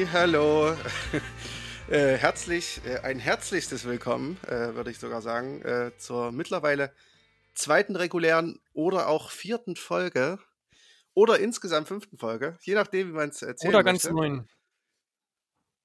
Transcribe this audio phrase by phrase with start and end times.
[0.00, 0.76] Halli, hallo.
[1.90, 6.90] äh, herzlich, äh, ein herzlichstes Willkommen, äh, würde ich sogar sagen, äh, zur mittlerweile
[7.52, 10.38] zweiten regulären oder auch vierten Folge
[11.12, 13.74] oder insgesamt fünften Folge, je nachdem, wie man es erzählt.
[13.74, 14.48] Oder ganz neuen.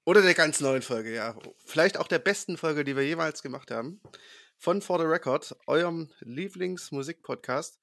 [0.06, 1.36] Oder der ganz neuen Folge, ja.
[1.66, 4.00] Vielleicht auch der besten Folge, die wir jemals gemacht haben.
[4.56, 7.80] Von For the Record, eurem Lieblingsmusikpodcast.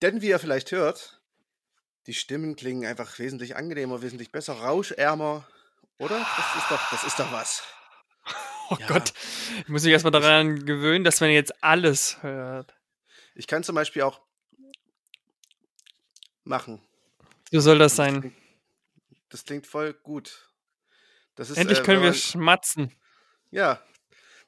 [0.00, 1.23] Denn wie ihr vielleicht hört,
[2.06, 5.46] die Stimmen klingen einfach wesentlich angenehmer, wesentlich besser, rauschärmer.
[5.98, 6.18] Oder?
[6.18, 7.62] Das ist doch, das ist doch was.
[8.70, 8.86] Oh ja.
[8.86, 9.12] Gott,
[9.58, 12.74] ich muss mich erstmal daran gewöhnen, dass man jetzt alles hört.
[13.34, 14.22] Ich kann zum Beispiel auch
[16.44, 16.80] machen.
[17.50, 18.14] So soll das sein.
[18.14, 18.36] Das klingt,
[19.28, 20.48] das klingt voll gut.
[21.36, 22.90] Ist, Endlich können äh, wir schmatzen.
[23.50, 23.82] Ja,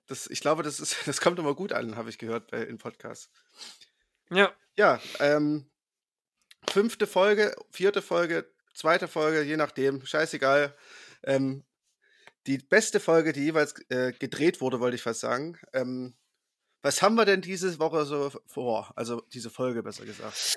[0.07, 2.79] das, ich glaube, das, ist, das kommt immer gut an, habe ich gehört bei, in
[2.79, 3.31] Podcasts.
[4.31, 4.53] Ja.
[4.77, 5.70] Ja, ähm,
[6.70, 10.75] fünfte Folge, vierte Folge, zweite Folge, je nachdem, scheißegal.
[11.25, 11.64] Ähm,
[12.47, 15.58] die beste Folge, die jeweils äh, gedreht wurde, wollte ich fast sagen.
[15.73, 16.14] Ähm,
[16.83, 18.92] was haben wir denn diese Woche so vor?
[18.95, 20.56] Also diese Folge besser gesagt.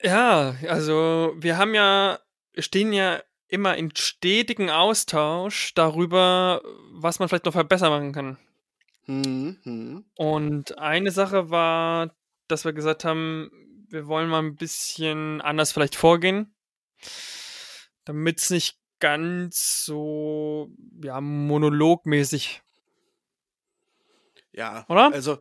[0.00, 2.20] Ja, also wir haben ja,
[2.58, 6.62] stehen ja immer in stetigen Austausch darüber,
[6.92, 8.38] was man vielleicht noch verbessern machen kann.
[9.06, 10.04] Hm, hm.
[10.16, 12.14] Und eine Sache war,
[12.48, 13.50] dass wir gesagt haben,
[13.94, 16.52] wir wollen mal ein bisschen anders vielleicht vorgehen,
[18.04, 20.68] damit es nicht ganz so
[21.02, 22.62] ja monologmäßig.
[24.52, 25.12] Ja, oder?
[25.12, 25.38] Also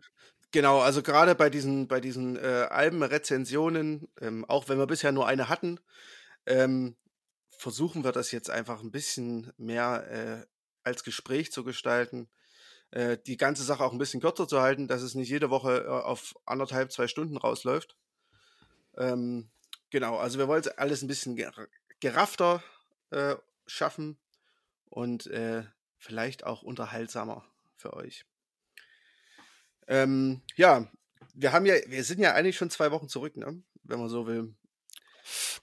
[0.52, 5.28] genau, also gerade bei diesen bei diesen äh, Albenrezensionen, ähm, auch wenn wir bisher nur
[5.28, 5.80] eine hatten,
[6.46, 6.96] ähm,
[7.50, 10.46] versuchen wir das jetzt einfach ein bisschen mehr äh,
[10.84, 12.30] als Gespräch zu gestalten
[12.92, 15.86] äh, die ganze Sache auch ein bisschen kürzer zu halten, dass es nicht jede Woche
[15.86, 17.96] äh, auf anderthalb, zwei Stunden rausläuft.
[18.98, 19.50] Ähm,
[19.90, 21.40] genau, also wir wollen alles ein bisschen
[22.00, 22.64] geraffter
[23.12, 24.18] äh, schaffen
[24.90, 25.64] und äh,
[25.98, 27.46] vielleicht auch unterhaltsamer
[27.76, 28.26] für euch.
[29.88, 30.88] Ähm, ja,
[31.34, 33.62] wir haben ja, wir sind ja eigentlich schon zwei Wochen zurück, ne?
[33.84, 34.54] wenn man so will.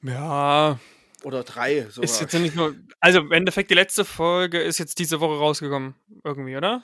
[0.02, 0.78] Ja.
[1.22, 1.86] Oder drei.
[1.90, 2.04] Sogar.
[2.04, 5.94] Ist jetzt nicht nur, also im Endeffekt die letzte Folge ist jetzt diese Woche rausgekommen,
[6.24, 6.82] irgendwie, oder?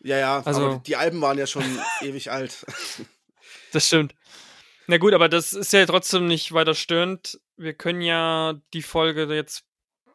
[0.00, 1.64] Ja, ja, also die Alben waren ja schon
[2.00, 2.64] ewig alt.
[3.72, 4.14] Das stimmt.
[4.86, 7.40] Na gut, aber das ist ja trotzdem nicht weiter störend.
[7.56, 9.64] Wir können ja die Folge jetzt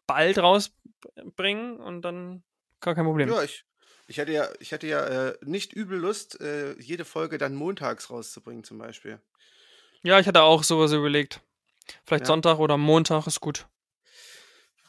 [0.06, 2.42] bald rausbringen und dann
[2.80, 3.28] gar kein Problem.
[3.28, 3.64] Ja, ich,
[4.06, 8.10] ich hätte ja, ich hätte ja äh, nicht übel Lust, äh, jede Folge dann montags
[8.10, 9.20] rauszubringen, zum Beispiel.
[10.02, 11.40] Ja, ich hatte auch sowas überlegt.
[12.04, 12.26] Vielleicht ja.
[12.26, 13.66] Sonntag oder Montag ist gut.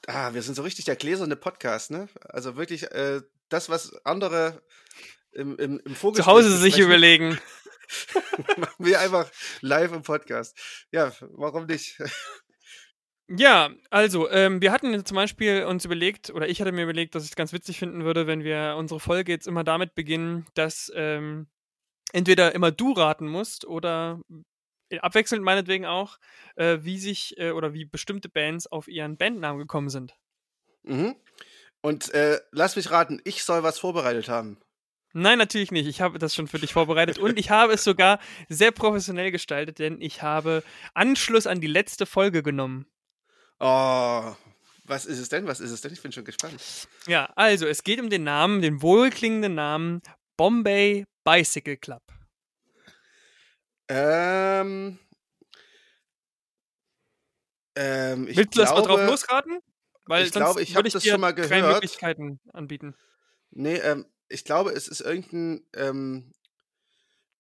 [0.08, 2.10] Ah, wir sind so richtig der gläserne Podcast, ne?
[2.22, 4.62] Also wirklich, äh, das, was andere
[5.32, 7.40] im, im, im Zu Hause sich überlegen.
[8.58, 9.30] machen wir einfach
[9.62, 10.58] live im Podcast.
[10.92, 12.02] Ja, warum nicht?
[13.38, 17.24] Ja, also, ähm, wir hatten zum Beispiel uns überlegt, oder ich hatte mir überlegt, dass
[17.24, 20.92] ich es ganz witzig finden würde, wenn wir unsere Folge jetzt immer damit beginnen, dass
[20.96, 21.48] ähm,
[22.12, 24.20] entweder immer du raten musst oder
[25.00, 26.18] abwechselnd meinetwegen auch,
[26.56, 30.14] äh, wie sich äh, oder wie bestimmte Bands auf ihren Bandnamen gekommen sind.
[30.84, 31.16] Mhm.
[31.82, 34.60] Und äh, lass mich raten, ich soll was vorbereitet haben.
[35.14, 35.88] Nein, natürlich nicht.
[35.88, 39.80] Ich habe das schon für dich vorbereitet und ich habe es sogar sehr professionell gestaltet,
[39.80, 40.64] denn ich habe
[40.94, 42.86] Anschluss an die letzte Folge genommen.
[43.60, 44.34] Oh,
[44.86, 45.48] was ist es denn?
[45.48, 45.94] Was ist es denn?
[45.94, 46.62] Ich bin schon gespannt.
[47.08, 50.02] Ja, also es geht um den Namen, den wohlklingenden Namen
[50.38, 52.02] Bombay Bicycle Club.
[53.88, 54.98] Ähm.
[57.76, 59.60] ähm Willst du glaube, erstmal drauf losraten?
[60.06, 61.74] Weil ich glaube, ich habe das schon mal gehört.
[61.74, 62.96] Möglichkeiten anbieten.
[63.52, 66.32] Nee, ähm, ich glaube, es ist irgendein, ähm,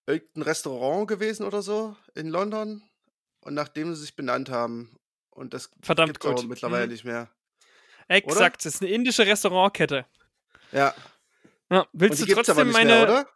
[0.05, 2.83] irgendein Restaurant gewesen oder so in London.
[3.41, 4.99] Und nachdem sie sich benannt haben.
[5.31, 6.91] Und das Verdammt gibt es mittlerweile mhm.
[6.91, 7.29] nicht mehr.
[8.07, 10.05] Exakt, es ist eine indische Restaurantkette.
[10.71, 10.93] Ja.
[11.71, 12.91] ja willst du trotzdem meine.
[12.91, 13.27] Mehr, oder?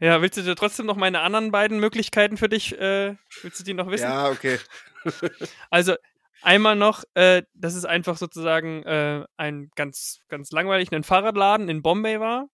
[0.00, 3.74] Ja, willst du trotzdem noch meine anderen beiden Möglichkeiten für dich, äh, willst du die
[3.74, 4.04] noch wissen?
[4.04, 4.58] Ja, okay.
[5.70, 5.94] also,
[6.42, 11.82] Einmal noch, äh, dass es einfach sozusagen äh, ein ganz, ganz langweilig ein Fahrradladen in
[11.82, 12.48] Bombay war.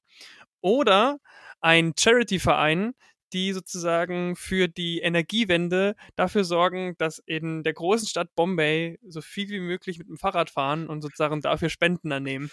[0.60, 1.18] Oder
[1.60, 2.94] ein Charity-Verein,
[3.32, 9.48] die sozusagen für die Energiewende dafür sorgen, dass in der großen Stadt Bombay so viel
[9.48, 12.50] wie möglich mit dem Fahrrad fahren und sozusagen dafür Spenden annehmen.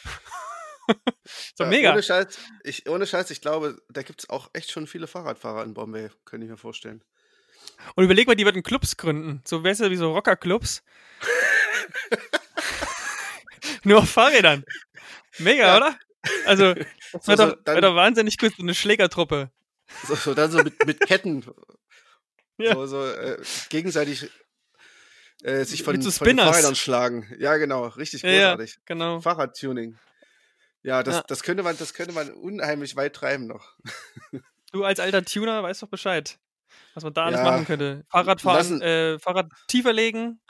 [1.55, 1.93] so ja, mega.
[1.93, 5.63] Ohne Scheiß, ich, ohne Scheiß, ich glaube, da gibt es auch echt schon viele Fahrradfahrer
[5.63, 7.03] in Bombay, könnte ich mir vorstellen.
[7.95, 9.41] Und überleg mal, die würden Clubs gründen.
[9.45, 10.83] So ja wie so Rockerclubs.
[13.83, 14.65] Nur auf Fahrrädern.
[15.39, 15.77] Mega, ja.
[15.77, 15.99] oder?
[16.45, 16.73] Also,
[17.13, 19.51] das wäre doch, wär doch wahnsinnig gut, so eine Schlägertruppe.
[20.07, 21.45] So, so dann so mit, mit Ketten.
[22.57, 22.73] ja.
[22.73, 24.29] So, so äh, gegenseitig
[25.43, 26.39] äh, sich von, so von den.
[26.39, 27.31] Fahrrädern schlagen.
[27.39, 28.79] Ja, genau, richtig Ja, ja, großartig.
[28.85, 29.21] genau.
[29.21, 29.97] Fahrradtuning.
[30.83, 31.23] Ja, das, Ja.
[31.27, 33.75] das könnte man, das könnte man unheimlich weit treiben noch.
[34.71, 36.37] Du als alter Tuner weißt doch Bescheid,
[36.95, 38.03] was man da alles machen könnte.
[38.09, 40.41] Fahrradfahren, äh, Fahrrad tiefer legen.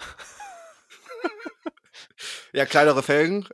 [2.52, 3.48] Ja, kleinere Felgen.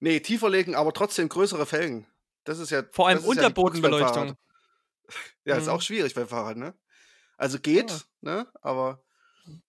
[0.00, 2.06] Nee, tiefer legen, aber trotzdem größere Felgen.
[2.44, 2.82] Das ist ja.
[2.92, 4.36] Vor allem ist ja Unterbodenbeleuchtung.
[5.44, 5.70] Ja, ist Mhm.
[5.70, 6.74] auch schwierig beim Fahrrad, ne?
[7.36, 7.98] Also geht, Ja.
[8.20, 8.52] ne?
[8.60, 9.02] Aber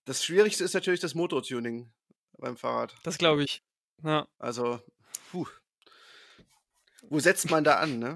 [0.05, 1.91] das Schwierigste ist natürlich das Motortuning
[2.37, 2.95] beim Fahrrad.
[3.03, 3.63] Das glaube ich.
[4.03, 4.27] Ja.
[4.39, 4.81] Also,
[5.31, 5.47] puh.
[7.03, 8.13] Wo setzt man da an, ne?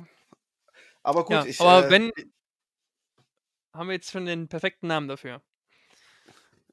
[1.03, 1.45] Aber gut, ja.
[1.45, 1.59] ich.
[1.61, 2.11] Aber äh, wenn.
[3.73, 5.41] Haben wir jetzt schon den perfekten Namen dafür?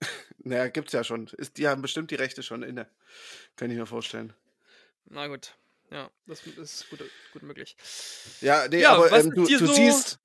[0.38, 1.26] Naja, gibt's ja schon.
[1.36, 2.88] Ist, die haben bestimmt die Rechte schon inne.
[3.56, 4.32] Kann ich mir vorstellen.
[5.10, 5.56] Na gut.
[5.90, 7.00] Ja, das ist gut,
[7.32, 7.76] gut möglich.
[8.40, 10.18] Ja, nee, Ja, aber ähm, du, du so- siehst.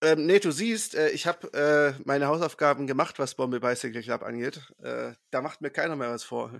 [0.00, 4.22] Ähm, nee, du siehst, äh, ich habe äh, meine Hausaufgaben gemacht, was Bombay Bicycle Club
[4.22, 4.60] angeht.
[4.80, 6.52] Äh, da macht mir keiner mehr was vor.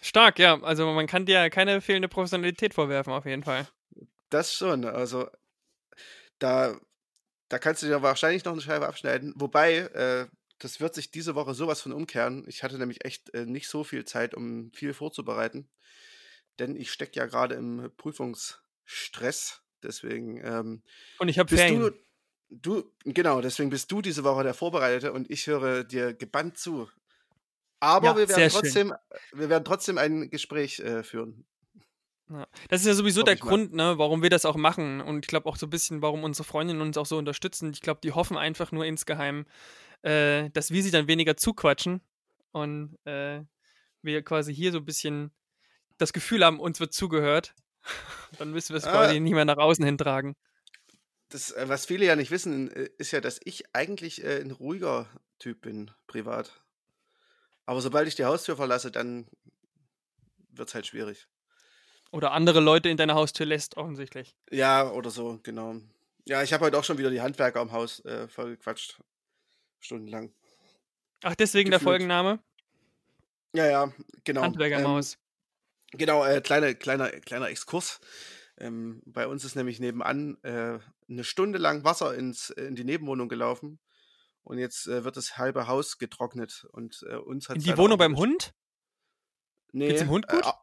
[0.00, 0.62] Stark, ja.
[0.62, 3.66] Also man kann dir keine fehlende Professionalität vorwerfen, auf jeden Fall.
[4.30, 4.84] Das schon.
[4.84, 5.28] Also,
[6.38, 6.78] da,
[7.48, 9.32] da kannst du dir wahrscheinlich noch eine Scheibe abschneiden.
[9.36, 10.26] Wobei, äh,
[10.60, 12.44] das wird sich diese Woche sowas von umkehren.
[12.46, 15.68] Ich hatte nämlich echt äh, nicht so viel Zeit, um viel vorzubereiten.
[16.58, 19.62] Denn ich stecke ja gerade im Prüfungsstress.
[19.82, 20.82] Deswegen ähm,
[21.18, 21.80] Und ich habe bist Ferien.
[21.80, 21.92] du,
[22.50, 26.88] du, genau, deswegen bist du diese Woche der Vorbereitete und ich höre dir gebannt zu.
[27.80, 28.60] Aber Ja, wir, werden schön.
[28.60, 28.94] trotzdem,
[29.32, 31.46] wir werden trotzdem ein Gespräch äh, führen.
[32.28, 32.46] Ja.
[32.68, 33.36] Das ist ja sowieso der.
[33.36, 35.00] Grund, ne, warum wir das auch machen.
[35.00, 37.70] Und ich glaube auch so ein bisschen, warum unsere Freundinnen uns auch so unterstützen.
[37.72, 39.46] Ich glaube, die hoffen einfach nur insgeheim,
[40.02, 42.00] äh, dass wir sie dann weniger zuquatschen
[42.50, 43.42] und äh,
[44.02, 45.30] wir quasi hier so ein bisschen
[45.98, 47.54] das Gefühl haben, uns wird zugehört.
[48.38, 48.92] dann müssen wir es Ah.
[48.92, 50.34] quasi nicht mehr nach außen hintragen.
[51.30, 54.50] Das, äh, was viele ja nicht wissen, äh, ist ja, dass ich eigentlich äh, ein
[54.50, 55.06] ruhiger
[55.38, 56.62] Typ bin, privat.
[57.66, 59.28] Aber sobald ich die Haustür verlasse, dann
[60.50, 61.28] wird es halt schwierig.
[62.10, 64.34] Oder andere Leute in deine Haustür lässt, offensichtlich.
[64.50, 65.76] Ja, oder so, genau.
[66.26, 68.98] Ja, ich habe heute auch schon wieder die Handwerker am Haus äh, vollgequatscht.
[69.80, 70.32] Stundenlang.
[71.22, 71.92] Ach, deswegen der Gefühlt.
[71.96, 72.38] Folgenname?
[73.54, 73.92] Ja, ja,
[74.24, 74.42] genau.
[74.42, 75.18] Handwerker im Ähm, Haus.
[75.92, 78.00] Genau, äh, kleine, kleiner, kleiner Exkurs.
[78.58, 83.28] Ähm, bei uns ist nämlich nebenan äh, eine Stunde lang Wasser ins, in die Nebenwohnung
[83.28, 83.78] gelaufen.
[84.42, 86.66] Und jetzt äh, wird das halbe Haus getrocknet.
[86.72, 88.54] Und äh, uns hat In die Wohnung beim Hund?
[89.72, 90.42] Nee, Geht's dem Hund gut?
[90.42, 90.60] Äh, au-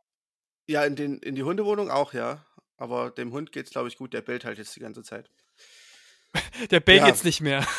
[0.67, 2.45] ja, in, den, in die Hundewohnung auch, ja.
[2.77, 4.13] Aber dem Hund geht's, glaube ich, gut.
[4.13, 5.29] Der bellt halt jetzt die ganze Zeit.
[6.71, 7.07] Der bellt Ja.
[7.07, 7.65] jetzt nicht mehr.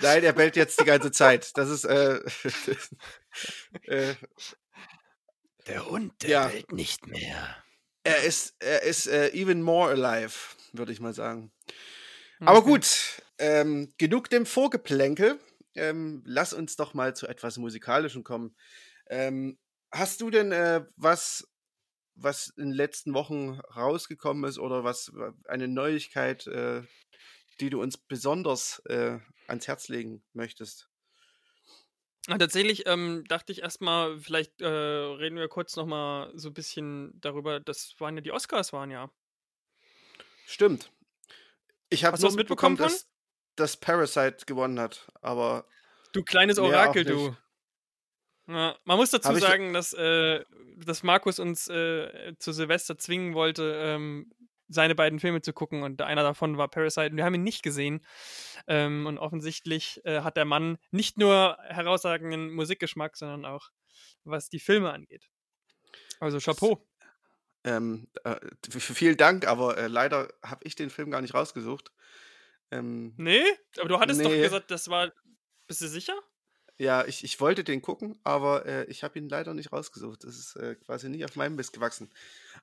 [0.00, 1.56] Nein, er bellt jetzt die ganze Zeit.
[1.56, 2.20] Das ist, äh,
[3.84, 4.14] äh,
[5.68, 6.48] Der Hund, der Ja.
[6.48, 7.62] bellt nicht mehr.
[8.04, 10.34] er ist, er ist äh, even more alive,
[10.72, 11.52] würde ich mal sagen.
[12.40, 15.38] Aber gut, ähm, genug dem Vorgeplänkel.
[15.74, 18.56] Ähm, lass uns doch mal zu etwas Musikalischem kommen.
[19.08, 19.58] Ähm,
[19.92, 21.46] hast du denn äh, was,
[22.14, 25.12] was in den letzten Wochen rausgekommen ist oder was
[25.46, 26.82] eine Neuigkeit, äh,
[27.60, 30.88] die du uns besonders äh, ans Herz legen möchtest?
[32.28, 37.18] Na, tatsächlich ähm, dachte ich erstmal, vielleicht äh, reden wir kurz nochmal so ein bisschen
[37.20, 39.10] darüber, das waren ja die Oscars, waren ja.
[40.46, 40.92] Stimmt.
[41.88, 43.08] Ich habe nur mitbekommen, dass,
[43.56, 45.66] dass Parasite gewonnen hat, aber
[46.12, 47.34] Du kleines Orakel, du.
[48.46, 50.44] Ja, man muss dazu sagen, dass, äh,
[50.76, 54.32] dass Markus uns äh, zu Silvester zwingen wollte, ähm,
[54.68, 57.62] seine beiden Filme zu gucken und einer davon war Parasite und wir haben ihn nicht
[57.62, 58.04] gesehen.
[58.66, 63.70] Ähm, und offensichtlich äh, hat der Mann nicht nur herausragenden Musikgeschmack, sondern auch
[64.24, 65.28] was die Filme angeht.
[66.20, 66.86] Also Chapeau.
[67.64, 68.36] Ähm, äh,
[68.70, 71.92] vielen Dank, aber äh, leider habe ich den Film gar nicht rausgesucht.
[72.70, 73.42] Ähm, Nee,
[73.78, 74.42] aber du hattest doch Nee.
[74.42, 75.12] gesagt, das war.
[75.66, 76.14] Bist du sicher?
[76.78, 80.22] Ja, ich, ich wollte den gucken, aber äh, ich habe ihn leider nicht rausgesucht.
[80.22, 82.08] Das ist äh, quasi nicht auf meinem Mist gewachsen.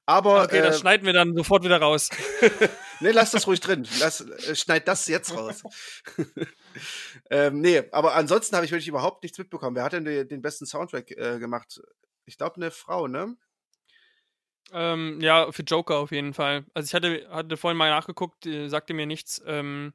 [0.05, 2.09] Aber Okay, äh, das schneiden wir dann sofort wieder raus.
[3.01, 3.85] nee, lass das ruhig drin.
[3.99, 5.63] Lass, äh, schneid das jetzt raus.
[7.29, 9.75] ähm, nee, aber ansonsten habe ich wirklich überhaupt nichts mitbekommen.
[9.75, 11.81] Wer hat denn den, den besten Soundtrack äh, gemacht?
[12.25, 13.35] Ich glaube, eine Frau, ne?
[14.71, 16.65] Ähm, ja, für Joker auf jeden Fall.
[16.73, 19.43] Also ich hatte, hatte vorhin mal nachgeguckt, äh, sagte mir nichts.
[19.45, 19.93] Ähm,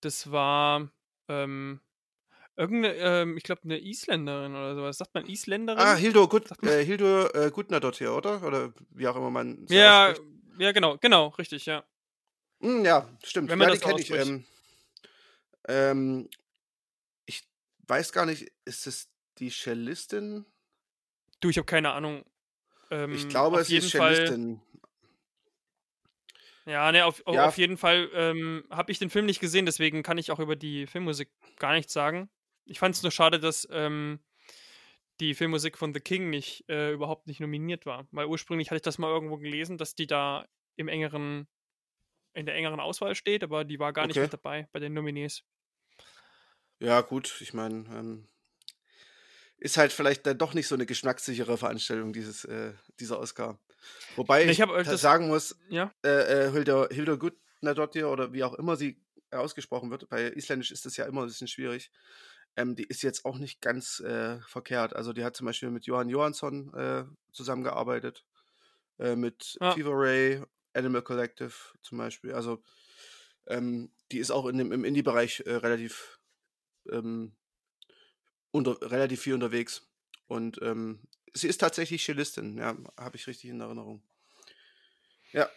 [0.00, 0.90] das war
[1.28, 1.80] ähm,
[2.56, 4.98] irgendeine, ähm, ich glaube, eine Isländerin oder sowas.
[4.98, 5.78] Sagt man Isländerin?
[5.80, 8.42] Ah, Hildur, Gut, äh, Hildur äh, Gutner dort hier, oder?
[8.42, 10.28] Oder wie auch immer man sie ja, ausspricht.
[10.58, 11.84] ja, genau, genau, richtig, ja.
[12.60, 13.50] Hm, ja, stimmt.
[13.50, 14.10] Wenn man ja, das so kenne ich.
[14.10, 14.44] Ähm,
[15.68, 16.28] ähm,
[17.26, 17.42] ich
[17.88, 20.44] weiß gar nicht, ist es die Cellistin?
[21.40, 22.24] Du, ich habe keine Ahnung.
[22.90, 24.60] Ähm, Ich glaube, es ist Cellistin.
[26.64, 27.48] Ja, ne, auf, au- Ja.
[27.48, 30.54] auf jeden Fall ähm, habe ich den Film nicht gesehen, deswegen kann ich auch über
[30.54, 31.28] die Filmmusik
[31.58, 32.30] gar nichts sagen.
[32.64, 34.20] Ich fand es nur schade, dass ähm,
[35.20, 38.06] die Filmmusik von The King nicht äh, überhaupt nicht nominiert war.
[38.12, 41.48] Weil ursprünglich hatte ich das mal irgendwo gelesen, dass die da im engeren,
[42.34, 44.24] in der engeren Auswahl steht, aber die war gar nicht Okay.
[44.24, 45.44] mit dabei bei den Nominees.
[46.80, 48.26] Ja, gut, ich meine, ähm,
[49.58, 53.60] ist halt vielleicht dann doch nicht so eine geschmackssichere Veranstaltung, dieses, äh, dieser Oscar.
[54.16, 55.92] Wobei ich, ich hab, äh, ta- das- sagen muss, Ja.
[56.04, 59.00] äh, äh, Hilda, Hilda Gudnadottir oder wie auch immer sie
[59.30, 61.90] ausgesprochen wird, bei Isländisch ist das ja immer ein bisschen schwierig.
[62.56, 64.94] Ähm, die ist jetzt auch nicht ganz äh, verkehrt.
[64.94, 68.24] Also die hat zum Beispiel mit Johann Johansson äh, zusammengearbeitet,
[68.98, 69.72] äh, mit Ja.
[69.72, 70.42] Fever Ray,
[70.74, 72.34] Animal Collective zum Beispiel.
[72.34, 72.62] Also
[73.46, 76.18] ähm, die ist auch in dem, im Indie-Bereich äh, relativ,
[76.90, 77.36] ähm,
[78.50, 79.88] unter, relativ viel unterwegs.
[80.26, 81.02] Und ähm,
[81.34, 84.02] sie ist tatsächlich Cellistin, ja, habe ich richtig in Erinnerung.
[85.32, 85.48] Ja,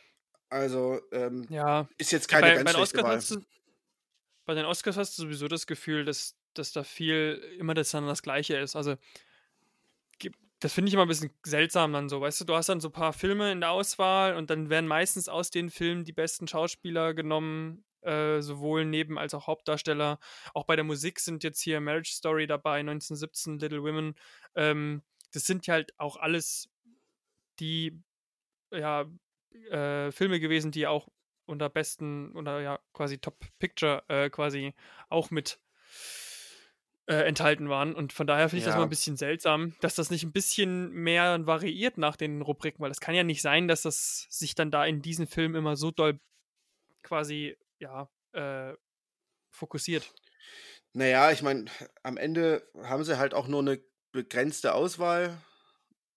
[0.49, 3.45] also ähm, Ja, ist jetzt keine bei, ganz bei, schlechte Wahl.
[4.45, 8.07] bei den Oscars hast du sowieso das Gefühl, dass, dass da viel immer das dann
[8.07, 8.75] das Gleiche ist.
[8.75, 8.95] Also
[10.59, 12.87] das finde ich immer ein bisschen seltsam dann so, weißt du, du hast dann so
[12.87, 16.47] ein paar Filme in der Auswahl und dann werden meistens aus den Filmen die besten
[16.47, 20.17] Schauspieler genommen, äh, sowohl Neben- als auch Hauptdarsteller.
[20.53, 24.15] Auch bei der Musik sind jetzt hier Marriage Story dabei, 1917, Little Women.
[24.55, 26.69] Ähm, das sind ja halt auch alles
[27.59, 28.01] die
[28.71, 29.05] ja,
[29.69, 31.09] äh, Filme gewesen, die auch
[31.45, 34.73] unter besten oder ja quasi Top Picture äh, quasi
[35.09, 35.59] auch mit
[37.07, 37.93] äh, enthalten waren.
[37.93, 38.77] Und von daher finde ich das Ja.
[38.79, 42.91] mal ein bisschen seltsam, dass das nicht ein bisschen mehr variiert nach den Rubriken, weil
[42.91, 45.91] es kann ja nicht sein, dass das sich dann da in diesen Filmen immer so
[45.91, 46.19] doll
[47.03, 48.73] quasi ja äh,
[49.51, 50.13] fokussiert.
[50.93, 51.65] Naja, ich meine,
[52.03, 55.37] am Ende haben sie halt auch nur eine begrenzte Auswahl,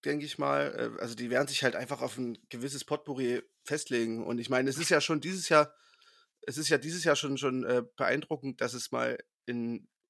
[0.05, 0.93] denke ich mal.
[0.97, 4.25] Äh, Also die werden sich halt einfach auf ein gewisses Potpourri festlegen.
[4.25, 5.73] Und ich meine, es ist ja schon dieses Jahr,
[6.41, 9.17] es ist ja dieses Jahr schon, schon äh, beeindruckend, dass es mal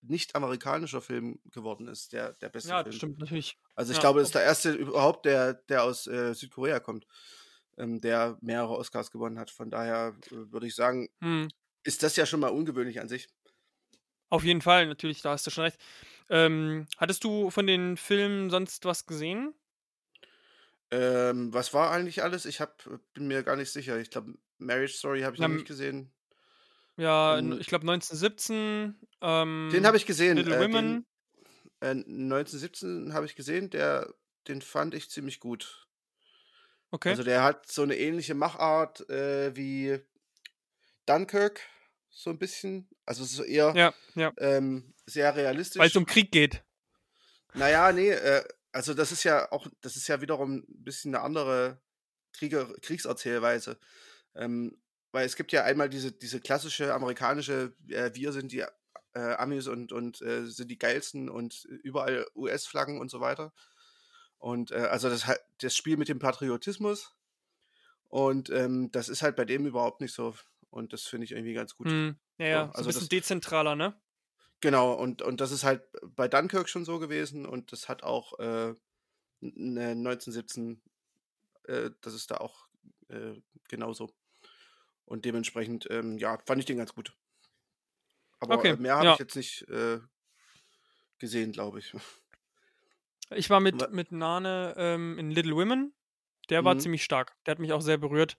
[0.03, 2.95] ein nicht-amerikanischer Film geworden ist, der, der beste Ja, Film.
[2.95, 3.57] das stimmt natürlich.
[3.75, 4.01] Also ich Ja.
[4.01, 7.07] glaube, das ist der erste überhaupt, der, der aus äh, Südkorea kommt,
[7.77, 9.51] ähm, der mehrere Oscars gewonnen hat.
[9.51, 11.47] Von daher äh, würde ich sagen, Hm.
[11.83, 13.29] ist das ja schon mal ungewöhnlich an sich.
[14.29, 15.79] Auf jeden Fall, natürlich, da hast du schon recht.
[16.29, 19.53] Ähm, hattest du von den Filmen sonst was gesehen?
[20.91, 22.45] Ähm, was war eigentlich alles?
[22.45, 23.99] Ich hab, bin mir gar nicht sicher.
[23.99, 26.13] Ich glaube, Marriage Story habe ich Ja, noch m- nicht gesehen.
[26.99, 28.95] Ja, Ähm, ich glaube 1917.
[29.21, 30.37] Ähm, Den habe ich gesehen.
[30.37, 31.05] Little äh, Women.
[31.81, 33.69] Den, äh, 1917 habe ich gesehen.
[33.69, 34.13] Der,
[34.47, 35.87] den fand ich ziemlich gut.
[36.91, 37.09] Okay.
[37.09, 39.99] Also der hat so eine ähnliche Machart äh, wie
[41.05, 41.61] Dunkirk,
[42.09, 42.89] so ein bisschen.
[43.05, 44.33] Also es ist so eher ja, ja.
[44.37, 45.79] ähm, sehr realistisch.
[45.79, 46.63] Weil es um Krieg geht.
[47.53, 51.23] Naja, nee, äh, also das ist ja auch, das ist ja wiederum ein bisschen eine
[51.23, 51.81] andere
[52.33, 53.79] Krieger, Kriegserzählweise.
[54.35, 58.63] Ähm, weil es gibt ja einmal diese, diese klassische amerikanische, äh, wir sind die
[59.13, 63.53] äh, Amis und, und äh, sind die geilsten und überall US-Flaggen und so weiter.
[64.37, 65.25] Und äh, also das,
[65.59, 67.15] das Spiel mit dem Patriotismus.
[68.07, 70.35] Und ähm, das ist halt bei dem überhaupt nicht so.
[70.69, 71.87] Und das finde ich irgendwie ganz gut.
[71.87, 73.99] Hm, ja, ja, so also ein bisschen das- dezentraler, ne?
[74.61, 75.83] Genau, und, und das ist halt
[76.15, 78.75] bei Dunkirk schon so gewesen und das hat auch äh, n-
[79.39, 80.81] ne 1917,
[81.63, 82.67] äh, das ist da auch
[83.07, 83.35] äh,
[83.69, 84.11] genauso.
[85.09, 87.13] Und dementsprechend, ähm, ja, fand ich den ganz gut.
[88.39, 89.13] Aber Okay, äh, mehr habe ja.
[89.13, 89.99] ich jetzt nicht äh,
[91.19, 91.93] gesehen, glaube ich.
[93.31, 95.93] Ich war mit, mit Nane ähm, in Little Women.
[96.49, 96.79] Der war Mhm.
[96.79, 97.35] ziemlich stark.
[97.45, 98.37] Der hat mich auch sehr berührt.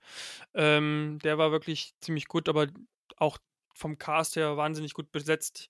[0.55, 2.69] Ähm, der war wirklich ziemlich gut, aber
[3.17, 3.39] auch
[3.75, 5.69] vom Cast her wahnsinnig gut besetzt.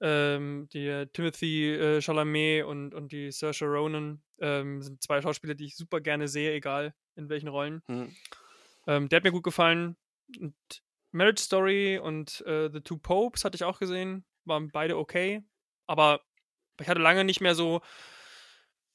[0.00, 5.66] Ähm, die Timothy äh, Chalamet und, und die Saoirse Ronan ähm, sind zwei Schauspieler, die
[5.66, 7.82] ich super gerne sehe, egal in welchen Rollen.
[7.88, 8.16] Mhm.
[8.86, 9.96] Ähm, der hat mir gut gefallen.
[10.38, 10.54] Und
[11.10, 14.24] Marriage Story und äh, The Two Popes hatte ich auch gesehen.
[14.44, 15.44] Waren beide okay.
[15.86, 16.22] Aber
[16.80, 17.80] ich hatte lange nicht mehr so,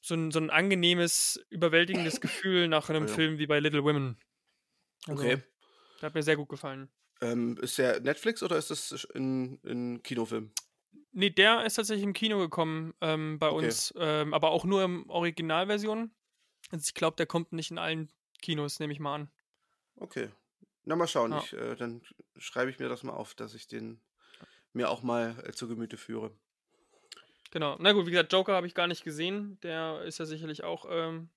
[0.01, 3.13] so, ein, so ein angenehmes, überwältigendes Gefühl nach einem Oh ja.
[3.13, 4.17] Film wie bei Little Women.
[5.08, 5.44] Also, Okay.
[6.01, 6.89] Der hat mir sehr gut gefallen.
[7.22, 10.51] Ähm, ist der Netflix oder ist das ein, ein Kinofilm?
[11.12, 13.65] Nee, der ist tatsächlich im Kino gekommen ähm, bei Okay.
[13.65, 16.12] uns, ähm, aber auch nur im Originalversion.
[16.70, 19.32] Also ich glaube, der kommt nicht in allen Kinos, nehme ich mal an.
[19.96, 20.29] Okay.
[20.88, 21.32] Na, mal schauen.
[21.32, 21.39] Ja.
[21.39, 22.01] Ich, äh, dann
[22.38, 24.00] schreibe ich mir das mal auf, dass ich den
[24.72, 26.32] mir auch mal äh, zu Gemüte führe.
[27.51, 27.75] Genau.
[27.79, 29.60] Na gut, wie gesagt, Joker habe ich gar nicht gesehen.
[29.63, 31.29] Der ist ja sicherlich auch ähm,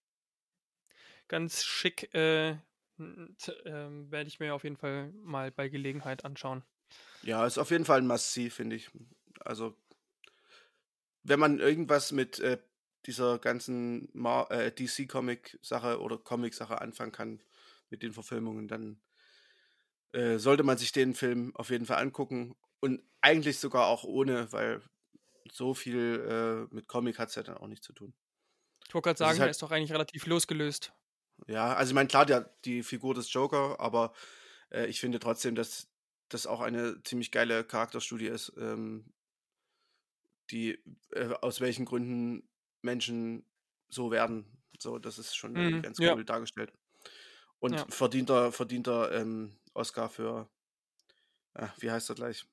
[1.27, 2.15] ganz schick.
[2.15, 2.59] Äh,
[2.99, 6.63] ähm, Werde ich mir auf jeden Fall mal bei Gelegenheit anschauen.
[7.23, 8.89] Ja, ist auf jeden Fall ein Must-See, finde ich.
[9.41, 9.77] Also,
[11.25, 12.59] wenn man irgendwas mit äh,
[13.07, 17.43] dieser ganzen äh, DC-Comic-Sache oder Comic-Sache anfangen kann,
[17.89, 19.01] mit den Verfilmungen, dann
[20.13, 22.57] äh, sollte man sich den Film auf jeden Fall angucken.
[22.81, 24.83] Und eigentlich sogar auch ohne, weil
[25.53, 28.15] so viel äh, mit Comic hat es ja dann auch nicht zu tun.
[28.87, 30.93] Ich wollte gerade ist sagen, er halt- ist doch eigentlich relativ losgelöst.
[31.47, 34.13] Ja, also ich meine, klar, der, die Figur des Joker, aber
[34.71, 35.89] äh, ich finde trotzdem, dass
[36.29, 39.13] das auch eine ziemlich geile Charakterstudie ist, ähm,
[40.51, 40.79] die
[41.13, 42.49] äh, aus welchen Gründen
[42.83, 43.47] Menschen
[43.89, 44.63] so werden.
[44.79, 46.11] So, das ist schon Mhm, ganz ja.
[46.11, 46.73] cool dargestellt.
[47.61, 47.87] Und Ja.
[47.91, 50.49] verdienter, verdienter ähm, Oscar für,
[51.55, 52.47] äh, wie heißt er gleich?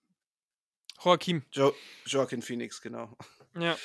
[1.04, 1.46] Joaquin.
[1.52, 1.74] Jo
[2.06, 3.16] Joaquin Phoenix, genau.
[3.58, 3.78] Ja.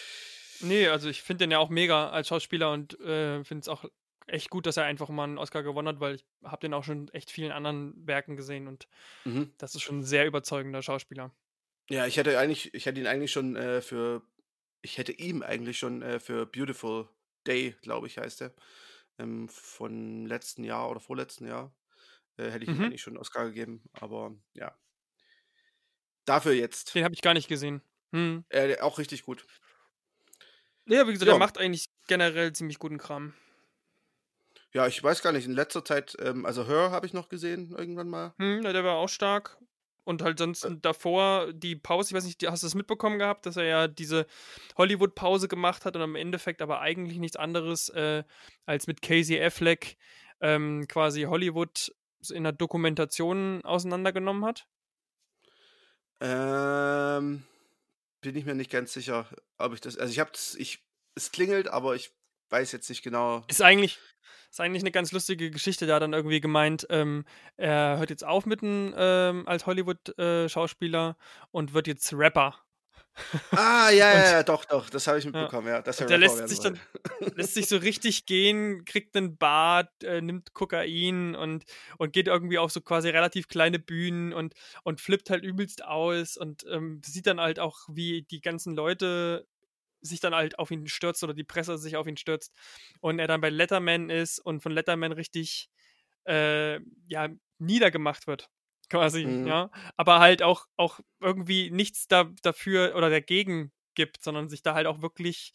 [0.61, 3.85] Nee, also ich finde den ja auch mega als Schauspieler und äh, finde es auch
[4.27, 6.85] echt gut, dass er einfach mal einen Oscar gewonnen hat, weil ich habe den auch
[6.85, 8.87] schon echt vielen anderen Werken gesehen und
[9.25, 9.53] Mhm.
[9.59, 11.35] das ist schon ein sehr überzeugender Schauspieler.
[11.91, 14.23] Ja, ich hätte eigentlich, ich hätte ihn eigentlich schon äh, für,
[14.83, 17.09] ich hätte ihm eigentlich schon äh, für Beautiful
[17.47, 18.55] Day, glaube ich, heißt er,
[19.19, 21.75] ähm, von letzten Jahr oder vorletzten Jahr,
[22.37, 22.85] äh, hätte ich Mhm.
[22.85, 23.83] eigentlich schon einen Oscar gegeben.
[23.93, 24.77] Aber ja.
[26.25, 26.95] Dafür jetzt.
[26.95, 27.83] Den habe ich gar nicht gesehen.
[28.13, 28.45] Hm.
[28.51, 29.45] Äh, auch richtig gut.
[30.87, 31.33] Ja, wie gesagt, Ja.
[31.35, 33.35] der macht eigentlich generell ziemlich guten Kram.
[34.73, 37.75] Ja, ich weiß gar nicht, in letzter Zeit, ähm, also Her habe ich noch gesehen,
[37.77, 38.35] irgendwann mal.
[38.39, 39.59] Hm, der war auch stark.
[40.05, 43.57] Und halt sonst davor die Pause, ich weiß nicht, hast du das mitbekommen gehabt, dass
[43.57, 44.27] er ja diese
[44.77, 48.25] Hollywood-Pause gemacht hat und im Endeffekt aber eigentlich nichts anderes äh,
[48.67, 49.97] als mit Casey Affleck
[50.41, 51.95] ähm, quasi Hollywood
[52.31, 54.67] in der Dokumentation auseinandergenommen hat?
[56.21, 57.43] Ähm,
[58.21, 59.27] bin ich mir nicht ganz sicher,
[59.59, 62.13] ob ich das, also ich habe ich, es klingelt, aber ich
[62.51, 63.45] weiß jetzt nicht genau.
[63.49, 63.99] Ist eigentlich,
[64.51, 65.87] ist eigentlich eine ganz lustige Geschichte.
[65.87, 67.25] Da hat dann irgendwie gemeint, ähm,
[67.57, 71.17] er hört jetzt auf mit dem, ähm, als Hollywood-Schauspieler
[71.51, 72.55] und wird jetzt Rapper.
[73.51, 75.83] Ah, ja, ja, ja, doch, doch, das habe ich mitbekommen, ja.
[75.83, 76.79] dass er der lässt sich dann
[77.35, 81.65] lässt sich so richtig gehen, kriegt einen Bart, äh, nimmt Kokain und,
[81.99, 86.37] und geht irgendwie auf so quasi relativ kleine Bühnen und, und flippt halt übelst aus
[86.37, 89.47] und ähm, sieht dann halt auch, wie die ganzen Leute
[90.01, 92.53] sich dann halt auf ihn stürzt oder die Presse sich auf ihn stürzt
[93.01, 95.69] und er dann bei Letterman ist und von Letterman richtig
[96.25, 98.49] äh, ja, niedergemacht wird.
[98.93, 99.47] Quasi, Mhm.
[99.47, 99.71] ja.
[99.97, 104.87] Aber halt auch, auch irgendwie nichts da, dafür oder dagegen gibt, sondern sich da halt
[104.87, 105.53] auch wirklich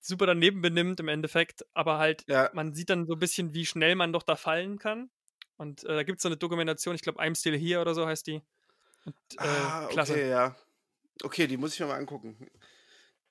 [0.00, 1.66] super daneben benimmt im Endeffekt.
[1.74, 4.78] Aber halt, Ja, man sieht dann so ein bisschen, wie schnell man doch da fallen
[4.78, 5.10] kann.
[5.56, 8.06] Und äh, da gibt es so eine Dokumentation, ich glaube, I'm Still Here oder so
[8.06, 8.40] heißt die.
[9.04, 10.12] Und, äh, ah, klasse.
[10.12, 10.56] okay, ja.
[11.22, 12.48] Okay, die muss ich mir mal angucken.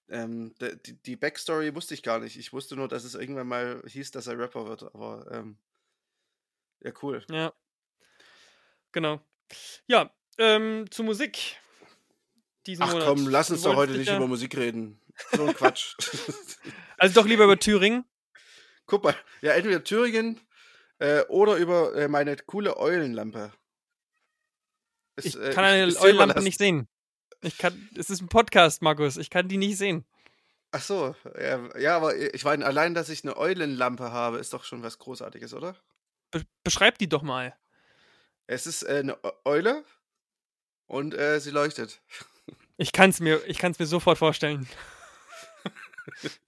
[0.10, 2.38] Ähm, die, die Backstory wusste ich gar nicht.
[2.38, 5.58] Ich wusste nur, dass es irgendwann mal hieß, dass er Rapper wird, aber ähm,
[6.82, 7.24] ja, cool.
[7.32, 7.54] Ja.
[8.91, 9.21] Genau.
[9.88, 11.58] Ja, ähm, zu Musik.
[12.65, 13.08] Diesen Ach Monat.
[13.08, 15.02] komm, lass uns doch heute nicht über Musik reden.
[15.32, 15.95] So ein Quatsch.
[16.97, 18.04] Also doch lieber über Thüringen.
[18.86, 20.38] Guck mal, ja, entweder Thüringen
[20.97, 23.54] äh, oder über äh, meine coole Eulenlampe.
[25.15, 26.89] Es, Ich äh, kann eine Eulenlampe nicht sehen.
[27.41, 29.15] Ich kann, es ist ein Podcast, Markus.
[29.15, 30.06] Ich kann die nicht sehen.
[30.71, 34.65] Ach so, ja, ja, aber ich meine, allein, dass ich eine Eulenlampe habe, ist doch
[34.65, 35.75] schon was Großartiges, oder?
[36.32, 37.58] Be beschreib die doch mal.
[38.50, 39.86] Es ist äh, eine Eu- Eule
[40.88, 42.02] und äh, sie leuchtet.
[42.82, 44.66] Ich kann es mir, ich kann's mir sofort vorstellen.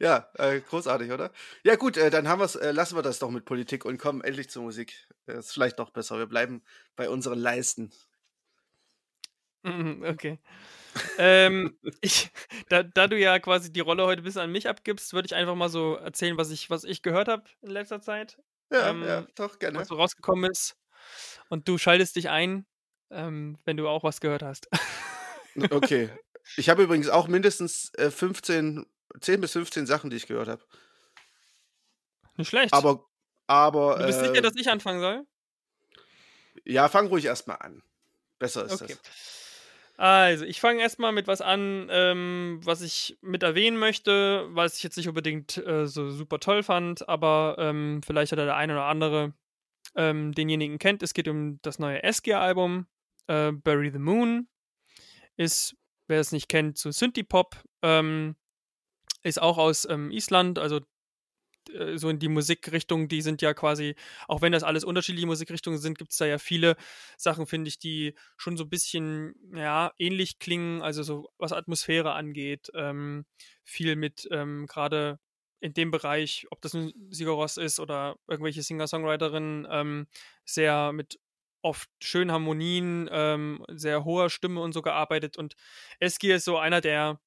[0.00, 1.30] Ja, äh, großartig, oder?
[1.64, 4.20] Ja, gut, äh, dann haben wir's, äh, lassen wir das doch mit Politik und kommen
[4.22, 5.06] endlich zur Musik.
[5.26, 6.18] Das ist vielleicht noch besser.
[6.18, 6.62] Wir bleiben
[6.96, 7.92] bei unseren Leisten.
[9.62, 10.38] Mhm, Okay.
[11.18, 12.30] ähm, ich,
[12.70, 15.34] da, da du ja quasi die Rolle heute ein bisschen an mich abgibst, würde ich
[15.36, 18.38] einfach mal so erzählen, was ich, was ich gehört habe in letzter Zeit,
[18.72, 19.78] Ja, Ähm, ja, doch, gerne.
[19.80, 20.76] was so rausgekommen ist.
[21.48, 22.66] Und du schaltest dich ein,
[23.10, 24.68] ähm, wenn du auch was gehört hast.
[25.70, 26.10] Okay.
[26.56, 28.86] Ich habe übrigens auch mindestens äh, 15,
[29.20, 30.64] 10 bis 15 Sachen, die ich gehört habe.
[32.36, 32.72] Nicht schlecht.
[32.72, 33.04] Aber,
[33.46, 33.98] aber.
[33.98, 35.26] du bist äh, sicher, dass ich anfangen soll?
[36.64, 37.82] Ja, fang ruhig erstmal an.
[38.38, 38.96] Besser ist Okay.
[38.96, 39.30] das.
[39.96, 44.82] Also, ich fange erstmal mit was an, ähm, was ich mit erwähnen möchte, was ich
[44.82, 48.86] jetzt nicht unbedingt äh, so super toll fand, aber ähm, vielleicht hat der eine oder
[48.86, 49.34] andere
[49.96, 51.02] ähm, denjenigen kennt.
[51.02, 52.86] Es geht um das neue Eskia-Album,
[53.26, 54.48] äh, Bury the Moon.
[55.36, 55.76] Ist,
[56.06, 57.62] wer es nicht kennt, so Synthie-Pop.
[57.82, 58.36] Ähm,
[59.22, 60.80] ist auch aus ähm, Island, also
[61.72, 63.94] äh, so in die Musikrichtung, die sind ja quasi,
[64.28, 66.76] auch wenn das alles unterschiedliche Musikrichtungen sind, gibt es da ja viele
[67.16, 72.12] Sachen, finde ich, die schon so ein bisschen, ja, ähnlich klingen, also so was Atmosphäre
[72.12, 72.70] angeht.
[72.74, 73.24] Ähm,
[73.64, 75.18] viel mit ähm, gerade
[75.60, 80.06] in dem Bereich, ob das ein Sigur Ross ist oder irgendwelche Singer-Songwriterinnen, ähm,
[80.44, 81.18] sehr mit
[81.62, 85.36] oft schönen Harmonien, ähm, sehr hoher Stimme und so gearbeitet.
[85.36, 85.54] Und
[86.00, 87.20] Eski ist so einer, der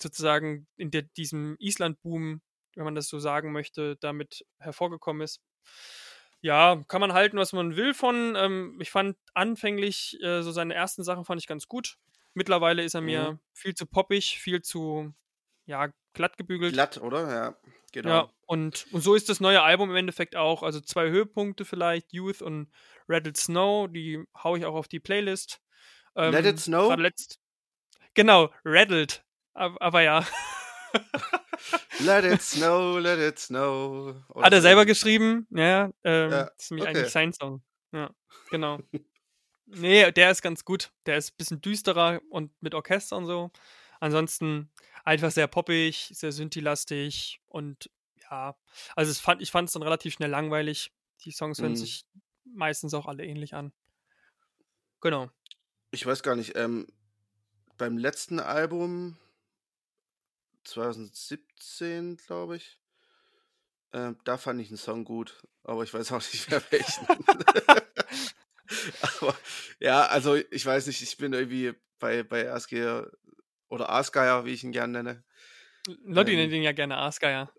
[0.00, 2.42] sozusagen in der, diesem Island-Boom,
[2.76, 5.40] wenn man das so sagen möchte, damit hervorgekommen ist.
[6.40, 8.34] Ja, kann man halten, was man will von.
[8.36, 11.98] Ähm, ich fand anfänglich äh, so seine ersten Sachen fand ich ganz gut.
[12.34, 13.40] Mittlerweile ist er mir Mhm.
[13.52, 15.14] viel zu poppig, viel zu,
[15.66, 16.72] ja, glatt gebügelt.
[16.74, 17.28] Glatt, oder?
[17.32, 17.56] Ja,
[18.02, 18.10] genau.
[18.10, 20.62] Ja, und, und so ist das neue Album im Endeffekt auch.
[20.62, 22.70] Also zwei Höhepunkte vielleicht, Youth und
[23.08, 25.60] Rattled Snow, die hau ich auch auf die Playlist.
[26.14, 26.94] Ähm, Let It Snow?
[26.96, 27.40] letzt.
[28.14, 29.24] Genau, Rattled.
[29.54, 30.26] Aber, aber ja.
[32.00, 34.14] Let it snow, let it snow.
[34.28, 35.46] Oder Hat er selber geschrieben?
[35.50, 36.98] Ja, ähm, Ja, das ist nämlich okay.
[36.98, 37.62] eigentlich sein Song.
[37.92, 38.10] Ja,
[38.50, 38.78] genau.
[39.66, 40.90] nee, der ist ganz gut.
[41.06, 43.50] Der ist ein bisschen düsterer und mit Orchester und so.
[44.06, 44.70] Ansonsten
[45.04, 47.90] einfach sehr poppig, sehr synthi-lastig und
[48.30, 48.56] ja,
[48.94, 50.92] also es fand, ich fand es dann relativ schnell langweilig.
[51.24, 51.76] Die Songs hören Mhm.
[51.76, 52.06] sich
[52.44, 53.72] meistens auch alle ähnlich an.
[55.00, 55.28] Genau.
[55.90, 56.86] Ich weiß gar nicht, ähm,
[57.78, 59.16] beim letzten Album
[60.64, 62.78] 2017, glaube ich,
[63.92, 67.06] ähm, da fand ich einen Song gut, aber ich weiß auch nicht mehr welchen.
[69.02, 69.36] aber
[69.80, 73.10] ja, also ich weiß nicht, ich bin irgendwie bei, bei Asgeir
[73.76, 75.24] oder Asgeier, wie ich ihn gerne nenne.
[76.04, 77.52] Lotti Ähm, nennt ihn ja gerne Aasgeier.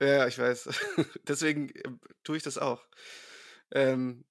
[0.00, 0.68] Ja, ich weiß.
[1.28, 2.86] Deswegen ähm, tue ich das auch.
[3.72, 4.24] Ähm,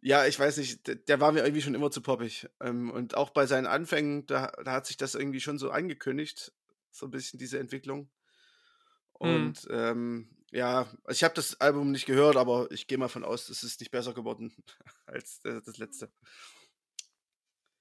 [0.00, 2.48] ja, ich weiß nicht, der, der war mir irgendwie schon immer zu poppig.
[2.60, 6.52] Ähm, und auch bei seinen Anfängen, da, da hat sich das irgendwie schon so angekündigt,
[6.90, 8.10] so ein bisschen diese Entwicklung.
[9.20, 9.34] Hm.
[9.34, 13.24] Und ähm, ja, also ich habe das Album nicht gehört, aber ich gehe mal von
[13.24, 14.54] aus, es ist nicht besser geworden
[15.06, 16.10] als äh, das letzte.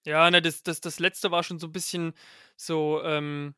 [0.07, 2.13] Ja, ne, das, das, das letzte war schon so ein bisschen
[2.55, 3.55] so, ähm,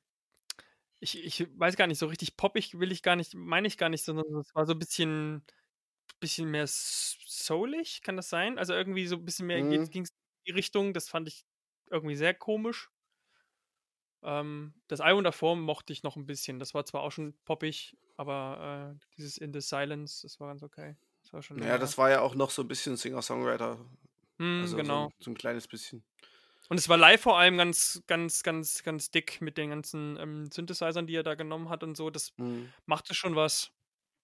[1.00, 3.90] ich, ich weiß gar nicht, so richtig poppig will ich gar nicht, meine ich gar
[3.90, 5.44] nicht, sondern es war so ein bisschen,
[6.20, 8.60] bisschen mehr soulig, kann das sein?
[8.60, 9.90] Also irgendwie so ein bisschen mehr Mhm.
[9.92, 10.16] ging es in
[10.48, 11.46] die Richtung, das fand ich
[11.92, 12.92] irgendwie sehr komisch.
[14.24, 17.98] Ähm, das Album davor mochte ich noch ein bisschen, das war zwar auch schon poppig,
[18.18, 20.98] aber äh, dieses In the Silence, das war ganz okay.
[21.22, 21.78] Das war schon Ja, länger.
[21.78, 23.80] das war ja auch noch so ein bisschen Singer-Songwriter.
[24.40, 25.10] Hm, Also genau.
[25.10, 26.04] so, so ein kleines bisschen.
[26.70, 30.52] Und es war live vor allem ganz, ganz, ganz, ganz dick mit den ganzen ähm,
[30.52, 32.10] Synthesizern, die er da genommen hat und so.
[32.10, 32.72] Das Mhm.
[32.86, 33.72] machte schon was.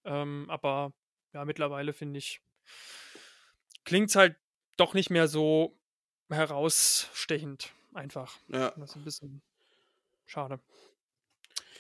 [0.06, 0.94] Ähm, aber
[1.34, 2.42] ja, mittlerweile finde ich,
[3.84, 4.36] klingt es halt
[4.78, 5.76] doch nicht mehr so
[6.30, 7.74] herausstechend.
[7.94, 8.38] Einfach.
[8.50, 8.72] Ja.
[8.72, 9.42] Das ist ein bisschen
[10.26, 10.60] schade.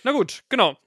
[0.03, 0.77] Na gut, genau.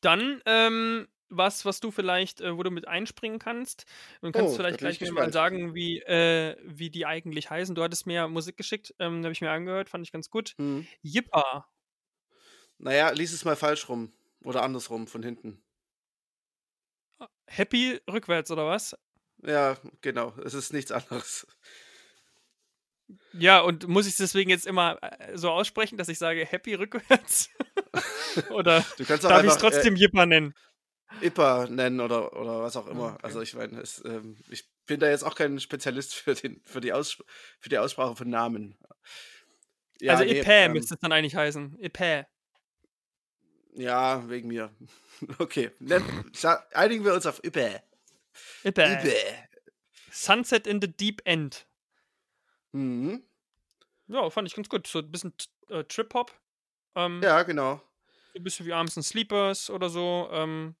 [0.00, 3.86] Dann ähm, was, was du vielleicht, äh, wo du mit einspringen kannst.
[4.20, 7.74] Und kannst Oh, vielleicht gleich mal sagen, wie, äh, wie die eigentlich heißen.
[7.74, 10.54] Du hattest mir Musik geschickt, ähm, habe ich mir angehört, fand ich ganz gut.
[10.58, 10.86] Mhm.
[11.02, 11.66] Jippa.
[12.78, 14.12] Naja, lies es mal falsch rum.
[14.44, 15.62] Oder andersrum, von hinten.
[17.48, 18.96] Happy rückwärts, oder was?
[19.42, 20.34] Ja, genau.
[20.44, 21.46] Es ist nichts anderes.
[23.32, 26.74] Ja, und muss ich es deswegen jetzt immer äh, so aussprechen, dass ich sage Happy
[26.74, 27.50] rückwärts?
[28.50, 30.54] oder Du kannst auch darf ich es einfach trotzdem Jippa nennen?
[31.20, 33.14] IPA nennen oder, oder was auch immer.
[33.14, 33.22] okay.
[33.22, 36.92] Also ich meine, ähm, ich bin da jetzt auch kein Spezialist für, den, für, die,
[36.92, 37.22] Aussp
[37.58, 38.76] für die Aussprache von Namen.
[40.00, 41.78] Ja, also nee, Ipä ähm, müsste es dann eigentlich heißen.
[41.80, 42.26] Ipä.
[43.74, 44.70] ja, wegen mir.
[45.38, 45.70] Okay,
[46.74, 47.80] einigen wir uns auf IPA.
[48.64, 48.98] IPA.
[50.10, 51.66] Sunset in the Deep End.
[52.72, 53.22] Mhm.
[54.08, 54.86] Ja, fand ich ganz gut.
[54.86, 55.32] So ein bisschen
[55.68, 56.32] äh, Trip-Hop.
[56.94, 57.80] Ähm, Ja, genau.
[58.34, 60.28] Ein bisschen wie Arms and Sleepers oder so.
[60.30, 60.74] Ähm,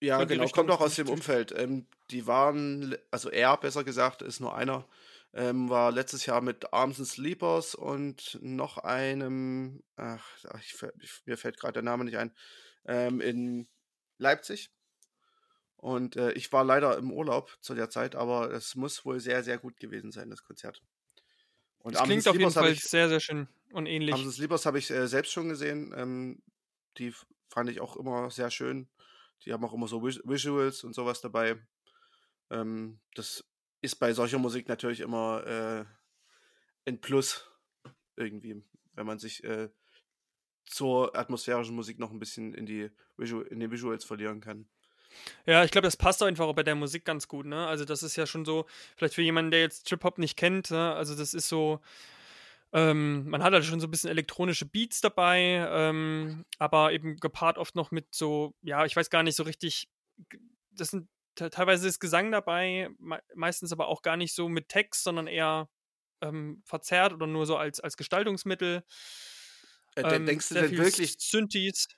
[0.00, 1.52] Ja, genau, Richtung kommt auch aus dem Umfeld.
[1.56, 4.86] Ähm, die waren, also er besser gesagt, ist nur einer,
[5.32, 10.26] ähm, war letztes Jahr mit Arms and Sleepers und noch einem, ach,
[10.60, 10.76] ich,
[11.24, 12.34] mir fällt gerade der Name nicht ein,
[12.86, 13.68] ähm, in
[14.18, 14.70] Leipzig.
[15.76, 19.44] Und äh, ich war leider im Urlaub zu der Zeit, aber es muss wohl sehr,
[19.44, 20.82] sehr gut gewesen sein, das Konzert.
[21.78, 24.14] Und das Arms klingt auf jeden Fall ich, sehr, sehr schön und ähnlich.
[24.14, 25.94] Arms and Sleepers habe ich äh, selbst schon gesehen.
[25.96, 26.42] Ähm,
[26.98, 27.14] die
[27.48, 28.88] fand ich auch immer sehr schön.
[29.44, 31.56] Die haben auch immer so Vis Visuals und sowas dabei.
[32.50, 33.44] Ähm, das
[33.80, 35.84] ist bei solcher Musik natürlich immer äh,
[36.88, 37.48] ein Plus
[38.16, 38.62] irgendwie,
[38.94, 39.68] wenn man sich äh,
[40.64, 44.68] zur atmosphärischen Musik noch ein bisschen in die Visu in den Visuals verlieren kann.
[45.46, 47.66] Ja, ich glaube, das passt auch einfach auch bei der Musik ganz gut, ne?
[47.66, 50.92] Also das ist ja schon so, vielleicht für jemanden, der jetzt Trip-Hop nicht kennt, ne?
[50.92, 51.80] also das ist so,
[52.72, 57.58] ähm, man hat halt schon so ein bisschen elektronische Beats dabei, ähm, aber eben gepaart
[57.58, 59.88] oft noch mit so, ja, ich weiß gar nicht so richtig,
[60.70, 64.68] das sind te- teilweise ist Gesang dabei, me meistens aber auch gar nicht so mit
[64.68, 65.68] Text, sondern eher
[66.22, 68.84] ähm, verzerrt oder nur so als, als Gestaltungsmittel.
[69.96, 71.88] Äh, Ähm, denkst du denn wirklich, Synthes.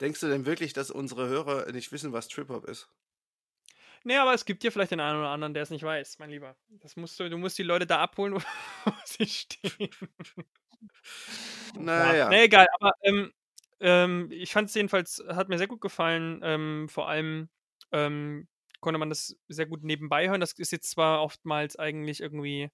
[0.00, 2.90] denkst du denn wirklich, dass unsere Hörer nicht wissen, was Trip-Hop ist?
[4.04, 6.30] Nee, aber es gibt ja vielleicht den einen oder anderen, der es nicht weiß, mein
[6.30, 6.56] Lieber.
[6.80, 8.34] Das musst du, du musst die Leute da abholen,
[8.84, 9.90] wo sie stehen.
[11.74, 12.28] Ja, Naja.
[12.28, 13.32] nee, egal, aber ähm,
[13.80, 16.40] ähm, ich fand es jedenfalls, hat mir sehr gut gefallen.
[16.42, 17.48] Ähm, vor allem
[17.92, 18.48] ähm,
[18.80, 20.40] konnte man das sehr gut nebenbei hören.
[20.40, 22.70] Das ist jetzt zwar oftmals eigentlich irgendwie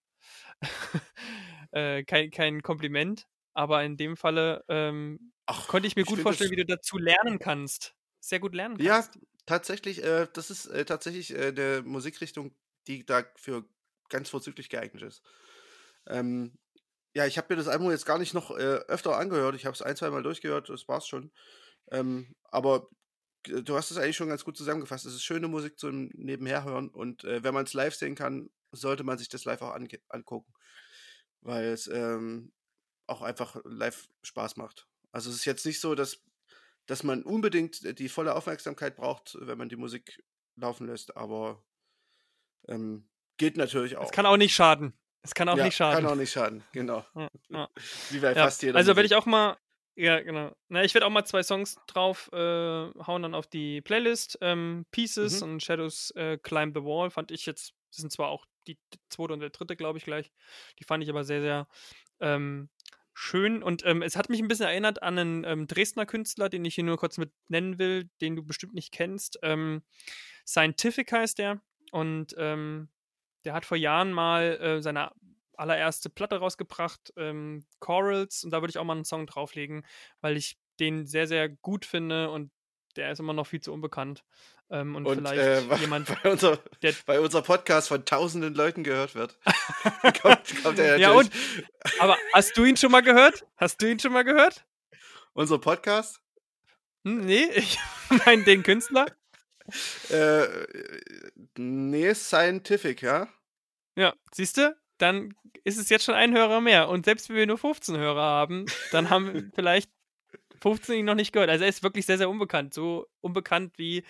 [1.72, 3.26] äh, kein, kein Kompliment.
[3.54, 7.38] Aber in dem Falle ähm, Ach, konnte ich mir gut vorstellen, wie du dazu lernen
[7.38, 7.94] kannst.
[8.20, 9.18] Sehr gut lernen Ja, kannst.
[9.48, 12.54] Tatsächlich, äh, das ist äh, tatsächlich äh, eine Musikrichtung,
[12.86, 13.64] die dafür
[14.10, 15.22] ganz vorzüglich geeignet ist.
[16.06, 16.58] Ähm,
[17.14, 19.54] ja, ich habe mir das Album jetzt gar nicht noch äh, öfter angehört.
[19.54, 21.32] Ich habe es ein, zwei Mal durchgehört, das war's schon.
[21.90, 22.88] Ähm, aber
[23.44, 25.06] du hast es eigentlich schon ganz gut zusammengefasst.
[25.06, 29.02] Es ist schöne Musik zum Nebenherhören und äh, wenn man es live sehen kann, sollte
[29.02, 29.74] man sich das live auch
[30.10, 30.52] angucken,
[31.40, 32.52] weil es ähm,
[33.06, 34.86] auch einfach live Spaß macht.
[35.10, 36.22] Also es ist jetzt nicht so, dass,
[36.88, 40.22] dass man unbedingt die volle Aufmerksamkeit braucht, wenn man die Musik
[40.56, 41.62] laufen lässt, aber
[42.66, 44.06] ähm, geht natürlich auch.
[44.06, 44.98] Es kann auch nicht schaden.
[45.22, 46.02] Es kann auch ja, nicht schaden.
[46.02, 47.04] Kann auch nicht schaden, genau.
[47.14, 47.68] Ja, ja.
[48.10, 49.58] Wie bei fast jeder also werde ich auch mal,
[49.96, 50.56] ja genau.
[50.68, 54.38] Na, ich werde auch mal zwei Songs drauf äh, hauen dann auf die Playlist.
[54.40, 55.52] Ähm, Pieces Mhm.
[55.52, 58.78] und Shadows äh, Climb the Wall fand ich jetzt, das sind zwar auch die
[59.10, 60.32] zweite und der dritte, glaube ich, gleich.
[60.78, 61.68] Die fand ich aber sehr, sehr
[62.20, 62.70] ähm,
[63.18, 63.62] schön.
[63.62, 66.74] Und ähm, es hat mich ein bisschen erinnert an einen ähm, Dresdner Künstler, den ich
[66.74, 69.38] hier nur kurz mit nennen will, den du bestimmt nicht kennst.
[69.42, 69.82] Ähm,
[70.46, 71.60] Scientific heißt der.
[71.90, 72.88] Und ähm,
[73.44, 75.12] der hat vor Jahren mal äh, seine
[75.54, 79.84] allererste Platte rausgebracht, ähm, Corals, und da würde ich auch mal einen Song drauflegen,
[80.20, 82.52] weil ich den sehr, sehr gut finde und
[82.98, 84.24] der ist immer noch viel zu unbekannt.
[84.70, 88.54] Ähm, und, Und vielleicht äh, weil, jemand, weil, unser, der- weil unser Podcast von tausenden
[88.54, 89.38] Leuten gehört wird,
[90.22, 91.32] kommt, kommt er Ja, natürlich.
[92.00, 93.46] aber hast du ihn schon mal gehört?
[93.56, 94.66] Hast du ihn schon mal gehört?
[95.32, 96.20] Unser Podcast?
[97.04, 97.78] Hm, nee, ich
[98.26, 99.06] meine den Künstler.
[100.10, 100.46] Äh,
[101.56, 103.28] nee, Scientific, ja?
[103.96, 104.76] Ja, siehst du?
[104.98, 105.34] Dann
[105.64, 106.88] ist es jetzt schon ein Hörer mehr.
[106.88, 109.90] Und selbst wenn wir nur 15 Hörer haben, dann haben vielleicht
[110.60, 111.50] 15 ihn noch nicht gehört.
[111.50, 112.74] Also er ist wirklich sehr, sehr unbekannt.
[112.74, 114.04] So unbekannt wie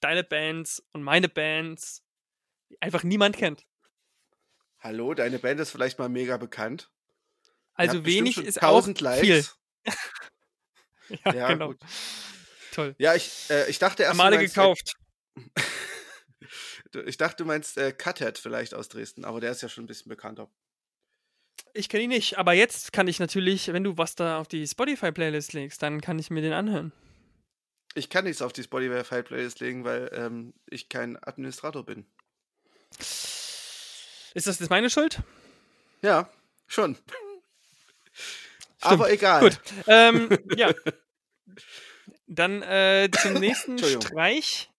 [0.00, 2.02] deine Bands und meine Bands,
[2.70, 3.66] die einfach niemand kennt.
[4.78, 6.90] Hallo, deine Band ist vielleicht mal mega bekannt.
[7.74, 9.20] Also wenig ist auch 1000 Likes.
[9.20, 9.44] viel.
[11.24, 11.68] Ja, Ja, genau.
[11.68, 11.80] gut.
[12.72, 12.94] Toll.
[12.98, 14.94] Ja, ich, äh, ich dachte erst, Male meinst, gekauft.
[16.94, 19.84] Äh, ich dachte, du meinst äh, Cuthead vielleicht aus Dresden, aber der ist ja schon
[19.84, 20.50] ein bisschen bekannter.
[21.72, 24.66] Ich kenne ihn nicht, aber jetzt kann ich natürlich, wenn du was da auf die
[24.66, 26.92] Spotify-Playlist legst, dann kann ich mir den anhören.
[27.94, 32.06] Ich kann nichts auf die Spotify-Playlist legen, weil ähm, ich kein Administrator bin.
[32.98, 35.20] Ist das jetzt meine Schuld?
[36.02, 36.30] Ja,
[36.66, 36.96] schon.
[38.80, 39.40] Aber egal.
[39.40, 39.60] Gut.
[39.86, 40.72] Ähm, ja.
[42.26, 43.78] Dann äh, zum nächsten.
[43.78, 44.70] Streich.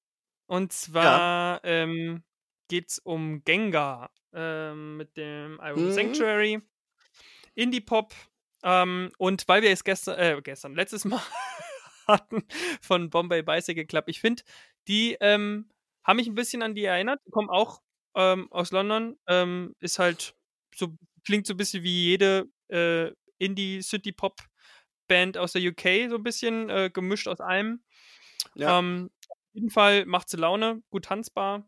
[0.47, 2.23] Und zwar ähm,
[2.71, 5.91] geht es um Gengar ähm, mit dem Album Mhm.
[5.91, 6.61] Sanctuary.
[7.53, 8.13] Indie-Pop.
[8.63, 11.21] Ähm, und weil wir es gestern, äh, gestern, letztes Mal
[12.07, 12.45] hatten
[12.81, 14.43] von Bombay Bicycle Club, ich finde,
[14.87, 15.69] die ähm,
[16.05, 17.81] haben mich ein bisschen an die erinnert, kommen auch
[18.15, 20.33] ähm, aus London, ähm, ist halt
[20.73, 26.69] so, klingt so ein bisschen wie jede äh, Indie-City-Pop-Band aus der UK, so ein bisschen
[26.69, 27.83] äh, gemischt aus allem.
[28.55, 28.79] Ja.
[28.79, 31.67] Ähm, auf jeden Fall macht sie Laune, gut tanzbar.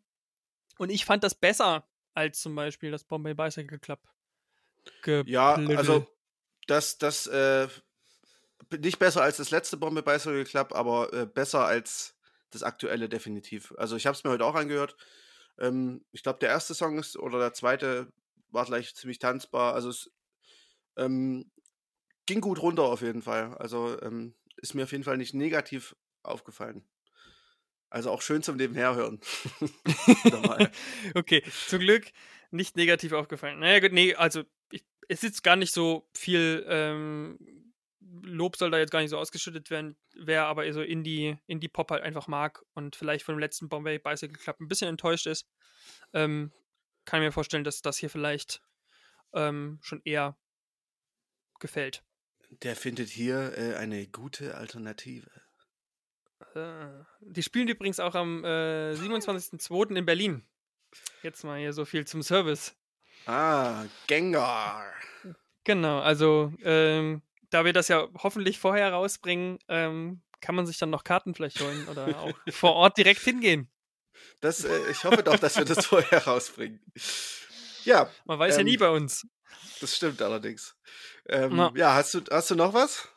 [0.78, 4.00] Und ich fand das besser als zum Beispiel das Bombay Bicycle Club.
[5.06, 5.78] Ja, Geplüddel.
[5.78, 6.08] also
[6.68, 7.68] das, das, äh,
[8.80, 12.16] nicht besser als das letzte Bombe Bicycle Club, aber äh, besser als
[12.50, 13.74] das aktuelle definitiv.
[13.78, 14.96] Also ich habe es mir heute auch angehört.
[15.60, 18.12] Ähm, ich glaube, der erste Song ist oder der zweite
[18.50, 19.74] war gleich ziemlich tanzbar.
[19.74, 20.12] Also es
[20.98, 21.52] ähm,
[22.26, 23.56] ging gut runter auf jeden Fall.
[23.58, 26.88] Also ähm, ist mir auf jeden Fall nicht negativ aufgefallen.
[27.94, 29.20] Also auch schön zum Nebenherhören.
[31.14, 32.12] Okay, zum Glück
[32.50, 33.60] nicht negativ aufgefallen.
[33.60, 37.38] Naja, gut, nee, also ich, es ist gar nicht so viel ähm,
[38.24, 42.02] Lob soll da jetzt gar nicht so ausgeschüttet werden, wer aber so Indie, Indie-Pop halt
[42.02, 45.48] einfach mag und vielleicht von dem letzten Bombay Bicycle Club ein bisschen enttäuscht ist,
[46.14, 46.52] ähm,
[47.06, 48.64] kann ich mir vorstellen, dass das hier vielleicht
[49.34, 50.36] ähm, schon eher
[51.60, 52.04] gefällt.
[52.64, 55.43] Der findet hier äh, eine gute Alternative.
[57.22, 59.96] Die spielen übrigens auch am äh, 27.02.
[59.96, 60.44] in Berlin.
[61.24, 62.76] Jetzt mal hier so viel zum Service.
[63.26, 64.86] Ah, Gengar.
[65.64, 70.90] Genau, also ähm, da wir das ja hoffentlich vorher rausbringen, ähm, kann man sich dann
[70.90, 73.70] noch Karten vielleicht holen oder auch vor Ort direkt hingehen.
[74.42, 76.82] Das, äh, ich hoffe doch, dass wir das vorher rausbringen.
[77.86, 79.26] Ja, Man weiß ja Ähm, nie bei uns.
[79.80, 80.76] das stimmt allerdings.
[81.30, 83.08] Ähm, ja, hast du, hast du noch was?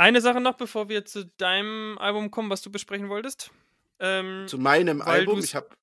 [0.00, 3.50] Eine Sache noch, bevor wir zu deinem Album kommen, was du besprechen wolltest.
[3.98, 5.40] Ähm, Zu meinem Album?
[5.40, 5.76] Ich habe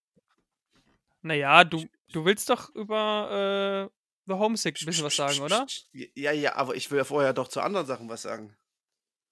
[1.21, 3.93] naja, du, du willst doch über äh,
[4.25, 5.67] The Homesick ein bisschen was sagen, oder?
[5.91, 8.57] Ja, ja, aber ich will ja vorher doch zu anderen Sachen was sagen.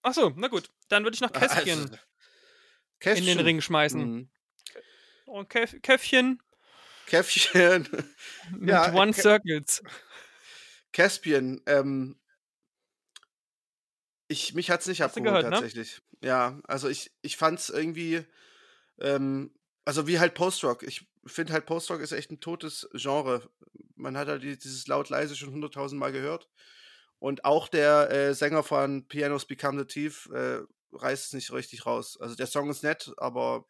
[0.04, 0.70] Achso, na gut.
[0.90, 2.00] Dann würde ich noch Kästchen Also, in
[3.00, 3.26] Käffchen.
[3.26, 4.02] den Ring schmeißen.
[4.04, 4.30] Mhm.
[5.26, 6.44] Und Käf Käffchen
[7.08, 7.88] Käffchen.
[8.52, 9.82] mit Ja, One Kä- Circles.
[10.94, 12.20] Caspian, ähm,
[14.28, 15.52] ich, mich hat's nicht Hast abgeholt gehört, ne?
[15.52, 16.02] tatsächlich.
[16.24, 18.26] Ja, also ich, ich fand's irgendwie,
[19.00, 19.54] ähm,
[19.86, 20.84] also wie halt Post-Rock.
[20.84, 23.50] Ich finde halt Post-Rock ist echt ein totes Genre.
[23.96, 26.50] Man hat halt die- dieses laut-leise schon hunderttausend Mal gehört.
[27.20, 30.60] Und auch der äh, Sänger von Pianos Become the Thief äh,
[30.92, 32.18] reißt es nicht richtig raus.
[32.20, 33.66] Also der Song ist nett, aber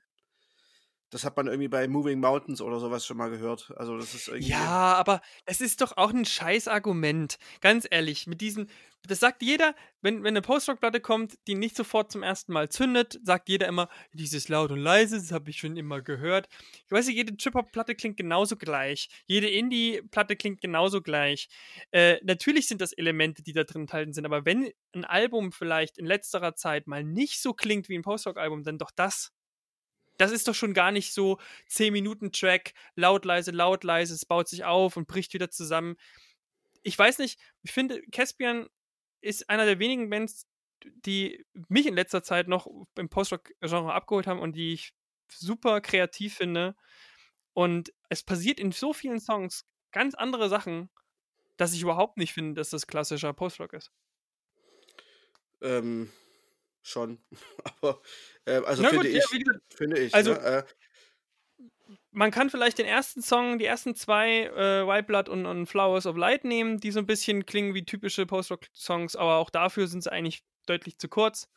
[1.11, 3.71] das hat man irgendwie bei Moving Mountains oder sowas schon mal gehört.
[3.77, 4.49] Also das ist irgendwie.
[4.49, 7.37] Ja, aber es ist doch auch ein scheiß Argument.
[7.61, 8.69] Ganz ehrlich, mit diesen,
[9.07, 13.19] das sagt jeder, wenn, wenn eine Post-Rock-Platte kommt, die nicht sofort zum ersten Mal zündet,
[13.23, 16.47] sagt jeder immer, dieses laut und leise, das habe ich schon immer gehört.
[16.85, 19.09] Ich weiß nicht, jede Trip-Hop-Platte klingt genauso gleich.
[19.27, 21.47] Jede Indie-Platte klingt genauso gleich.
[21.91, 25.97] Äh, natürlich sind das Elemente, die da drin enthalten sind, aber wenn ein Album vielleicht
[25.97, 29.31] in letzterer Zeit mal nicht so klingt wie ein Post-Rock-Album, dann doch das.
[30.17, 34.63] Das ist doch schon gar nicht so 10-Minuten-Track, laut, leise, laut, leise, es baut sich
[34.63, 35.95] auf und bricht wieder zusammen.
[36.83, 38.67] Ich weiß nicht, ich finde, Caspian
[39.21, 40.47] ist einer der wenigen Bands,
[40.83, 44.93] die mich in letzter Zeit noch im Post-Rock-Genre abgeholt haben und die ich
[45.31, 46.75] super kreativ finde.
[47.53, 50.89] Und es passiert in so vielen Songs ganz andere Sachen,
[51.57, 53.91] dass ich überhaupt nicht finde, dass das klassischer Post-Rock ist.
[55.61, 56.11] Ähm,
[56.81, 57.23] schon.
[57.63, 58.01] Aber,
[58.45, 60.13] äh, also Na finde gut, ja, ich, gesagt, finde ich.
[60.13, 60.39] also- ne?
[60.39, 60.63] äh,
[62.11, 66.05] man kann vielleicht den ersten Song, die ersten zwei, äh, White Blood und, und Flowers
[66.05, 70.01] of Light nehmen, die so ein bisschen klingen wie typische Post-Rock-Songs, aber auch dafür sind
[70.01, 71.49] sie eigentlich deutlich zu kurz.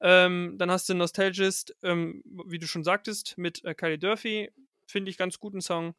[0.00, 4.50] Ähm, dann hast du Nostalgist, ähm, wie du schon sagtest, mit äh, Kylie Durfee,
[4.86, 5.94] finde ich ganz guten Song.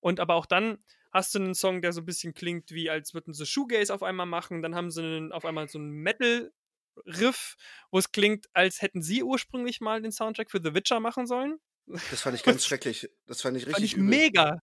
[0.00, 0.78] Und aber auch dann
[1.12, 4.02] hast du einen Song, der so ein bisschen klingt, wie als würden sie Shoegaze auf
[4.02, 4.62] einmal machen.
[4.62, 5.92] Dann haben sie einen, auf einmal so einen
[6.96, 7.56] Metal-Riff,
[7.90, 11.58] wo es klingt, als hätten sie ursprünglich mal den Soundtrack für The Witcher machen sollen.
[11.86, 13.08] das fand ich ganz schrecklich.
[13.26, 14.08] Das fand ich Fand richtig ich übel.
[14.08, 14.58] mega.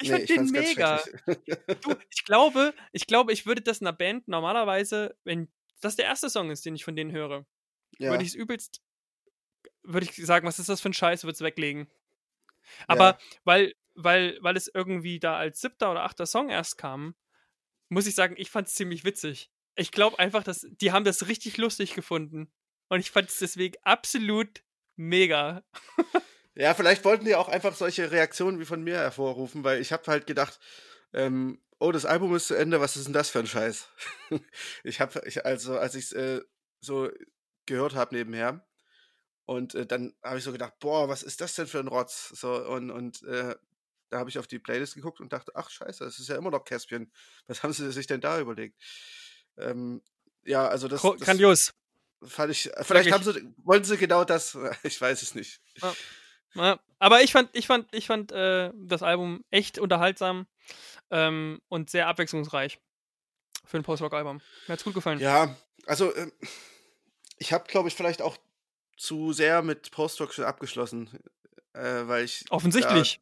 [0.00, 1.02] Ich Nee, fand den fand's ganz mega.
[1.80, 5.48] Du, ich glaube, ich glaube, ich würde das einer Band normalerweise, wenn
[5.80, 7.46] das der erste Song ist, den ich von denen höre,
[7.98, 8.82] ja, würde ich es übelst,
[9.82, 11.90] würde ich sagen, was ist das für ein Scheiß, würde es weglegen.
[12.86, 13.18] Aber ja.
[13.44, 17.14] weil, weil, weil es irgendwie da als siebter oder achter Song erst kam,
[17.88, 19.50] muss ich sagen, ich fand es ziemlich witzig.
[19.76, 22.50] Ich glaube einfach, dass die haben das richtig lustig gefunden.
[22.88, 24.62] Und ich fand es deswegen absolut
[24.96, 25.62] mega.
[26.58, 30.10] Ja, vielleicht wollten die auch einfach solche Reaktionen wie von mir hervorrufen, weil ich habe
[30.10, 30.58] halt gedacht,
[31.12, 33.90] ähm, oh, das Album ist zu Ende, was ist denn das für ein Scheiß?
[34.82, 36.40] ich habe, ich, also als ich es äh,
[36.80, 37.10] so
[37.66, 38.66] gehört habe nebenher
[39.44, 42.30] und äh, dann habe ich so gedacht, boah, was ist das denn für ein Rotz?
[42.30, 43.54] So und und äh,
[44.08, 46.50] da habe ich auf die Playlist geguckt und dachte, ach Scheiße, das ist ja immer
[46.50, 47.12] noch Caspian.
[47.48, 48.80] Was haben sie sich denn da überlegt?
[49.58, 50.02] Ähm,
[50.44, 51.74] ja, also das, das Grandios.
[52.22, 52.70] fand ich.
[52.82, 54.56] Vielleicht haben sie, wollten sie genau das.
[54.82, 55.60] Ich weiß es nicht.
[56.54, 60.46] Ja, aber ich fand, ich fand, ich fand äh, das Album echt unterhaltsam
[61.10, 62.78] ähm, und sehr abwechslungsreich
[63.64, 64.40] für ein Post-Rock-Album.
[64.66, 65.18] Mir hat's gut gefallen.
[65.20, 65.54] Ja,
[65.86, 66.32] also ähm,
[67.38, 68.36] ich habe, glaube ich, vielleicht auch
[68.96, 71.10] zu sehr mit Post-Rock schon abgeschlossen,
[71.74, 73.20] äh, weil ich Offensichtlich.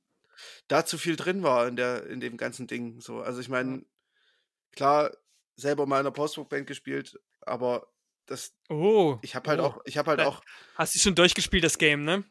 [0.68, 3.00] da, da zu viel drin war in der in dem ganzen Ding.
[3.00, 3.84] So, also ich meine,
[4.72, 5.10] klar,
[5.56, 7.88] selber mal in einer Post-Rock-Band gespielt, aber
[8.26, 9.18] das, Oh.
[9.22, 9.64] ich habe halt Oh.
[9.64, 10.42] auch, ich habe halt auch,
[10.76, 12.24] Hast du schon durchgespielt, das Game, ne?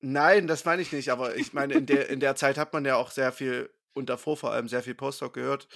[0.00, 2.84] nein, das meine ich nicht, aber ich meine, in der in der Zeit hat man
[2.84, 5.68] ja auch sehr viel und davor vor allem sehr viel Post-Rock gehört.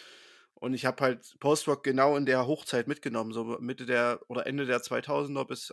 [0.54, 4.66] Und ich habe halt Post-Rock genau in der Hochzeit mitgenommen, so Mitte der oder Ende
[4.66, 5.72] der 2000er bis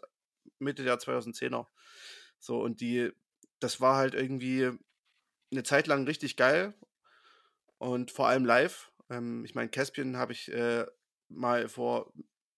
[0.60, 1.72] Mitte der 2010er.
[2.40, 3.12] So, und die,
[3.60, 4.72] das war halt irgendwie
[5.52, 6.76] eine Zeit lang richtig geil
[7.80, 8.92] und vor allem live.
[9.10, 10.86] Ähm, ich meine, Caspian habe ich äh,
[11.30, 12.12] mal vor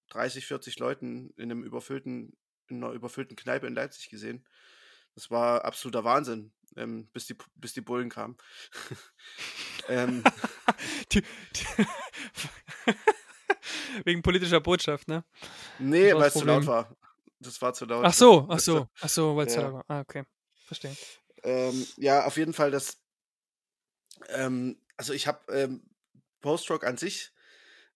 [0.09, 2.37] 30, 40 Leuten in einem überfüllten,
[2.67, 4.45] in einer überfüllten Kneipe in Leipzig gesehen.
[5.15, 8.37] Das war absoluter Wahnsinn, ähm, bis, die, bis die Bullen kamen.
[9.89, 10.23] ähm,
[11.11, 11.65] Die, die
[14.05, 15.23] Wegen politischer Botschaft, ne?
[15.79, 16.95] nee, weil es zu laut war.
[17.39, 18.05] Das war zu laut.
[18.05, 19.61] Ach so, ach so, ach so, weil's Ja.
[19.61, 19.73] ja.
[19.73, 19.85] war.
[19.87, 20.23] Ah, okay.
[20.65, 20.95] Verstehe.
[21.43, 23.01] Ähm, ja, auf jeden Fall das.
[24.29, 25.87] Ähm, also ich habe ähm,
[26.41, 27.31] Post-Rock an sich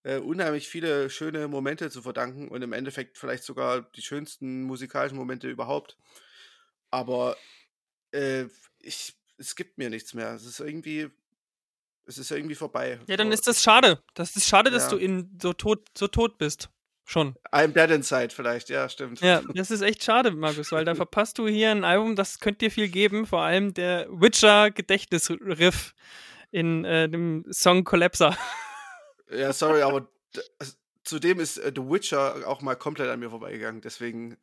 [0.03, 5.17] äh, unheimlich viele schöne Momente zu verdanken und im Endeffekt vielleicht sogar die schönsten musikalischen
[5.17, 5.97] Momente überhaupt.
[6.89, 7.37] Aber
[8.11, 8.45] äh,
[8.79, 10.33] ich, es gibt mir nichts mehr.
[10.33, 11.09] Es ist irgendwie,
[12.05, 12.99] es ist irgendwie vorbei.
[13.07, 14.01] Ja, dann ist das schade.
[14.15, 14.89] Das ist schade, dass Ja.
[14.91, 16.69] du in so tot, so tot bist.
[17.03, 17.35] Schon.
[17.51, 19.19] I'm dead inside vielleicht, ja, stimmt.
[19.21, 22.59] Ja, das ist echt schade, Markus, weil da verpasst du hier ein Album, das könnte
[22.59, 25.93] dir viel geben, vor allem der Witcher-Gedächtnisriff
[26.52, 28.38] in äh, dem Song Collapser.
[29.34, 30.10] Ja, sorry, aber
[30.60, 33.80] es- zudem ist äh, The Witcher auch mal komplett an mir vorbeigegangen.
[33.80, 34.36] Deswegen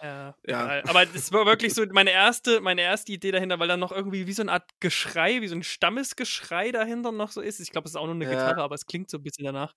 [0.00, 0.82] Ja, Ja.
[0.86, 4.28] aber das war wirklich so meine erste, meine erste Idee dahinter, weil da noch irgendwie
[4.28, 7.58] wie so eine Art Geschrei, wie so ein Stammesgeschrei dahinter noch so ist.
[7.58, 8.30] Ich glaube, es ist auch nur eine Ja.
[8.30, 9.74] Gitarre, aber es klingt so ein bisschen danach.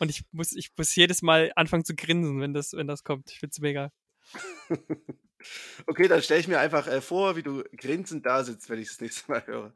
[0.00, 3.30] Und ich muss, ich muss jedes Mal anfangen zu grinsen, wenn das, wenn das kommt.
[3.30, 3.92] Ich find's mega.
[5.86, 8.88] Okay, dann stelle ich mir einfach äh, vor, wie du grinsend da sitzt, wenn ich
[8.88, 9.74] das nächste Mal höre.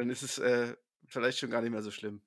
[0.00, 0.74] Dann ist es äh,
[1.08, 2.22] vielleicht schon gar nicht mehr so schlimm.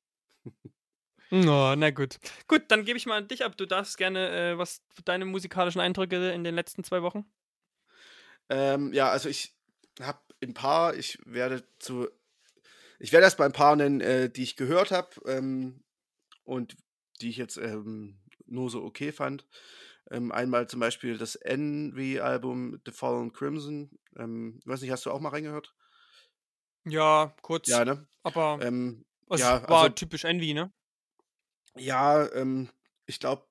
[1.31, 2.19] Oh, na gut.
[2.47, 3.57] Gut, dann gebe ich mal an dich ab.
[3.57, 7.25] Du darfst gerne äh, was deine musikalischen Eindrücke in den letzten zwei Wochen.
[8.49, 9.55] Ähm, ja, also ich
[9.99, 12.07] habe ein paar, ich werde zu,
[12.99, 15.83] ich werde erst mal ein paar nennen, äh, die ich gehört habe ähm,
[16.43, 16.77] und
[17.21, 19.47] die ich jetzt ähm, nur so okay fand.
[20.11, 23.97] Ähm, einmal zum Beispiel das Envy-Album The Fallen Crimson.
[24.15, 25.73] Ähm, weiß nicht, hast du auch mal reingehört?
[26.85, 27.67] Ja, kurz.
[27.69, 28.05] Ja, ne?
[28.23, 30.71] Aber Ähm, es ja, war also- typisch Envy, ne?
[31.75, 32.69] Ja, ähm,
[33.05, 33.45] ich glaube,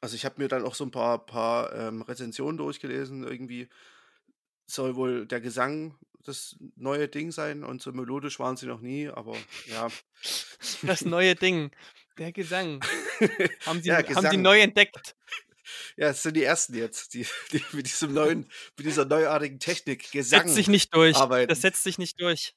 [0.00, 3.24] also ich habe mir dann auch so ein paar, paar ähm, Rezensionen durchgelesen.
[3.24, 3.68] Irgendwie
[4.66, 9.08] soll wohl der Gesang das neue Ding sein und so melodisch waren sie noch nie,
[9.08, 9.36] aber
[9.66, 9.88] ja.
[10.82, 11.70] Das neue Ding.
[12.16, 12.80] Der Gesang.
[13.66, 14.42] Haben sie, Ja, haben sie Gesang.
[14.42, 15.16] neu entdeckt.
[15.96, 20.10] Ja, es sind die ersten jetzt, die, die mit diesem neuen, mit dieser neuartigen Technik,
[20.12, 20.42] Gesang.
[20.42, 21.16] Setzt sich nicht durch.
[21.16, 21.48] arbeiten.
[21.48, 22.54] Das setzt sich nicht durch.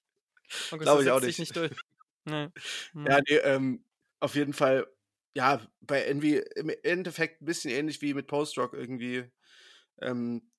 [0.72, 1.56] August, Glaub das ich auch setzt sich nicht.
[1.56, 1.82] nicht durch.
[2.26, 2.48] Nee.
[2.94, 3.06] Hm.
[3.08, 3.86] Ja, nee, ähm,
[4.20, 4.88] auf jeden Fall,
[5.36, 9.26] ja, bei Envy im Endeffekt ein bisschen ähnlich wie mit Post-Rock irgendwie.
[10.02, 10.52] Ähm,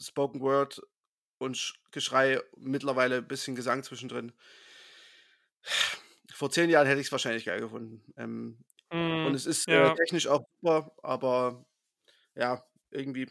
[0.00, 0.80] Spoken Word
[1.38, 4.32] und Sch- Geschrei, mittlerweile ein bisschen Gesang zwischendrin.
[6.32, 8.02] Vor zehn Jahren hätte ich es wahrscheinlich geil gefunden.
[8.16, 8.58] Ähm,
[8.92, 9.88] Hm, und es ist ja.
[9.88, 11.66] äh, technisch auch super, aber
[12.36, 13.28] ja, irgendwie,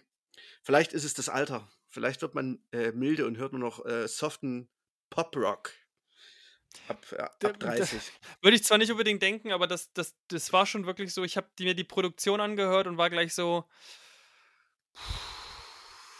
[0.64, 1.70] vielleicht ist es das Alter.
[1.88, 4.70] Vielleicht wird man äh, milde und hört nur noch äh, soften
[5.10, 5.72] Pop-Rock.
[6.90, 8.02] Ab, D- ab d- 30.
[8.42, 11.24] Würde ich zwar nicht unbedingt denken, aber das, das, das war schon wirklich so.
[11.24, 13.64] Ich habe mir die Produktion angehört und war gleich so.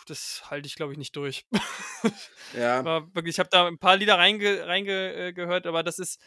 [0.08, 1.46] Das halte ich, glaube ich, nicht durch.
[2.54, 2.86] Ja.
[2.86, 6.22] war wirklich, ich habe da ein paar Lieder reingehört, reinge, äh, gehört, aber das ist,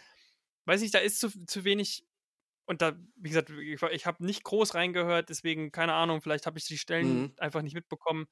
[0.66, 2.04] weiß ich, da ist zu, zu wenig.
[2.68, 6.66] Und da, wie gesagt, ich, habe nicht groß reingehört, deswegen, keine Ahnung, vielleicht habe ich
[6.66, 7.34] die Stellen Mhm.
[7.38, 8.26] einfach nicht mitbekommen.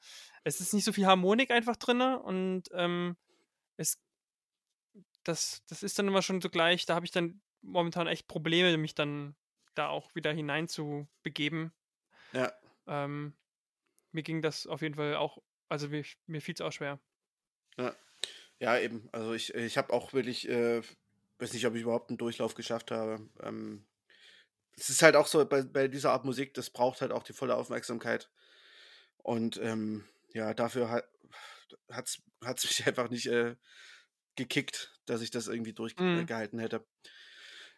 [0.45, 3.17] Es ist nicht so viel Harmonik einfach drin und ähm,
[3.79, 3.99] es,
[5.25, 8.77] das, das ist dann immer schon so gleich, da habe ich dann momentan echt Probleme,
[8.77, 9.37] mich dann
[9.75, 11.73] da auch wieder hinein zu begeben.
[12.33, 12.53] Ja.
[12.87, 13.35] Ähm,
[14.13, 15.39] mir ging das auf jeden Fall auch,
[15.71, 17.01] also mir, mir fiel es auch schwer.
[18.59, 19.09] Ja, eben.
[19.13, 20.83] Also ich, ich habe auch wirklich, äh,
[21.39, 23.29] weiß nicht, ob ich überhaupt einen Durchlauf geschafft habe.
[23.43, 23.85] Ähm,
[24.77, 27.33] es ist halt auch so bei, bei dieser Art Musik, das braucht halt auch die
[27.33, 28.31] volle Aufmerksamkeit.
[29.19, 31.09] Und ähm, ja, dafür hat
[31.91, 33.57] hat's mich einfach nicht äh,
[34.37, 35.75] gekickt, dass ich das irgendwie Mhm.
[35.75, 36.85] durchgehalten hätte.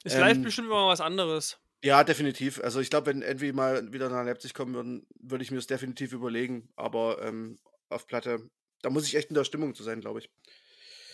[0.04, 1.58] Ist live Ähm, bestimmt immer was anderes.
[1.82, 2.60] Ja, definitiv.
[2.62, 5.68] Also ich glaube, wenn irgendwie mal wieder nach Leipzig kommen würden, würde ich mir das
[5.68, 6.68] definitiv überlegen.
[6.76, 8.50] Aber ähm, auf Platte,
[8.82, 10.30] da muss ich echt in der Stimmung zu sein, glaube ich.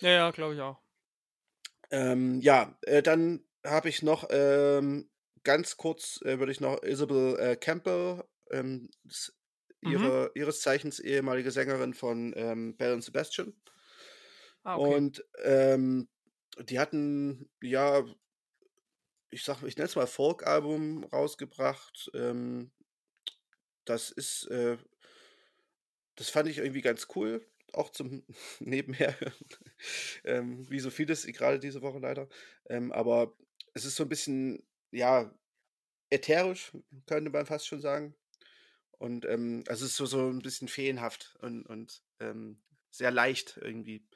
[0.00, 0.80] Ja, ja, glaube ich auch.
[1.90, 5.08] Ähm, ja, äh, dann habe ich noch ähm,
[5.44, 8.90] ganz kurz, äh, würde ich noch Isabel äh, Campbell, ähm,
[9.84, 10.10] Mhm.
[10.10, 13.54] ihre, ihres Zeichens ehemalige Sängerin von ähm, Belle and Sebastian.
[14.64, 15.00] Ah, okay.
[15.02, 16.08] Und ähm,
[16.68, 18.04] die hatten, ja,
[19.30, 22.10] ich sag, ich nenne es mal Folk-Album rausgebracht.
[22.14, 22.72] Ähm,
[23.84, 24.78] das ist, äh,
[26.16, 28.24] das fand ich irgendwie ganz cool, auch zum
[28.60, 29.16] Nebenher,
[30.24, 32.28] ähm, wie so vieles, gerade diese Woche leider.
[32.68, 33.36] Ähm, aber
[33.74, 34.62] es ist so ein bisschen,
[34.94, 35.34] ja,
[36.10, 36.72] ätherisch,
[37.06, 38.14] könnte man fast schon sagen.
[38.98, 43.58] Und ähm, also es ist so, so ein bisschen feenhaft und, und ähm, sehr leicht
[43.60, 44.06] irgendwie.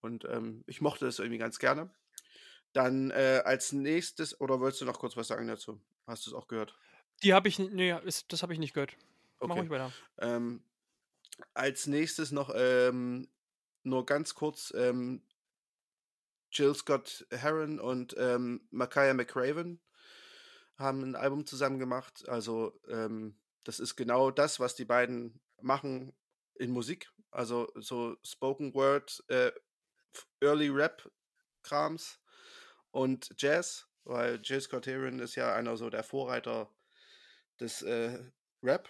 [0.00, 1.90] Und ähm, ich mochte das irgendwie ganz gerne.
[2.72, 5.80] Dann äh, als nächstes, oder wolltest du noch kurz was sagen dazu?
[6.06, 6.78] Hast du es auch gehört?
[7.22, 8.96] Die habe ich, nee, ist, das habe ich nicht gehört.
[9.44, 9.60] Mach Okay.
[9.60, 9.98] ruhig weiter.
[10.18, 10.64] Ähm,
[11.54, 13.28] als nächstes noch ähm,
[13.84, 15.22] nur ganz kurz ähm,
[16.52, 19.81] Jill Scott Heron und ähm, Makaya McRaven
[20.76, 22.28] haben ein Album zusammen gemacht.
[22.28, 26.12] Also ähm, das ist genau das, was die beiden machen
[26.54, 27.10] in Musik.
[27.30, 29.52] Also so Spoken Word, äh,
[30.40, 31.10] Early Rap
[31.62, 32.20] Krams
[32.90, 36.68] und Jazz, weil Scott Heron ist ja einer so der Vorreiter
[37.60, 38.18] des äh,
[38.62, 38.88] Rap,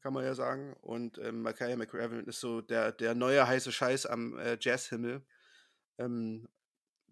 [0.00, 0.74] kann man ja sagen.
[0.80, 5.24] Und ähm, Makaya McRaven ist so der, der neue heiße Scheiß am äh, Jazzhimmel.
[5.98, 6.48] Ähm,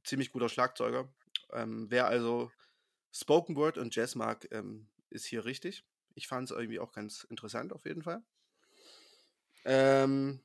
[0.05, 1.13] ziemlich guter Schlagzeuger.
[1.53, 2.51] Ähm, wer also
[3.13, 5.85] Spoken Word und Jazz mag, ähm, ist hier richtig.
[6.15, 8.23] Ich fand es irgendwie auch ganz interessant auf jeden Fall.
[9.65, 10.41] Ähm,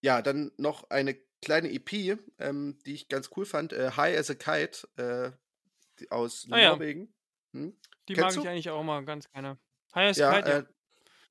[0.00, 3.72] ja, dann noch eine kleine EP, ähm, die ich ganz cool fand.
[3.72, 5.32] Äh, High as a Kite äh,
[6.10, 6.70] aus Ah ja.
[6.70, 7.12] Norwegen.
[7.52, 7.76] Hm?
[8.08, 8.48] Die Kennst mag ich du?
[8.48, 9.58] eigentlich auch mal ganz gerne.
[9.94, 10.58] Hi, Ja, Kite, ja.
[10.58, 10.64] äh,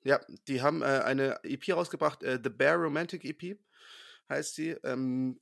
[0.04, 3.58] Ja, die haben äh, eine EP rausgebracht, äh, The Bear Romantic EP
[4.30, 4.72] heißt sie.
[4.84, 5.40] Ähm,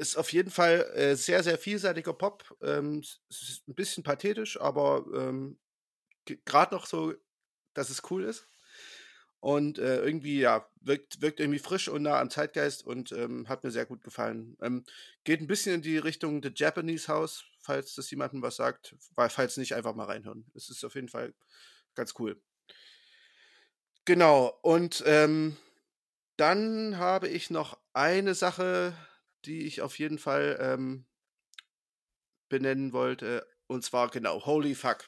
[0.00, 2.56] ist auf jeden Fall äh, sehr, sehr vielseitiger Pop.
[2.62, 5.58] Ähm, ist ein bisschen pathetisch, aber ähm,
[6.44, 7.14] gerade noch so,
[7.74, 8.48] dass es cool ist.
[9.40, 13.64] Und äh, irgendwie, ja, wirkt, wirkt irgendwie frisch und nah am Zeitgeist und ähm, hat
[13.64, 14.56] mir sehr gut gefallen.
[14.60, 14.84] Ähm,
[15.24, 19.30] geht ein bisschen in die Richtung The Japanese House, falls das jemandem was sagt, weil
[19.30, 20.44] falls nicht, einfach mal reinhören.
[20.54, 21.32] Es ist auf jeden Fall
[21.94, 22.40] ganz cool.
[24.04, 25.56] Genau, und ähm,
[26.36, 28.94] dann habe ich noch eine Sache,
[29.44, 31.06] die ich auf jeden Fall ähm,
[32.50, 35.06] benennen wollte, und zwar genau, Holy Fuck.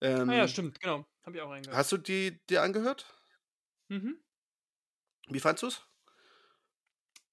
[0.00, 1.06] Ähm, ah ja, stimmt, genau.
[1.24, 1.76] Hab ich auch reingehört.
[1.76, 3.06] Hast du die dir angehört?
[3.90, 4.14] Mhm.
[5.28, 5.82] Wie fandst du es?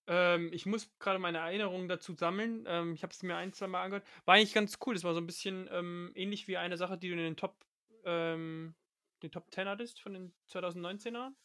[0.07, 2.65] Ähm, ich muss gerade meine Erinnerungen dazu sammeln.
[2.67, 4.07] Ähm, ich habe es mir ein, zwei Mal angehört.
[4.25, 4.93] War eigentlich ganz cool.
[4.93, 7.65] Das war so ein bisschen ähm, ähnlich wie eine Sache, die du in den Top,
[8.05, 8.75] ähm,
[9.23, 11.35] den Top 10 hattest von den 2019er.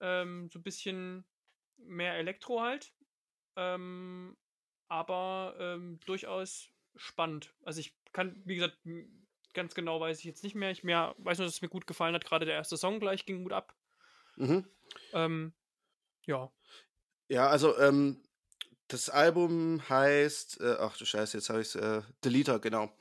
[0.00, 1.24] Ähm, so ein bisschen
[1.76, 2.92] mehr Elektro halt.
[3.56, 4.36] Ähm,
[4.88, 7.54] aber durchaus spannend.
[7.64, 8.78] Also ich kann, wie gesagt,
[9.54, 10.70] ganz genau weiß ich jetzt nicht mehr.
[10.70, 12.24] Ich mehr, weiß nur, dass es mir gut gefallen hat.
[12.24, 13.74] Gerade der erste Song gleich ging gut ab.
[14.36, 14.66] Mhm.
[15.12, 15.52] Ähm,
[16.26, 16.52] ja.
[17.28, 18.22] Ja, also ähm,
[18.88, 22.94] das Album heißt, äh, ach du Scheiße, jetzt habe ich es, äh, Deleter, genau.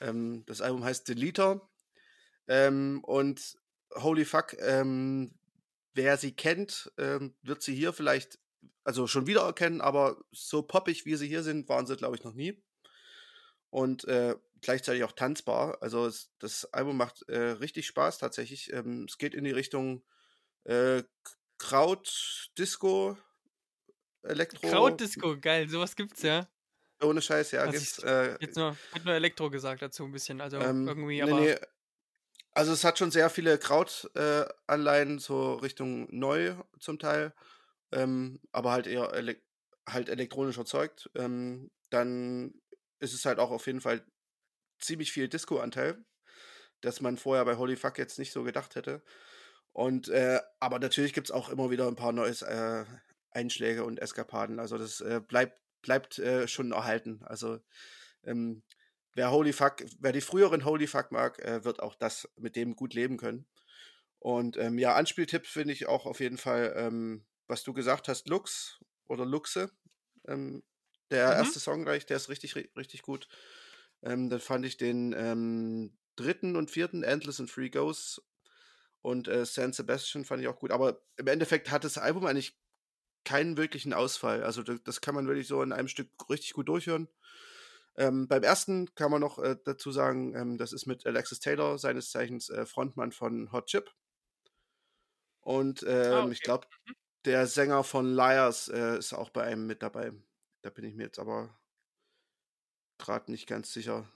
[0.00, 1.68] Ähm, das Album heißt Deleter.
[2.46, 3.58] Ähm, und
[3.94, 5.38] holy fuck, ähm,
[5.92, 8.38] wer sie kennt, ähm, wird sie hier vielleicht,
[8.84, 12.24] also schon wieder erkennen, aber so poppig wie sie hier sind, waren sie, glaube ich,
[12.24, 12.62] noch nie.
[13.70, 15.78] Und äh, gleichzeitig auch tanzbar.
[15.82, 18.72] Also es, das Album macht äh, richtig Spaß tatsächlich.
[18.72, 20.02] Ähm, es geht in die Richtung
[20.64, 21.02] äh,
[21.58, 23.18] Kraut, Disco,
[24.22, 24.68] Elektro.
[24.68, 26.48] Krautdisco, geil, sowas gibt's ja.
[27.00, 27.66] Ohne Scheiß, ja.
[27.66, 31.40] gibt's, äh, jetzt nur, hat nur Elektro gesagt dazu ein bisschen, also ähm, irgendwie, aber.
[31.40, 31.66] Nee, nee.
[32.52, 37.32] Also es hat schon sehr viele Krautanleihen, äh, so Richtung neu zum Teil,
[37.92, 39.40] ähm, aber halt eher ele
[39.88, 41.10] halt elektronisch erzeugt.
[41.14, 42.54] Ähm, dann
[43.00, 44.04] ist es halt auch auf jeden Fall
[44.78, 46.04] ziemlich viel Disco-Anteil,
[46.82, 49.02] dass man vorher bei Holy Fuck jetzt nicht so gedacht hätte.
[49.72, 52.84] Und äh, aber natürlich gibt es auch immer wieder ein paar neue äh,
[53.30, 54.58] Einschläge und Eskapaden.
[54.58, 57.20] Also das äh, bleibt, bleibt äh, schon erhalten.
[57.24, 57.60] Also
[58.24, 58.62] ähm,
[59.14, 62.76] wer Holy Fuck, wer die früheren Holy Fuck mag, äh, wird auch das mit dem
[62.76, 63.46] gut leben können.
[64.18, 68.28] Und ähm, ja, Anspieltipp finde ich auch auf jeden Fall, ähm, was du gesagt hast,
[68.28, 68.78] Lux
[69.08, 69.70] oder Luxe.
[70.26, 70.62] Ähm,
[71.10, 71.32] der mhm.
[71.32, 73.28] erste Song gleich, der ist richtig, richtig gut.
[74.02, 78.22] Ähm, dann fand ich den ähm, dritten und vierten, Endless and Free Goes
[79.02, 80.70] und äh, San Sebastian fand ich auch gut.
[80.70, 82.58] Aber im Endeffekt hat das Album eigentlich
[83.24, 84.42] keinen wirklichen Ausfall.
[84.42, 87.08] Also das kann man wirklich so in einem Stück richtig gut durchhören.
[87.96, 91.78] Ähm, beim ersten kann man noch äh, dazu sagen, ähm, das ist mit Alexis Taylor,
[91.78, 93.90] seines Zeichens äh, Frontmann von Hot Chip.
[95.40, 96.32] Und ah, ähm, ah, okay.
[96.32, 96.94] ich glaube, mhm.
[97.24, 100.12] Der Sänger von Liars äh, ist auch bei einem mit dabei.
[100.62, 101.58] Da bin ich mir jetzt aber
[102.98, 104.10] gerade nicht ganz sicher,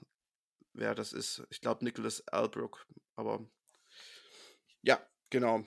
[0.73, 1.43] wer das ist.
[1.49, 2.85] Ich glaube Nicholas Albrook,
[3.15, 3.45] aber
[4.81, 5.65] ja, genau.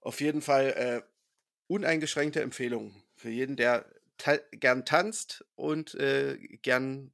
[0.00, 1.02] Auf jeden Fall äh,
[1.66, 7.12] uneingeschränkte Empfehlung für jeden, der ta gern tanzt und äh, gern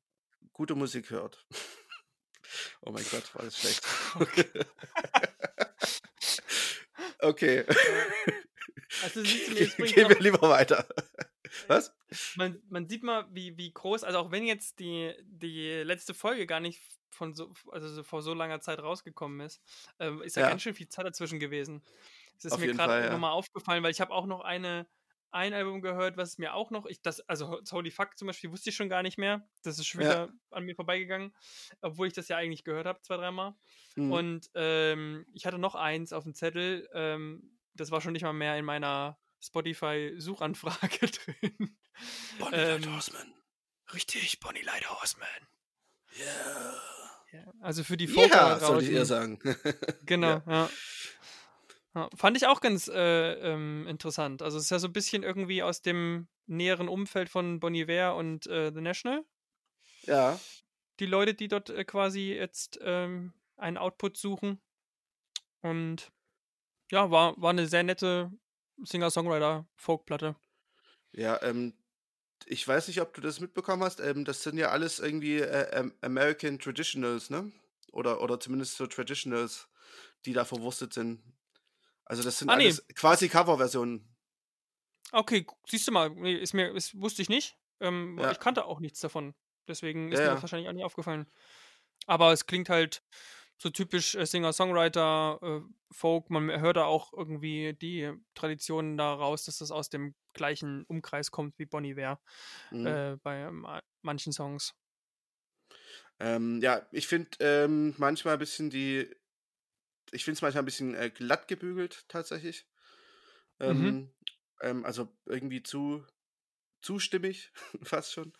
[0.53, 1.47] gute Musik hört.
[2.82, 3.87] oh mein Gott, war das schlecht.
[7.20, 7.64] okay.
[9.02, 10.86] Also, Gehen wir lieber weiter.
[11.68, 11.94] Was?
[12.36, 16.46] Man, man sieht mal, wie, wie groß, also auch wenn jetzt die, die letzte Folge
[16.46, 19.62] gar nicht von so, also so vor so langer Zeit rausgekommen ist,
[19.98, 21.82] äh, ist ja, ja, ganz schön viel Zeit dazwischen gewesen.
[22.36, 23.12] Es ist Auf mir gerade ja.
[23.12, 24.86] nochmal aufgefallen, weil ich habe auch noch eine,
[25.30, 28.70] ein Album gehört, was mir auch noch, ich das, also Holy Fuck zum Beispiel wusste
[28.70, 29.46] ich schon gar nicht mehr.
[29.62, 30.32] Das ist schon wieder ja.
[30.50, 31.34] an mir vorbeigegangen,
[31.80, 33.54] obwohl ich das ja eigentlich gehört habe, zwei, dreimal.
[33.96, 34.12] Mhm.
[34.12, 38.33] Und ähm, ich hatte noch eins auf dem Zettel, ähm, das war schon nicht mal
[38.33, 41.77] mehr in meiner Spotify-Suchanfrage drin.
[42.39, 43.35] Bonnie ähm, Light Horseman.
[43.93, 45.29] Richtig, Bonnie Light Horseman.
[46.18, 46.81] Yeah.
[47.33, 48.31] Ja, also für die Fotos.
[48.31, 49.41] Ja, soll ich eher sagen.
[50.07, 50.43] genau, ja.
[50.47, 50.70] ja.
[51.95, 52.11] ja.
[52.14, 54.41] Fand ich auch ganz äh, ähm, interessant.
[54.41, 58.14] Also es ist ja so ein bisschen irgendwie aus dem näheren Umfeld von Bon Iver
[58.14, 59.25] und äh, The National.
[60.03, 60.39] Ja.
[61.01, 64.61] Die Leute, die dort äh, quasi jetzt ähm, einen Output suchen.
[65.61, 66.12] Und
[66.91, 68.30] ja, war, war eine sehr nette
[68.82, 70.37] Singer-Songwriter-Folkplatte.
[71.12, 71.74] Ja, ähm,
[72.47, 74.01] ich weiß nicht, ob du das mitbekommen hast.
[74.01, 77.53] Ähm, das sind ja alles irgendwie äh, American Traditionals, ne?
[77.93, 79.68] Oder, oder zumindest so Traditionals,
[80.24, 81.22] die da verwurstet sind.
[82.05, 82.95] Also das sind ah, alles nee.
[82.95, 84.14] quasi Coverversionen.
[85.12, 87.57] Okay, siehst du mal, ist mir, ist, wusste ich nicht.
[87.80, 88.32] Ähm, ja.
[88.32, 89.35] Ich kannte auch nichts davon.
[89.68, 91.26] Deswegen ist ja, mir das wahrscheinlich auch nicht aufgefallen.
[92.07, 93.03] Aber es klingt halt
[93.59, 95.61] so typisch äh, Singer-Songwriter, äh,
[95.92, 96.30] Folk.
[96.30, 101.30] Man hört da auch irgendwie die Traditionen da raus, dass das aus dem gleichen Umkreis
[101.30, 102.18] kommt wie Bonnie Ware
[102.70, 103.05] Mhm.
[103.12, 104.74] äh, bei ma manchen Songs.
[106.20, 109.14] Ähm, ja, ich finde ähm, manchmal ein bisschen die.
[110.12, 112.68] Ich finde es manchmal ein bisschen äh, glatt gebügelt, tatsächlich.
[113.64, 113.94] Mhm.
[113.94, 114.14] Ähm,
[114.62, 116.07] ähm, also irgendwie zu
[116.82, 117.52] zustimmig,
[117.82, 118.34] fast schon.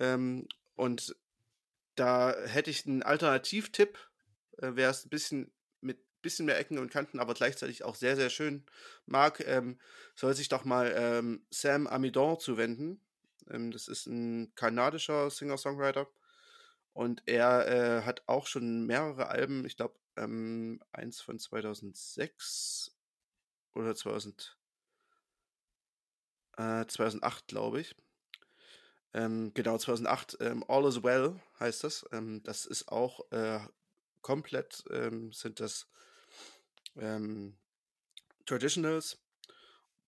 [0.00, 1.16] Ähm, und
[1.96, 4.10] da hätte ich einen Alternativtipp,
[4.58, 8.16] äh, wer es ein bisschen mit bisschen mehr Ecken und Kanten, aber gleichzeitig auch sehr,
[8.16, 8.64] sehr schön
[9.06, 9.78] mag, ähm,
[10.16, 13.00] soll sich doch mal ähm, Sam Amidon zuwenden.
[13.50, 16.08] Ähm, das ist ein kanadischer Singer-Songwriter.
[16.94, 22.96] Und er äh, hat auch schon mehrere Alben, ich glaube, ähm, eins von 2006
[23.74, 24.56] oder 2000,
[26.56, 27.96] äh, 2008, glaube ich.
[29.12, 32.06] Ähm, genau, 2008, ähm, All is Well heißt das.
[32.42, 33.60] Das ist auch äh,
[34.24, 35.86] komplett, ähm, sind das
[36.96, 37.56] ähm,
[38.46, 39.20] Traditionals.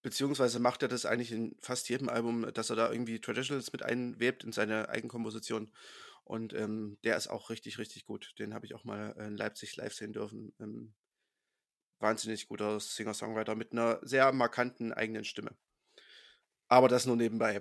[0.02, 3.82] Beziehungsweise macht er das eigentlich in fast jedem Album, dass er da irgendwie Traditionals mit
[3.82, 5.72] einwebt in seine Eigenkomposition.
[6.24, 8.34] Und ähm, der ist auch richtig, richtig gut.
[8.38, 10.54] Den habe ich auch mal in Leipzig live sehen dürfen.
[10.58, 10.94] Ähm,
[11.98, 15.56] wahnsinnig guter Singer-Songwriter mit einer sehr markanten eigenen Stimme.
[16.68, 17.60] Aber das nur nebenbei.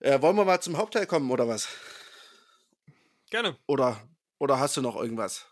[0.00, 1.68] Äh, wollen wir mal zum Hauptteil kommen oder was?
[3.30, 3.58] Gerne.
[3.66, 4.08] Oder,
[4.38, 5.46] oder hast du noch irgendwas?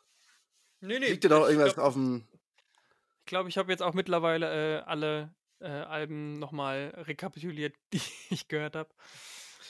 [0.80, 1.06] Nee, nee.
[1.10, 2.28] Liegt dir noch irgendwas glaube, auf dem.
[2.32, 8.48] ich, glaub, ich habe jetzt auch mittlerweile äh, alle äh, Alben nochmal rekapituliert, die ich
[8.48, 8.90] gehört habe.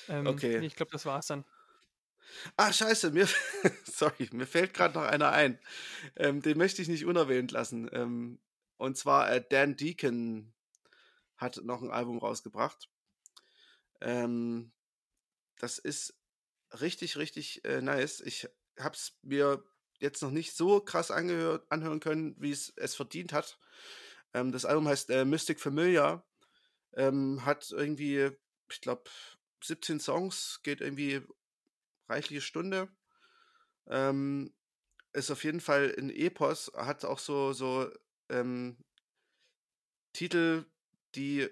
[0.08, 0.56] Ähm, Okay.
[0.56, 1.44] nee, Ich glaube, das war's dann.
[2.56, 3.26] Ah, scheiße, mir,
[3.84, 5.58] sorry, mir fällt gerade noch einer ein.
[6.16, 7.88] Ähm, den möchte ich nicht unerwähnt lassen.
[7.92, 8.40] Ähm,
[8.76, 10.54] und zwar äh, Dan Deacon
[11.36, 12.90] hat noch ein Album rausgebracht.
[14.00, 14.72] Ähm,
[15.58, 16.18] das ist
[16.80, 18.20] richtig, richtig äh, nice.
[18.20, 18.48] Ich
[18.78, 19.62] habe es mir
[19.98, 23.58] jetzt noch nicht so krass angehört, anhören können, wie es es verdient hat.
[24.34, 26.26] Ähm, das Album heißt äh, Mystic Familiar.
[26.94, 28.30] Ähm, hat irgendwie,
[28.70, 29.10] ich glaube,
[29.62, 31.22] 17 Songs, geht irgendwie
[32.08, 32.88] reichliche Stunde.
[33.88, 34.54] Ähm,
[35.12, 37.90] ist auf jeden Fall ein Epos, hat auch so, so
[38.28, 38.76] ähm,
[40.12, 40.64] Titel,
[41.14, 41.48] die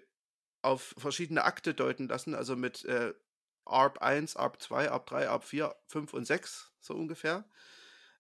[0.63, 3.15] auf verschiedene Akte deuten lassen, also mit äh,
[3.65, 7.49] ARP 1, ARP 2, ARP 3, ARP 4, 5 und 6, so ungefähr.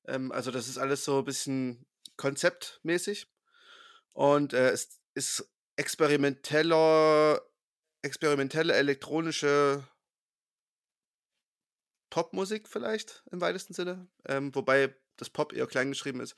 [0.06, 1.86] Ähm, also das ist alles so ein bisschen
[2.16, 3.26] konzeptmäßig.
[4.12, 7.42] Und äh, es ist experimenteller,
[8.02, 9.86] experimentelle elektronische
[12.10, 16.36] Popmusik vielleicht im weitesten Sinne, ähm, wobei das Pop eher klein geschrieben ist.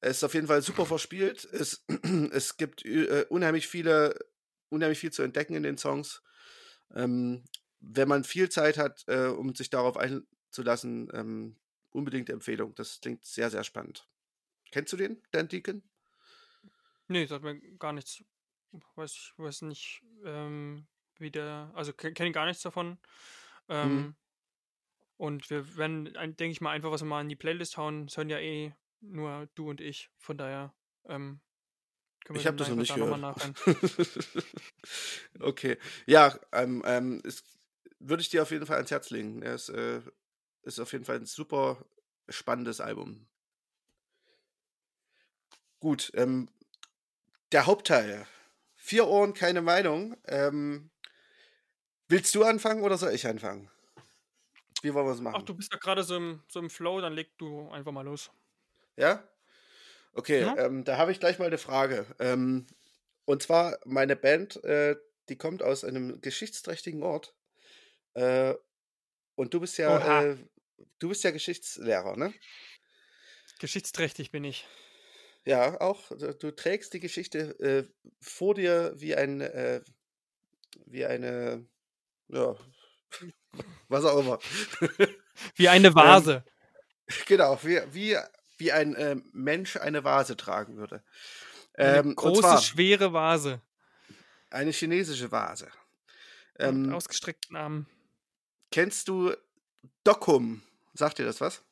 [0.00, 1.44] Es ist auf jeden Fall super verspielt.
[1.52, 1.84] Es,
[2.32, 4.18] es gibt äh, unheimlich viele,
[4.68, 6.22] unheimlich viel zu entdecken in den Songs.
[6.94, 7.44] Ähm,
[7.78, 9.96] wenn man viel Zeit hat, äh, um sich darauf
[10.46, 11.56] einzulassen, ähm,
[11.90, 12.74] unbedingt Empfehlung.
[12.74, 14.08] Das klingt sehr, sehr spannend.
[14.70, 15.82] Kennst du den, Dan Deacon?
[17.08, 18.24] Nee, sagt mir gar nichts.
[18.96, 20.86] Weiß, ich weiß nicht, ähm,
[21.18, 21.70] wie der.
[21.74, 22.98] Also ke- kenne gar nichts davon.
[23.68, 24.14] Ähm, Mhm.
[25.18, 28.06] Und wir werden, denke ich mal, einfach was mal in die Playlist hauen.
[28.06, 30.10] Das hören ja eh nur du und ich.
[30.18, 30.74] Von daher
[31.06, 31.40] ähm,
[32.24, 33.56] können wir Ich habe das noch nicht da nochmal gehört.
[35.40, 35.78] okay.
[36.06, 37.22] Ja, ähm, ähm,
[37.98, 39.40] würde ich dir auf jeden Fall ans Herz legen.
[39.40, 40.02] Er ist, äh,
[40.66, 41.86] ist auf jeden Fall ein super
[42.28, 43.28] spannendes Album.
[45.80, 46.48] Gut, ähm,
[47.52, 48.26] der Hauptteil.
[48.76, 50.16] Vier Ohren, keine Meinung.
[50.26, 50.90] Ähm,
[52.08, 53.70] willst du anfangen oder soll ich anfangen?
[54.82, 55.42] Wie wollen wir es Ach, machen?
[55.42, 58.30] du bist ja gerade so im, so im Flow, dann leg du einfach mal los.
[58.96, 59.28] Ja?
[60.14, 60.56] Okay, Ja?
[60.56, 62.06] ähm, da habe ich gleich mal eine Frage.
[62.20, 62.66] Ähm,
[63.26, 64.96] und zwar, meine Band, äh,
[65.28, 67.34] die kommt aus einem geschichtsträchtigen Ort.
[68.14, 68.54] Äh,
[69.36, 70.36] und du bist ja, äh,
[70.98, 72.34] du bist ja Geschichtslehrer, ne?
[73.58, 74.66] Geschichtsträchtig bin ich.
[75.44, 76.10] Ja, auch.
[76.40, 77.84] Du, trägst die Geschichte äh,
[78.20, 79.80] vor dir wie ein, äh,
[80.86, 81.66] wie eine,
[82.28, 82.56] ja,
[83.88, 84.40] was auch immer.
[85.56, 86.44] Wie eine Ähm, Vase.
[87.26, 88.16] genau, wie, wie,
[88.58, 91.04] wie ein äh, Mensch eine Vase tragen würde.
[91.78, 93.62] Eine Ähm, und große, zwar schwere Vase.
[94.50, 95.70] eine chinesische Vase.
[96.60, 97.86] Mit Ähm, ausgestreckten Armen.
[98.70, 99.34] Kennst du
[100.04, 100.62] Dockum?
[100.94, 101.62] Sagt dir das was?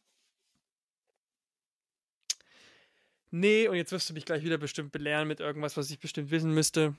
[3.30, 6.30] Nee, und jetzt wirst du mich gleich wieder bestimmt belehren mit irgendwas, was ich bestimmt
[6.30, 6.94] wissen müsste.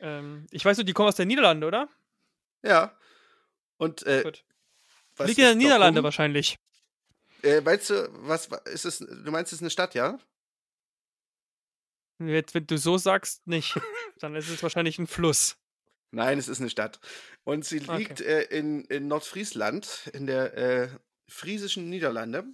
[0.00, 1.88] Ähm, ich weiß nur, die kommen aus der Niederlande, oder?
[2.62, 2.96] Ja.
[3.76, 4.42] Und äh, Liegt
[5.18, 6.04] in der ist Niederlande Dokkum?
[6.04, 6.56] wahrscheinlich.
[7.42, 8.98] Äh, meinst du, was wa- ist es?
[8.98, 10.18] Du meinst, es ist eine Stadt, ja?
[12.18, 13.78] Jetzt, wenn du so sagst, nicht.
[14.20, 15.56] Dann ist es wahrscheinlich ein Fluss.
[16.14, 17.00] Nein, es ist eine Stadt.
[17.44, 17.92] Und sie Okay.
[17.96, 20.88] liegt äh, in, in Nordfriesland, in der äh,
[21.28, 22.44] friesischen Niederlande.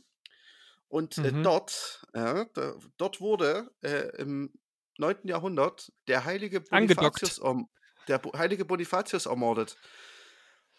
[0.89, 1.43] Und äh, Mhm.
[1.43, 4.53] dort, ja, da, dort wurde äh, im
[4.99, 5.29] 9.
[5.29, 6.61] Jahrhundert der heilige.
[6.61, 7.69] Bonifatius, erm-
[8.09, 9.79] der Bo heilige Bonifatius ermordet.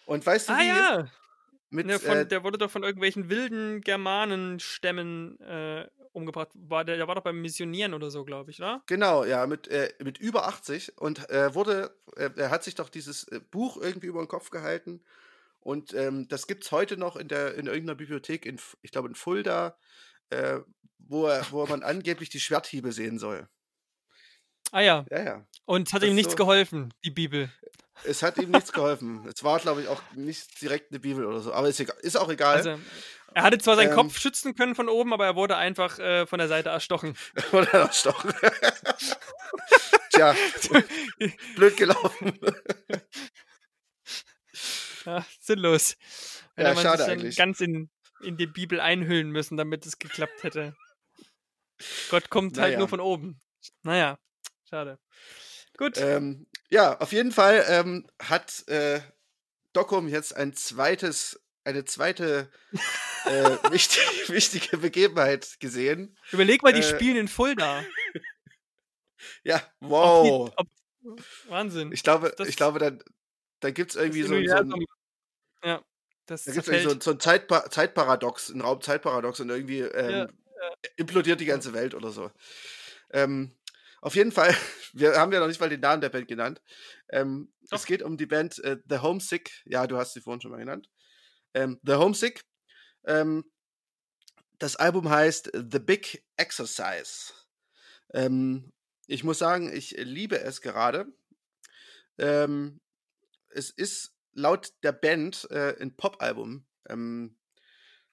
[0.05, 0.67] Und weißt du Ah wie?
[0.67, 1.11] ja,
[1.71, 6.49] Mit, ne, von, äh, der wurde doch von irgendwelchen wilden Germanenstämmen äh, umgebracht.
[6.53, 8.83] War der, der war doch beim Missionieren oder so, glaube ich, oder?
[8.87, 12.89] Genau, ja, mit, äh, mit über 80 und äh, wurde, äh, er hat sich doch
[12.89, 15.01] dieses äh, Buch irgendwie über den Kopf gehalten
[15.61, 19.07] und ähm, das gibt es heute noch in, der, in irgendeiner Bibliothek, in, ich glaube
[19.07, 19.77] in Fulda,
[20.29, 20.59] äh,
[20.97, 23.47] wo, er, wo man angeblich die Schwerthiebe sehen soll.
[24.71, 25.45] Ah ja, Ja, ja.
[25.65, 27.51] und es hat Das ihm nichts so- geholfen, die Bibel.
[28.03, 29.27] Es hat ihm nichts geholfen.
[29.27, 32.15] Es war, glaube ich, auch nicht direkt eine Bibel oder so, aber ist, egal, ist
[32.17, 32.55] auch egal.
[32.57, 32.79] Also,
[33.33, 33.95] er hatte zwar seinen Ähm.
[33.95, 37.15] Kopf schützen können von oben, aber er wurde einfach äh, von der Seite erstochen.
[37.53, 38.33] Oder erstochen.
[40.13, 40.35] Tja,
[41.55, 42.37] blöd gelaufen.
[45.05, 45.95] Ja, sinnlos.
[46.57, 47.35] Ja, man schade sich dann eigentlich.
[47.37, 47.89] ganz in,
[48.21, 50.75] in die Bibel einhüllen müssen, damit es geklappt hätte.
[52.09, 52.79] Gott kommt halt Naja.
[52.79, 53.39] nur von oben.
[53.83, 54.17] Naja,
[54.71, 54.97] schade.
[55.77, 55.97] Gut.
[55.97, 59.01] Ähm, ja, auf jeden Fall ähm, hat äh,
[59.73, 62.49] Dockum jetzt ein zweites, eine zweite
[63.25, 66.17] äh, wichtig, wichtige Begebenheit gesehen.
[66.31, 67.85] Überleg mal, die äh, spielen in Fulda.
[69.43, 70.49] Ja, Ob wow.
[70.49, 71.91] die, ob, Wahnsinn.
[71.91, 73.03] Ich glaube, das- ich glaube, dann,
[73.59, 74.85] dann gibt es irgendwie so, ein- so ein,
[75.63, 75.83] ja,
[76.25, 80.27] das da gibt's irgendwie so, so ein Zeitpa Zeitparadox, ein Raumzeitparadox und irgendwie ähm, Ja,
[80.95, 82.31] implodiert die ganze Welt oder so.
[83.11, 83.55] Ähm,
[84.01, 84.53] auf jeden Fall,
[84.93, 86.61] wir haben ja noch nicht mal den Namen der Band genannt.
[87.09, 89.51] Ähm, es geht um die Band äh, The Homesick.
[89.65, 90.89] Ja, du hast sie vorhin schon mal genannt.
[91.53, 92.43] Ähm, The Homesick.
[93.05, 93.45] Ähm,
[94.57, 97.33] das Album heißt The Big Exercise.
[98.13, 98.73] Ähm,
[99.07, 101.07] ich muss sagen, ich liebe es gerade.
[102.17, 102.81] Ähm,
[103.49, 106.65] es ist laut der Band äh, ein Pop-Album.
[106.89, 107.37] Ähm,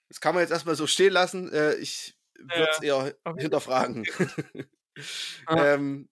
[0.09, 1.53] das kann man jetzt erstmal so stehen lassen.
[1.53, 4.05] Äh, ich würde es eher hinterfragen.
[5.47, 5.69] Ah.
[5.75, 6.09] ähm,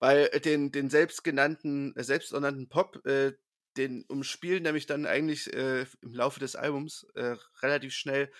[0.00, 3.34] weil den, den selbstgenannten, äh, selbsternannten Pop, äh,
[3.76, 8.32] den umspielen nämlich dann eigentlich äh, im Laufe des Albums äh, relativ schnell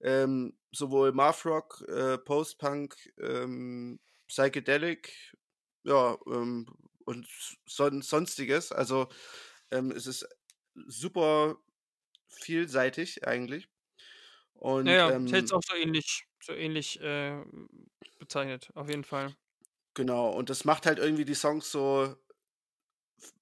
[0.00, 5.34] ähm, sowohl Math Rock, äh, Post-Punk, ähm, Psychedelic,
[5.84, 6.66] ja, ähm,
[7.04, 7.26] und
[7.66, 8.72] son sonstiges.
[8.72, 9.08] Also
[9.70, 10.28] ähm, es ist
[10.74, 11.58] super
[12.28, 13.68] vielseitig eigentlich.
[14.54, 17.42] Und Ja, ja, ähm, auch so ähnlich, so ähnlich äh,
[18.18, 19.34] bezeichnet, auf jeden Fall.
[19.94, 22.16] Genau, und das macht halt irgendwie die Songs so,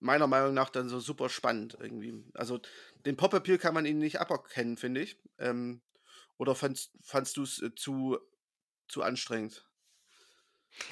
[0.01, 2.25] meiner Meinung nach, dann so super spannend irgendwie.
[2.35, 2.61] Also
[3.05, 5.19] den Pop-Appeal kann man ihnen nicht aberkennen, finde ich.
[5.39, 5.83] Ähm,
[6.39, 8.19] oder fandst, fandst du es äh, zu,
[8.89, 9.69] zu anstrengend?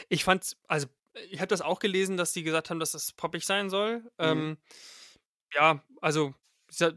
[0.08, 0.88] Ich fand's, also
[1.30, 4.10] ich habe das auch gelesen, dass die gesagt haben, dass das poppig sein soll.
[4.18, 4.58] Ähm,
[5.54, 6.34] ja, also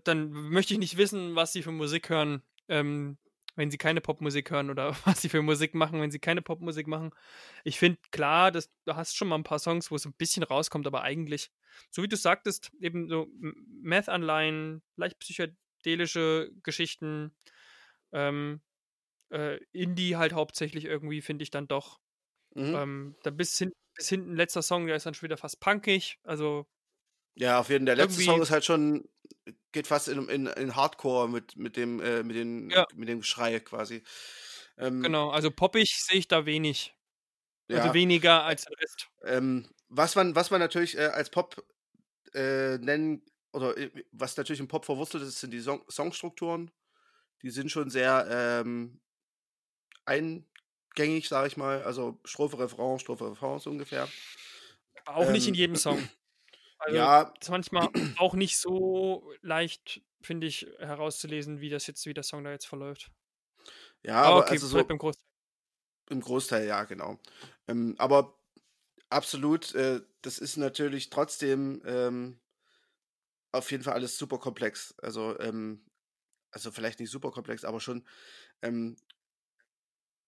[0.04, 3.18] dann möchte ich nicht wissen, was sie für Musik hören, ähm,
[3.58, 6.88] wenn sie keine Popmusik hören oder was sie für Musik machen, wenn sie keine Popmusik
[6.88, 7.12] machen.
[7.66, 10.44] Ich finde klar, dass du hast schon mal ein paar Songs, wo es ein bisschen
[10.44, 11.52] rauskommt, aber eigentlich,
[11.92, 17.36] so wie du sagtest, eben so M- Meth-Anleihen, leicht psychedelische Geschichten,
[18.14, 18.62] ähm,
[19.32, 22.00] äh, Indie halt hauptsächlich irgendwie, finde ich dann doch.
[22.56, 22.76] Mhm.
[22.76, 26.20] Ähm, da bis, hin, bis hinten letzter Song, der ist dann schon wieder fast punkig.
[26.24, 26.68] Also,
[27.36, 27.96] ja, auf jeden Fall.
[27.96, 29.08] Der letzte Song ist halt schon,
[29.78, 32.86] geht fast in, in, in Hardcore mit, mit, dem, äh, mit, den, Ja.
[32.96, 34.04] mit dem Geschrei quasi.
[34.78, 36.96] Ähm, genau, also poppig sehe ich da wenig.
[37.70, 37.78] ja.
[37.78, 39.08] Also weniger als der Rest.
[39.24, 41.64] Ähm, was, man, was man natürlich äh, als Pop
[42.34, 43.24] äh, nennen,
[43.54, 46.72] oder äh, was natürlich im Pop verwurzelt ist, sind die Song Songstrukturen.
[47.44, 49.02] Die sind schon sehr ähm,
[50.06, 51.84] eingängig, sage ich mal.
[51.84, 54.14] Also Strophe, Refrain, Strophe, Refrain so ungefähr.
[55.06, 56.10] Aber auch nicht in Ähm, jedem Song.
[56.80, 62.14] Also, ja, ist manchmal auch nicht so leicht, finde ich, herauszulesen, wie das jetzt, wie
[62.14, 63.12] der Song da jetzt verläuft.
[64.04, 65.24] ja, Aber aber okay, also so beim Großteil.
[66.10, 67.20] im Großteil, ja, genau.
[67.68, 68.40] Ähm, aber
[69.10, 72.40] absolut, äh, das ist natürlich trotzdem ähm,
[73.52, 74.94] auf jeden Fall alles super komplex.
[75.00, 75.86] Also, ähm,
[76.52, 78.08] also vielleicht nicht super komplex, aber schon.
[78.62, 78.98] Ähm,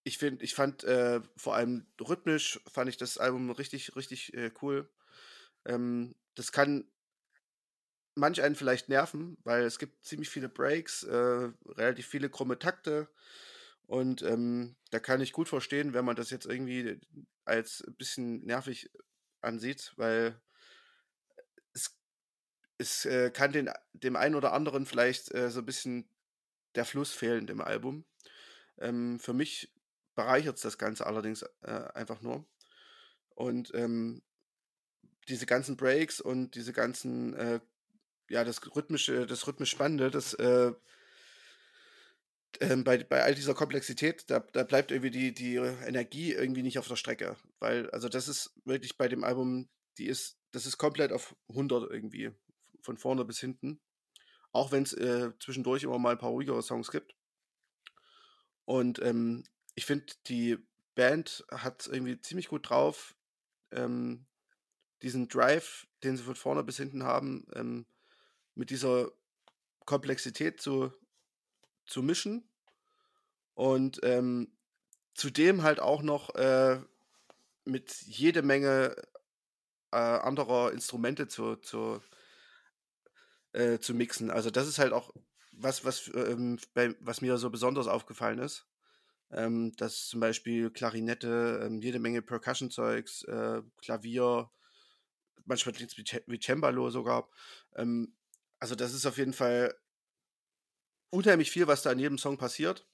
[0.04, 4.50] ich finde, ich fand äh, vor allem rhythmisch fand ich das Album richtig, richtig äh,
[4.62, 4.90] cool.
[5.66, 6.90] Ähm, das kann
[8.14, 13.08] manch einen vielleicht nerven, weil es gibt ziemlich viele Breaks, äh, relativ viele krumme Takte.
[13.86, 16.98] Und ähm, da kann ich gut verstehen, wenn man das jetzt irgendwie
[17.44, 18.90] als ein bisschen nervig
[19.42, 20.40] ansieht, weil
[21.74, 21.94] es,
[22.78, 26.08] es äh, kann den, dem einen oder anderen vielleicht äh, so ein bisschen
[26.74, 28.06] der Fluss fehlen im Album.
[28.78, 29.74] Ähm, für mich
[30.14, 32.46] bereichert es das Ganze allerdings äh, einfach nur.
[33.34, 34.22] Und ähm,
[35.28, 37.60] diese ganzen Breaks und diese ganzen, äh,
[38.28, 40.72] ja, das rhythmische, das rhythmisch Spannende, das äh,
[42.60, 46.78] ähm, bei, bei all dieser Komplexität, da, da bleibt irgendwie die, die Energie irgendwie nicht
[46.78, 47.36] auf der Strecke.
[47.58, 49.68] Weil, also das ist wirklich bei dem Album,
[49.98, 52.30] die ist, das ist komplett auf 100 irgendwie,
[52.82, 53.80] von vorne bis hinten.
[54.52, 57.14] Auch wenn es äh, zwischendurch immer mal ein paar ruhigere Songs gibt.
[58.64, 59.44] Und ähm,
[59.74, 60.58] ich finde, die
[60.94, 63.14] Band hat irgendwie ziemlich gut drauf,
[63.70, 64.26] ähm,
[65.02, 67.86] diesen Drive, den sie von vorne bis hinten haben, ähm,
[68.54, 69.10] mit dieser
[69.86, 70.92] Komplexität zu,
[71.86, 72.48] zu mischen
[73.54, 74.52] und ähm,
[75.14, 76.80] zudem halt auch noch äh,
[77.64, 78.96] mit jede Menge
[79.92, 82.00] äh, anderer Instrumente zu, zu,
[83.52, 84.30] äh, zu mixen.
[84.30, 85.12] Also das ist halt auch
[85.52, 88.66] was, was, ähm, bei, was mir so besonders aufgefallen ist.
[89.32, 94.50] Ähm, dass zum Beispiel Klarinette, ähm, jede Menge Percussion-Zeugs, äh, Klavier,
[95.44, 97.28] manchmal klingt es wie, Cembalo sogar.
[97.76, 98.16] Ähm,
[98.58, 99.74] also das ist auf jeden Fall
[101.10, 102.86] unheimlich viel, was da in jedem Song passiert.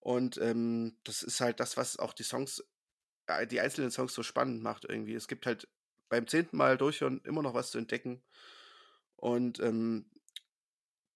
[0.00, 2.62] Und ähm, das ist halt das, was auch die Songs,
[3.26, 5.14] äh, die einzelnen Songs so spannend macht irgendwie.
[5.14, 5.68] Es gibt halt
[6.08, 8.22] beim zehnten Mal durchhören immer noch was zu entdecken.
[9.16, 10.10] Und ähm,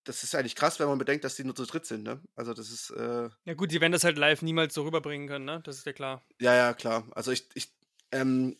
[0.05, 2.22] das ist eigentlich krass, wenn man bedenkt, dass die nur zu dritt sind, ne?
[2.34, 2.90] Also das ist.
[2.90, 5.61] Äh, ja gut, die werden das halt live niemals so rüberbringen können, ne?
[5.64, 6.24] Das ist ja klar.
[6.40, 7.07] Ja, ja, klar.
[7.11, 7.74] Also ich, ich,
[8.11, 8.57] ähm,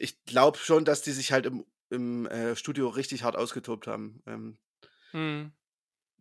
[0.00, 4.22] ich glaube schon, dass die sich halt im, im äh, Studio richtig hart ausgetobt haben.
[4.26, 4.58] Ähm,
[5.12, 5.52] hm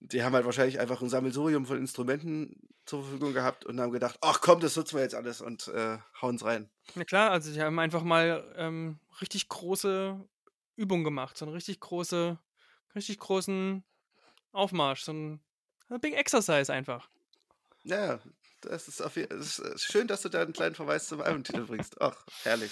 [0.01, 2.55] die haben halt wahrscheinlich einfach ein Sammelsurium von Instrumenten
[2.86, 5.97] zur Verfügung gehabt und haben gedacht, ach komm, das nutzen wir jetzt alles und äh,
[6.21, 6.69] hauen's rein.
[6.95, 10.19] Na klar, also die haben einfach mal ähm, richtig große
[10.75, 12.39] Übungen gemacht, so einen richtig große,
[12.95, 13.84] richtig großen
[14.51, 15.41] Aufmarsch, so ein,
[16.01, 17.09] Big Exercise einfach.
[17.84, 18.19] Ja,
[18.61, 21.99] das ist, auf, das ist schön, dass du da einen kleinen Verweis zum Albumtitel bringst.
[21.99, 22.71] Ach, herrlich.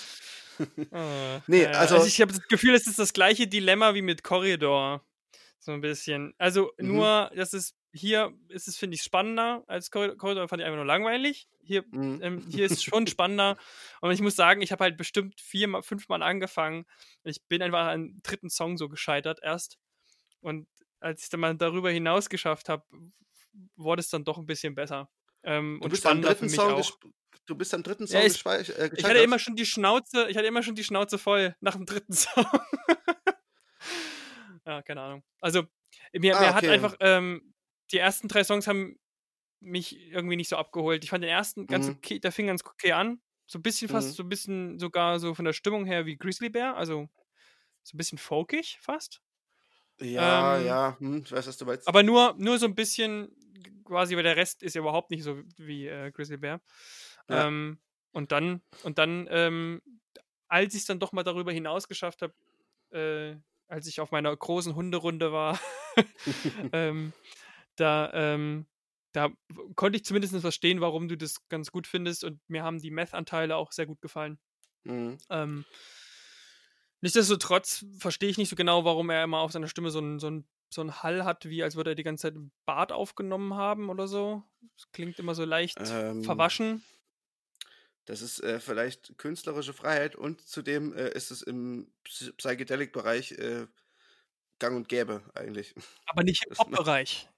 [0.91, 4.01] Oh, nee, ja, also, also ich habe das Gefühl, es ist das gleiche Dilemma wie
[4.01, 5.03] mit Corridor.
[5.59, 6.33] So ein bisschen.
[6.37, 6.95] Also mhm.
[6.95, 10.85] nur, das ist hier ist es, finde ich, spannender als Corridor, fand ich einfach nur
[10.85, 11.49] langweilig.
[11.61, 12.19] Hier, mhm.
[12.21, 13.57] ähm, hier ist es schon spannender.
[14.01, 16.85] Und ich muss sagen, ich habe halt bestimmt viermal, fünfmal angefangen.
[17.23, 19.77] Ich bin einfach an dritten Song so gescheitert erst.
[20.39, 20.67] Und
[20.99, 22.85] als ich dann mal darüber hinaus geschafft habe,
[23.75, 25.09] wurde es dann doch ein bisschen besser.
[25.43, 26.83] Ähm, du, bist am dritten Song
[27.45, 30.37] du bist am dritten Song ja, ich, äh, ich hatte immer schon die Schnauze, ich
[30.37, 32.45] hatte immer schon die Schnauze voll nach dem dritten Song.
[34.65, 35.23] Ja, keine Ahnung.
[35.39, 35.63] Also,
[36.13, 36.53] mir, ah, mir okay.
[36.55, 37.53] hat einfach, ähm,
[37.91, 38.99] die ersten drei Songs haben
[39.59, 41.03] mich irgendwie nicht so abgeholt.
[41.03, 41.95] Ich fand den ersten ganz mhm.
[41.95, 43.21] okay, der fing ganz okay an.
[43.45, 44.13] So ein bisschen fast, mhm.
[44.13, 47.07] so ein bisschen sogar so von der Stimmung her wie Grizzly Bear, also
[47.83, 49.21] so ein bisschen folkig fast.
[49.99, 51.87] Ja, ähm, ja, hm, ich weiß, was du meinst.
[51.87, 53.33] Aber nur, nur so ein bisschen,
[53.85, 56.61] quasi, weil der Rest ist ja überhaupt nicht so wie äh, Grizzly Bear.
[57.29, 57.47] Ja.
[57.47, 57.79] Ähm,
[58.11, 59.81] und dann, und dann, ähm,
[60.47, 62.33] als ich es dann doch mal darüber hinaus geschafft habe,
[62.91, 63.35] äh,
[63.67, 65.59] als ich auf meiner großen Hunderunde war,
[66.73, 67.13] ähm,
[67.75, 68.65] da, ähm,
[69.11, 69.29] da
[69.75, 73.55] konnte ich zumindest verstehen, warum du das ganz gut findest und mir haben die Meth-Anteile
[73.55, 74.39] auch sehr gut gefallen.
[74.83, 75.17] Mhm.
[75.29, 75.65] Ähm,
[77.01, 80.43] nichtsdestotrotz verstehe ich nicht so genau, warum er immer auf seiner Stimme so einen so
[80.69, 83.89] so ein Hall hat, wie als würde er die ganze Zeit im Bart aufgenommen haben
[83.89, 84.43] oder so.
[84.75, 86.83] Das klingt immer so leicht ähm, verwaschen.
[88.07, 93.67] Das ist äh, vielleicht künstlerische Freiheit und zudem äh, ist es im Psychedelic-Bereich äh,
[94.59, 95.75] gang und gäbe eigentlich.
[96.05, 97.29] Aber nicht im Pop-Bereich.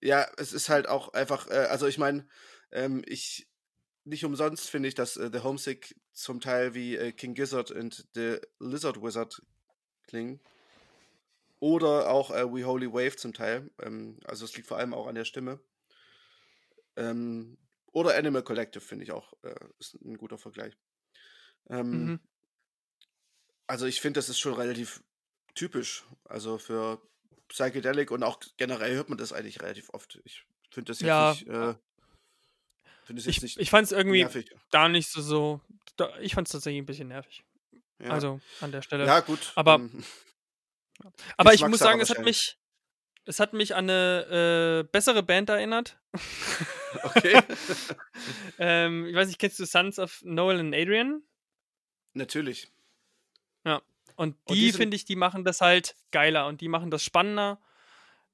[0.00, 2.28] Ja, es ist halt auch einfach, äh, also ich meine,
[2.70, 3.48] ähm, ich,
[4.04, 8.06] nicht umsonst finde ich, dass äh, The Homesick zum Teil wie äh, King Gizzard und
[8.14, 9.42] The Lizard Wizard
[10.06, 10.40] klingen.
[11.58, 13.68] Oder auch We Holy Wave zum Teil.
[13.82, 15.58] Ähm, also es liegt vor allem auch an der Stimme.
[16.94, 17.58] Ähm,
[17.92, 20.76] oder Animal Collective finde ich auch, äh, ist ein guter Vergleich.
[21.68, 22.20] Ähm, mhm.
[23.66, 25.02] Also ich finde, das ist schon relativ
[25.54, 26.04] typisch.
[26.24, 27.00] Also für
[27.48, 30.20] Psychedelic und auch generell hört man das eigentlich relativ oft.
[30.24, 31.30] Ich finde das jetzt ja.
[31.32, 31.48] nicht.
[31.48, 31.74] Äh,
[33.04, 34.50] find ich nicht ich fand es irgendwie nervig.
[34.70, 35.20] da nicht so.
[35.20, 35.60] so
[35.96, 37.44] da, ich fand es tatsächlich ein bisschen nervig.
[37.98, 38.10] Ja.
[38.10, 39.04] Also an der Stelle.
[39.04, 39.52] Ja, gut.
[39.56, 40.04] Aber, ähm,
[41.36, 42.56] aber ich muss sagen, es hat mich.
[43.24, 45.98] Es hat mich an eine äh, bessere Band erinnert.
[47.04, 47.40] Okay.
[48.58, 51.22] ähm, ich weiß nicht, kennst du Sons of Noel und Adrian?
[52.14, 52.68] Natürlich.
[53.64, 53.80] Ja.
[54.16, 57.60] Und die, die finde ich, die machen das halt geiler und die machen das spannender,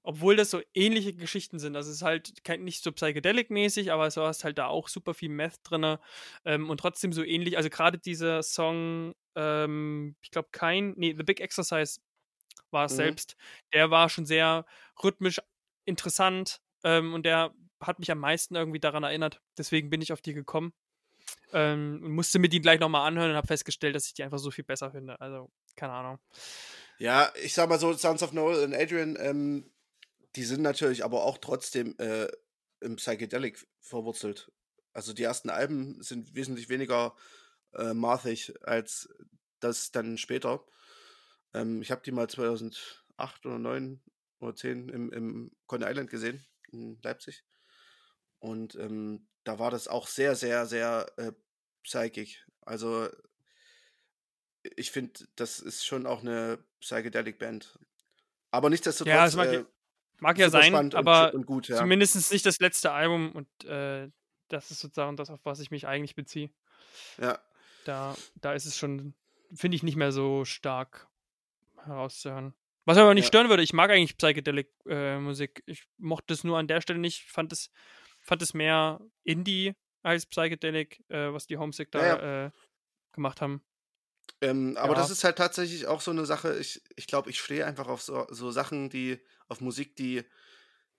[0.03, 1.77] obwohl das so ähnliche Geschichten sind.
[1.77, 5.29] Also es ist halt nicht so psychedelic-mäßig, aber du hast halt da auch super viel
[5.29, 5.99] Meth drin
[6.45, 7.57] ähm, und trotzdem so ähnlich.
[7.57, 12.01] Also gerade dieser Song, ähm, ich glaube kein, nee, The Big Exercise
[12.71, 12.97] war es mhm.
[12.97, 13.37] selbst,
[13.73, 14.67] der war schon sehr
[15.03, 15.41] rhythmisch
[15.85, 19.41] interessant ähm, und der hat mich am meisten irgendwie daran erinnert.
[19.59, 20.73] Deswegen bin ich auf die gekommen.
[21.53, 24.39] Ähm, und musste mir die gleich nochmal anhören und habe festgestellt, dass ich die einfach
[24.39, 25.21] so viel besser finde.
[25.21, 26.19] Also, keine Ahnung.
[26.99, 29.71] Ja, ich sag mal so, Sons of Noel und Adrian, ähm,
[30.35, 32.29] die sind natürlich aber auch trotzdem äh,
[32.81, 34.51] im Psychedelic verwurzelt.
[34.93, 37.15] Also die ersten Alben sind wesentlich weniger
[37.75, 39.09] äh, mathig als
[39.61, 40.65] das dann später.
[41.57, 44.01] Ähm, ich habe die mal 2008 oder 2009
[44.41, 47.45] oder 10 im, im Coney Island gesehen, in Leipzig.
[48.39, 51.33] Und ähm, da war das auch sehr, sehr, sehr äh,
[51.83, 52.45] psychic.
[52.63, 53.09] Also
[54.77, 57.79] ich finde, das ist schon auch eine Psychedelic Band.
[58.51, 59.15] Aber nichtsdestotrotz.
[59.15, 59.65] Ja, es mag, äh,
[60.19, 61.77] mag ja sein, aber und, und gut, ja.
[61.77, 64.09] zumindest nicht das letzte Album und äh,
[64.49, 66.51] das ist sozusagen das, auf was ich mich eigentlich beziehe.
[67.19, 67.39] ja.
[67.85, 69.15] Da, da ist es schon,
[69.55, 71.09] finde ich, nicht mehr so stark
[71.87, 72.55] herauszuhören.
[72.85, 73.29] Was aber nicht Ja.
[73.29, 75.63] stören würde, ich mag eigentlich Psychedelic-Musik.
[75.67, 77.71] ich mochte es nur an der Stelle nicht, fand es,
[78.21, 82.17] fand es mehr Indie als Psychedelic, äh, was die Homesick da Ja,
[82.47, 82.51] Äh,
[83.13, 83.65] gemacht haben.
[84.43, 85.11] Ähm, aber das Ja.
[85.11, 86.59] ist halt tatsächlich auch so eine Sache.
[86.59, 89.19] Ich, ich glaube, ich stehe einfach auf so, so Sachen, die,
[89.49, 90.25] auf Musik, die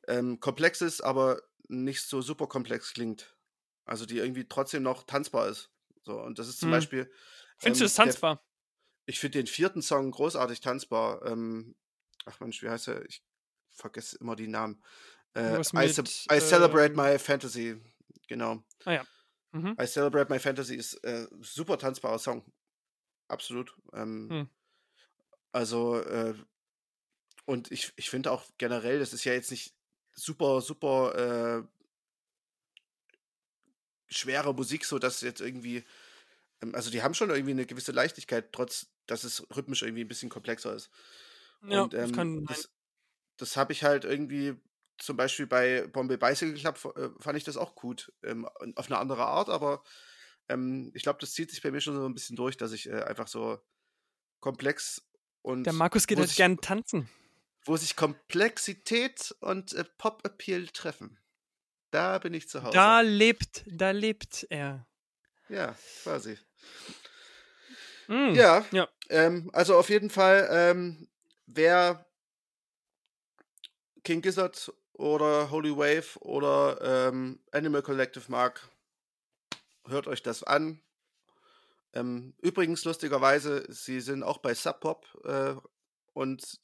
[0.08, 3.38] ähm, komplex ist, aber nicht so super komplex klingt.
[3.86, 5.72] Also die irgendwie trotzdem noch tanzbar ist.
[6.04, 6.72] So, und das ist zum Hm.
[6.72, 7.12] Beispiel,
[7.60, 8.44] Findest du ähm, es der, tanzbar?
[9.08, 11.26] Ich finde den vierten Song großartig tanzbar.
[11.26, 11.76] Ähm,
[12.26, 13.03] ach Mensch, wie heißt er?
[13.05, 13.24] Ich
[13.72, 14.84] vergesse immer die Namen.
[15.34, 17.82] Äh, I, ce- I Celebrate ähm, My Fantasy.
[18.28, 18.64] Genau.
[18.86, 19.08] Ah ja.
[19.53, 19.76] Mhm.
[19.82, 22.45] I Celebrate My Fantasy ist äh, super tanzbarer Song.
[23.30, 23.76] Absolut.
[23.93, 24.49] Ähm, Hm.
[25.53, 26.36] Also, äh,
[27.45, 29.74] und ich, ich finde auch generell, das ist ja jetzt nicht
[30.14, 31.68] super, super äh,
[34.08, 35.86] schwere Musik, so dass jetzt irgendwie,
[36.62, 40.08] ähm, also die haben schon irgendwie eine gewisse Leichtigkeit, trotz dass es rhythmisch irgendwie ein
[40.08, 40.89] bisschen komplexer ist.
[41.68, 42.45] Ja, Und das ähm, kann sein.
[42.47, 42.70] das,
[43.38, 44.55] das habe ich halt irgendwie
[44.99, 48.12] zum Beispiel bei Bombay Bicycle Club äh, fand ich das auch gut.
[48.24, 48.45] Ähm,
[48.76, 49.84] auf eine andere Art, aber
[50.49, 52.88] ähm, ich glaube, das zieht sich bei mir schon so ein bisschen durch, dass ich
[52.89, 53.60] äh, einfach so
[54.39, 55.01] komplex
[55.43, 57.10] Der und Markus geht halt sich, gern tanzen.
[57.66, 61.20] wo sich Komplexität und äh, Pop-Appeal treffen.
[61.91, 62.74] Da bin ich zu Hause.
[62.74, 64.88] Da lebt, da lebt er.
[65.49, 66.38] Ja, quasi.
[68.08, 68.34] Mm.
[68.34, 68.88] Ja, Ja.
[69.10, 71.08] ähm, also auf jeden Fall, ähm,
[71.45, 72.05] wer
[74.03, 78.68] King Gizzard oder Holy Wave oder ähm, Animal Collective mag,
[79.88, 80.82] hört euch das an.
[81.93, 85.55] Ähm, übrigens, lustigerweise, sie sind auch bei Sub Pop äh,
[86.14, 86.60] und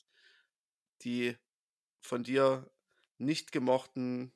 [1.02, 1.36] die
[2.02, 2.70] von dir
[3.18, 4.34] nicht gemochten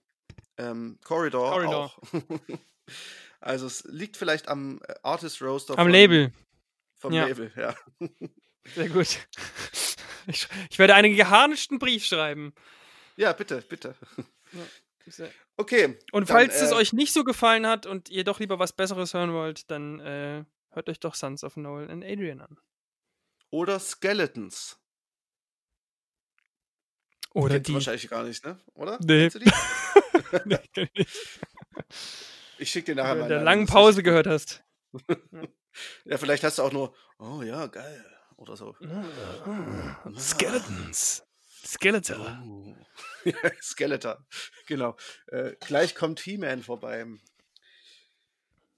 [0.57, 1.85] ähm, Corridor, Corridor.
[1.85, 1.99] auch.
[3.39, 6.31] also es liegt vielleicht am äh, Artist Roaster Am von, Label.
[6.97, 7.25] Vom Ja.
[7.25, 7.75] Label, ja.
[8.75, 9.19] Sehr gut.
[10.27, 12.53] Ich, ich werde einen geharnischten Brief schreiben.
[13.15, 13.95] Ja, bitte, bitte.
[15.05, 15.97] Sehr- Okay.
[16.11, 18.73] Und dann, falls es äh, euch nicht so gefallen hat und ihr doch lieber was
[18.73, 22.59] Besseres hören wollt, dann äh, hört euch doch Sons of Noel and Adrian an.
[23.49, 24.77] Oder Skeletons.
[27.33, 27.73] Oder Kennst die.
[27.73, 28.59] wahrscheinlich gar nicht, ne?
[28.73, 28.99] Oder?
[29.03, 29.29] Nee.
[30.45, 30.59] Nee,
[32.59, 33.21] ich schicke dir nachher mal.
[33.23, 34.61] in der langen Pause gehört hast.
[36.05, 38.05] Ja, vielleicht hast du auch nur, oh ja, geil.
[38.37, 38.75] Oder so.
[40.17, 41.23] Skeletons.
[41.65, 42.39] Skeletor.
[42.45, 42.75] Oh.
[43.25, 44.25] Ja, Skeletor.
[44.67, 44.95] Genau.
[45.27, 47.05] Äh, gleich kommt He-Man vorbei.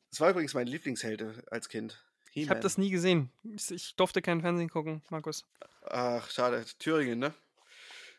[0.10, 2.04] Das war übrigens mein Lieblingsheld äh, als Kind.
[2.34, 3.32] Ich habe das nie gesehen.
[3.70, 5.46] Ich durfte kein Fernsehen gucken, Markus.
[5.86, 6.66] Ach, schade.
[6.80, 7.34] Thüringen, ne?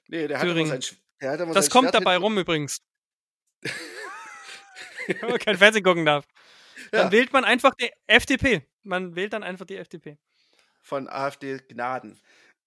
[0.08, 0.80] Nee, der hat immer Thüringen.
[0.80, 2.80] sein, hat immer Das sein kommt Schwert dabei rum übrigens.
[5.06, 6.26] Wenn man kein Fernsehen gucken darf.
[6.92, 7.12] Dann Ja.
[7.12, 8.62] wählt man einfach die FDP.
[8.82, 10.18] Man wählt dann einfach die FDP.
[10.80, 12.20] von AfD Gnaden.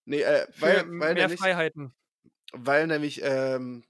[0.05, 1.93] Nee, äh, weil, weil, mehr nämlich, Freiheiten.
[2.51, 3.83] weil nämlich ähm,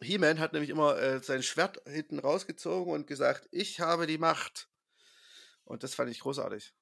[0.00, 4.68] He-Man hat nämlich immer äh, sein Schwert hinten rausgezogen und gesagt, ich habe die Macht.
[5.64, 6.72] Und das fand ich großartig.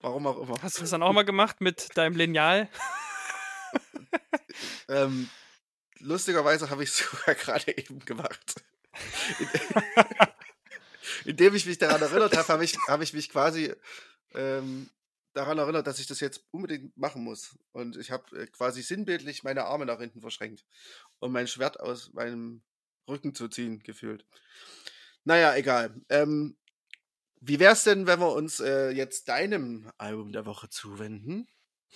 [0.00, 0.60] Warum auch immer.
[0.62, 2.68] Hast du das dann auch mal gemacht mit deinem Lineal?
[4.90, 5.30] Ähm,
[6.00, 8.62] lustigerweise habe ich es sogar gerade eben gemacht.
[11.24, 13.74] Indem ich mich daran erinnert habe, habe ich, habe ich mich quasi
[14.34, 14.88] ähm,
[15.32, 17.58] daran erinnert, dass ich das jetzt unbedingt machen muss.
[17.72, 20.64] Und ich habe äh, quasi sinnbildlich meine Arme nach hinten verschränkt,
[21.18, 22.62] um mein Schwert aus meinem
[23.08, 24.24] Rücken zu ziehen, gefühlt.
[25.24, 25.94] Naja, egal.
[26.08, 26.56] Ähm,
[27.40, 31.48] wie wär's denn, wenn wir uns äh, jetzt deinem Album der Woche zuwenden?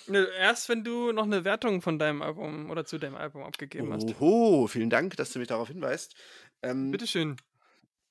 [0.07, 3.93] Ne, Erst wenn du noch eine Wertung von deinem Album oder zu deinem Album abgegeben
[3.93, 4.09] hast.
[4.21, 6.15] Oho, vielen Dank, dass du mich darauf hinweist.
[6.63, 7.37] Ähm, Bitteschön.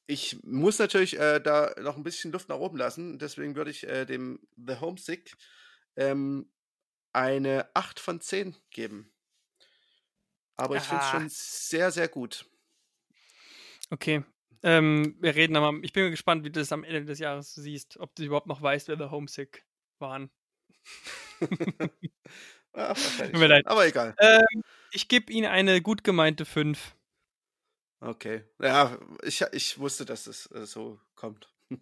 [0.06, 3.20] Ich muss natürlich äh, da noch ein bisschen Luft nach oben lassen.
[3.20, 5.36] Deswegen würde ich äh, dem The Homesick
[5.96, 6.52] ähm,
[7.14, 9.12] eine 8 von 10 geben.
[10.56, 12.46] Aber ich finde es schon sehr, sehr gut.
[13.90, 14.24] Okay.
[14.62, 15.78] Ähm, wir reden aber.
[15.82, 17.98] Ich bin gespannt, wie du das am Ende des Jahres siehst.
[17.98, 19.66] Ob du überhaupt noch weißt, wer The Homesick
[20.00, 20.30] waren.
[22.74, 23.68] Wahrscheinlich Tut mir leid.
[23.68, 24.16] Aber egal.
[24.20, 26.96] Ähm, ich gebe ihnen eine gut gemeinte 5.
[28.04, 28.44] Okay.
[28.60, 31.48] Ja, ich, ich wusste, dass es äh, so kommt.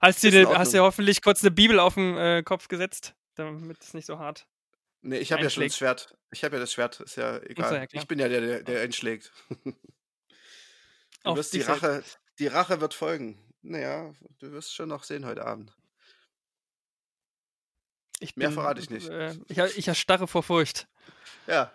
[0.00, 0.82] Hast du, dir, hast Ordnung.
[0.86, 4.46] hoffentlich kurz eine Bibel auf den äh, Kopf gesetzt, damit es nicht so hart.
[5.02, 5.76] Nee, ich habe ja schon das.
[5.76, 6.16] Schwert.
[6.30, 7.74] Ich habe ja das Schwert, ist ja egal.
[7.74, 8.02] ja, klar.
[8.02, 9.32] ich bin ja der, der, der einschlägt.
[9.64, 9.74] du
[11.24, 11.62] Auf wirst die.
[11.62, 12.04] Rache,
[12.38, 13.44] die Rache wird folgen.
[13.62, 15.76] Naja, du wirst schon noch sehen heute Abend.
[18.20, 19.08] Ich Mehr bin, verrate ich nicht.
[19.08, 20.86] Äh, ich, ich erstarre vor Furcht.
[21.48, 21.72] Ja,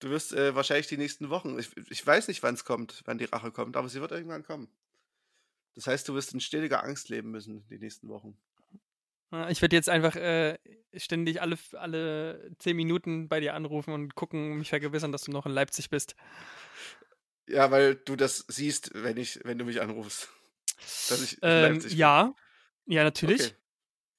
[0.00, 1.58] du wirst äh, wahrscheinlich die nächsten Wochen.
[1.58, 4.44] Ich, ich weiß nicht, wann es kommt, wann die Rache kommt, aber sie wird irgendwann
[4.44, 4.68] kommen.
[5.74, 8.36] Das heißt, du wirst in stetiger Angst leben müssen die nächsten Wochen.
[9.50, 10.58] Ich werde jetzt einfach äh,
[10.96, 15.44] ständig alle, alle zehn Minuten bei dir anrufen und gucken, mich vergewissern, dass du noch
[15.44, 16.16] in Leipzig bist.
[17.46, 20.30] Ja, weil du das siehst, wenn ich, wenn du mich anrufst.
[21.10, 21.98] Dass ich in Ähm, Leipzig bin.
[21.98, 22.34] ja,
[22.86, 23.40] ja, natürlich.
[23.42, 23.54] Okay.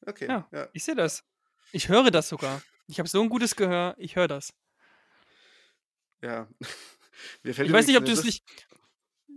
[0.06, 0.28] Okay.
[0.28, 0.48] Ja.
[0.52, 0.70] Ja.
[0.74, 1.24] Ich sehe das.
[1.72, 2.62] Ich höre das sogar.
[2.88, 4.54] Ich habe so ein gutes Gehör, ich höre das.
[6.22, 6.48] Ja.
[7.44, 8.44] Mir fällt Ich weiß nicht, ob du es nicht.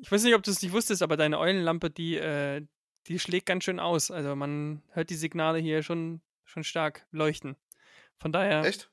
[0.01, 2.66] Ich weiß nicht, ob du es nicht wusstest, aber deine Eulenlampe, die, äh,
[3.07, 4.11] die schlägt ganz schön aus.
[4.11, 7.57] Also man hört die Signale hier schon, schon stark leuchten.
[8.18, 8.91] Von daher, Echt?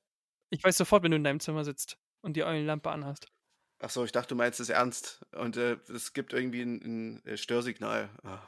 [0.49, 3.31] ich weiß sofort, wenn du in deinem Zimmer sitzt und die Eulenlampe anhast.
[3.79, 5.25] Ach so, ich dachte, du meinst es ernst.
[5.31, 6.81] Und äh, es gibt irgendwie ein,
[7.19, 8.09] ein äh, Störsignal.
[8.23, 8.41] Ah.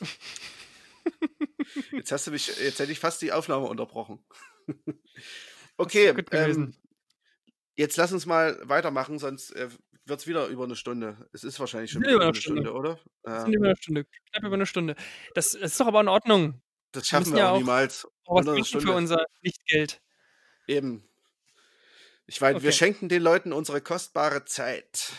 [1.92, 4.24] Jetzt hast du mich, jetzt hätte ich fast die Aufnahme unterbrochen.
[5.76, 6.64] okay, gut gewesen.
[6.64, 6.74] ähm,
[7.78, 9.68] jetzt lass uns mal weitermachen, sonst äh,
[10.04, 11.28] wird es wieder über eine Stunde.
[11.32, 12.78] Es ist wahrscheinlich schon über über eine Stunde, Stunde.
[12.78, 12.98] oder?
[13.26, 14.04] Ja, sind über eine Stunde.
[14.30, 14.96] Knapp über eine Stunde.
[15.34, 16.60] Das, das ist doch aber in Ordnung.
[16.92, 18.06] das Wir schaffen müssen wir ja auch niemals.
[18.26, 20.00] auch was für unser Lichtgeld.
[20.66, 21.08] Eben.
[22.26, 22.76] Ich meine, wir Okay.
[22.76, 25.12] schenken den Leuten unsere kostbare Zeit.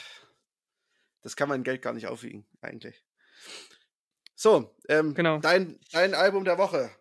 [1.22, 3.04] Das kann man in Geld gar nicht aufwiegen, eigentlich.
[4.36, 5.40] So, ähm, Genau.
[5.40, 6.92] dein, dein Album der Woche.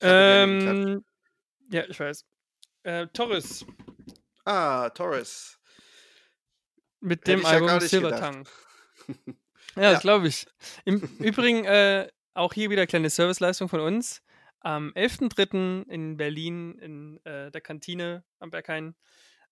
[0.00, 1.04] Ähm,
[1.70, 2.24] ja, ich weiß.
[2.88, 3.66] Äh, Torres
[4.46, 5.58] Ah, Torres.
[7.00, 8.18] mit dem ja Album nicht Silver.
[8.18, 8.44] Tongue.
[9.76, 10.00] Ja, das Ja.
[10.00, 10.46] glaube ich.
[10.86, 14.22] Im Übrigen, äh, auch hier wieder kleine Serviceleistung von uns.
[14.60, 15.86] Am 11.03.
[15.88, 18.96] in Berlin in äh, der Kantine am Berghain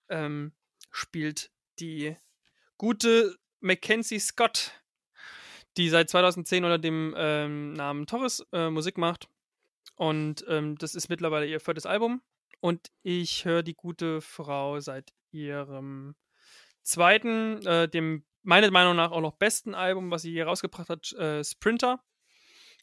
[0.08, 0.52] ähm,
[0.90, 2.16] spielt die
[2.78, 4.72] gute Mackenzie Scott,
[5.76, 9.28] die seit 2010 unter dem ähm, Namen Torres äh, Musik macht.
[9.94, 12.20] Und ähm, das ist mittlerweile ihr viertes Album.
[12.60, 16.14] Und ich höre die gute Frau seit ihrem
[16.82, 21.12] zweiten, äh, dem meiner Meinung nach auch noch besten Album, was sie hier rausgebracht hat,
[21.14, 22.00] äh, Sprinter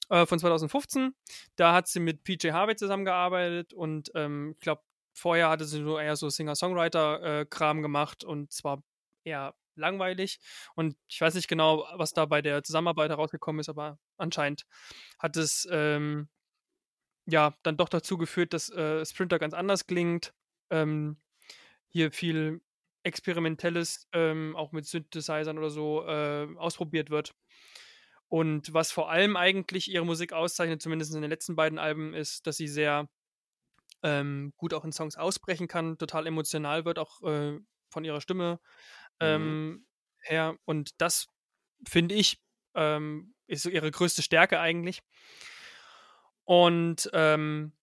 [0.09, 1.15] äh, von 2015.
[1.55, 4.82] Da hat sie mit PJ Harvey zusammengearbeitet und ähm, ich glaube,
[5.13, 8.84] vorher hatte sie nur eher so Singer-Songwriter-Kram gemacht und zwar
[9.24, 10.39] eher langweilig.
[10.76, 14.65] Und ich weiß nicht genau, was da bei der Zusammenarbeit herausgekommen ist, aber anscheinend
[15.19, 16.30] hat es ähm,
[17.26, 20.34] ja dann doch dazu geführt, dass äh, Sprinter ganz anders klingt.
[20.69, 21.17] Ähm,
[21.89, 22.61] hier viel
[23.03, 27.36] Experimentelles, ähm, auch mit Synthesizern oder so, äh, ausprobiert wird.
[28.30, 32.47] Und was vor allem eigentlich ihre Musik auszeichnet, zumindest in den letzten beiden Alben, ist,
[32.47, 33.10] dass sie sehr
[34.03, 38.60] ähm, gut auch in Songs ausbrechen kann, total emotional wird, auch äh, von ihrer Stimme
[39.22, 39.26] Mhm.
[39.26, 39.88] ähm,
[40.22, 40.57] her.
[40.65, 41.27] Und das,
[41.88, 42.41] finde ich,
[42.76, 45.02] ähm, ist so ihre größte Stärke eigentlich.
[46.45, 47.74] Und ähm,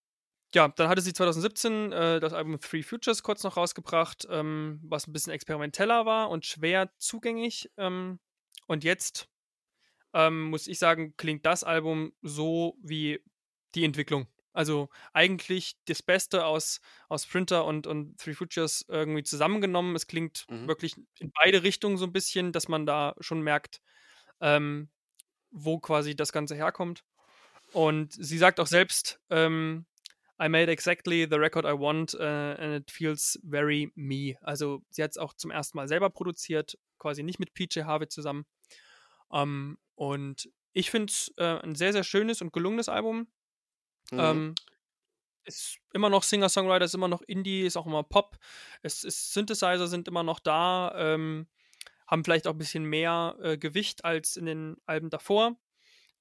[0.54, 5.06] ja, dann hatte sie 2017 äh, das Album Three Futures kurz noch rausgebracht, ähm, was
[5.08, 7.70] ein bisschen experimenteller war und schwer zugänglich.
[7.78, 8.20] Ähm,
[8.66, 9.28] und jetzt
[10.14, 13.20] ähm, muss ich sagen, klingt das Album so wie
[13.74, 14.26] die Entwicklung.
[14.52, 19.94] Also eigentlich das Beste aus, aus Sprinter und, und Three Futures irgendwie zusammengenommen.
[19.94, 20.66] Es klingt Mhm.
[20.66, 23.80] wirklich in beide Richtungen so ein bisschen, dass man da schon merkt,
[24.40, 24.90] ähm,
[25.50, 27.04] wo quasi das Ganze herkommt.
[27.72, 29.86] Und sie sagt auch selbst, ähm,
[30.42, 34.36] I made exactly the record I want uh, and it feels very me.
[34.40, 38.08] Also sie hat es auch zum ersten Mal selber produziert, quasi nicht mit PJ Harvey
[38.08, 38.46] zusammen.
[39.32, 43.28] Ähm, und ich finde es äh, ein sehr, sehr schönes und gelungenes Album.
[44.10, 44.18] Mhm.
[44.18, 44.54] Ähm,
[45.44, 48.38] ist immer noch Singer-Songwriter, ist immer noch Indie, ist auch immer Pop.
[48.82, 51.48] Es ist Synthesizer sind immer noch da, ähm,
[52.06, 55.56] haben vielleicht auch ein bisschen mehr äh, Gewicht als in den Alben davor,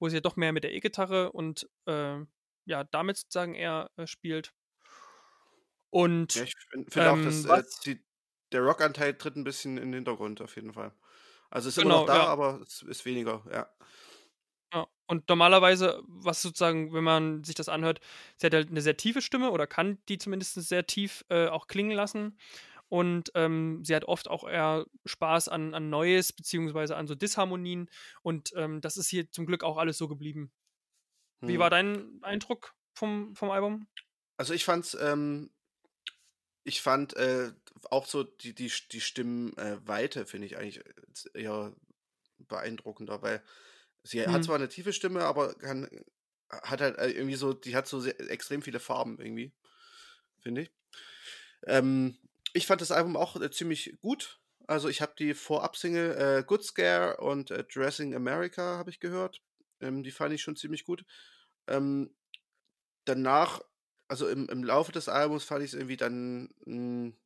[0.00, 2.18] wo sie ja doch mehr mit der E-Gitarre und äh,
[2.66, 4.54] ja, damit sozusagen eher äh, spielt.
[5.90, 8.04] Und ja, ich finde find auch, ähm, dass äh, die,
[8.52, 10.92] der Rockanteil tritt ein bisschen in den Hintergrund, auf jeden Fall.
[11.50, 12.26] Also ist immer Genau, noch da, ja.
[12.26, 13.68] aber es ist weniger, ja.
[14.72, 18.00] Ja, und normalerweise, was sozusagen, wenn man sich das anhört,
[18.36, 21.66] sie hat halt eine sehr tiefe Stimme oder kann die zumindest sehr tief äh, auch
[21.66, 22.38] klingen lassen.
[22.90, 27.88] Und ähm, sie hat oft auch eher Spaß an, an Neues, beziehungsweise an so Disharmonien.
[28.22, 30.52] Und ähm, das ist hier zum Glück auch alles so geblieben.
[31.40, 31.60] Wie Hm.
[31.60, 33.86] war dein Eindruck vom, vom Album?
[34.36, 35.50] Also ich fand's, ähm,
[36.64, 37.52] ich fand, äh,
[37.90, 40.82] auch so die, die, die Stimmweite finde ich eigentlich
[41.32, 41.72] eher
[42.38, 43.42] beeindruckender, weil
[44.02, 44.32] sie mhm.
[44.32, 45.88] hat zwar eine tiefe Stimme, aber kann,
[46.50, 49.52] hat halt äh, irgendwie so, die hat so sehr, extrem viele Farben irgendwie,
[50.40, 50.70] finde ich.
[51.66, 52.18] Ähm,
[52.52, 54.40] ich fand das Album auch äh, ziemlich gut.
[54.66, 59.40] Also ich habe die Vorab-Single äh, Good Scare und äh, Dressing America habe ich gehört.
[59.80, 61.04] Ähm, die fand ich schon ziemlich gut.
[61.66, 62.14] Ähm,
[63.04, 63.60] danach,
[64.08, 67.16] also im, im Laufe des Albums fand ich es irgendwie dann mh, hm,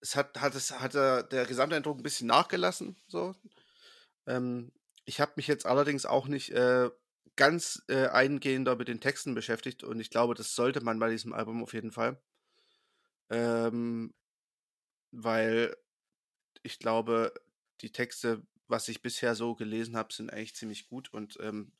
[0.00, 2.96] es hat, hat, es, hat der, Gesamteindruck ein bisschen nachgelassen.
[3.08, 3.34] So.
[4.26, 4.72] Ähm,
[5.04, 6.90] ich habe mich jetzt allerdings auch nicht äh,
[7.36, 11.32] ganz äh, eingehender mit den Texten beschäftigt und ich glaube, das sollte man bei diesem
[11.32, 12.20] Album auf jeden Fall.
[13.30, 14.14] Ähm,
[15.10, 15.76] weil
[16.62, 17.32] ich glaube,
[17.80, 21.72] die Texte, was ich bisher so gelesen habe, sind eigentlich ziemlich gut und ähm,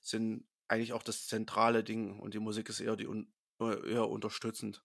[0.00, 4.82] sind eigentlich auch das zentrale Ding und die Musik ist eher, die un eher unterstützend.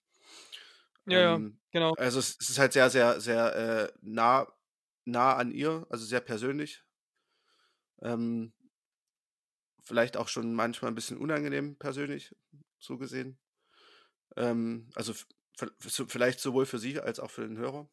[1.06, 1.94] Ja, ähm, ja, genau.
[1.94, 4.46] Also es, es, ist halt sehr, sehr, sehr äh, nah,
[5.04, 6.84] nah an ihr, also sehr persönlich.
[8.00, 8.52] Ähm,
[9.82, 12.34] vielleicht auch schon manchmal ein bisschen unangenehm persönlich
[12.78, 13.38] so gesehen.
[14.36, 15.12] Ähm, also
[15.56, 17.88] vielleicht sowohl für sie als auch für den Hörer.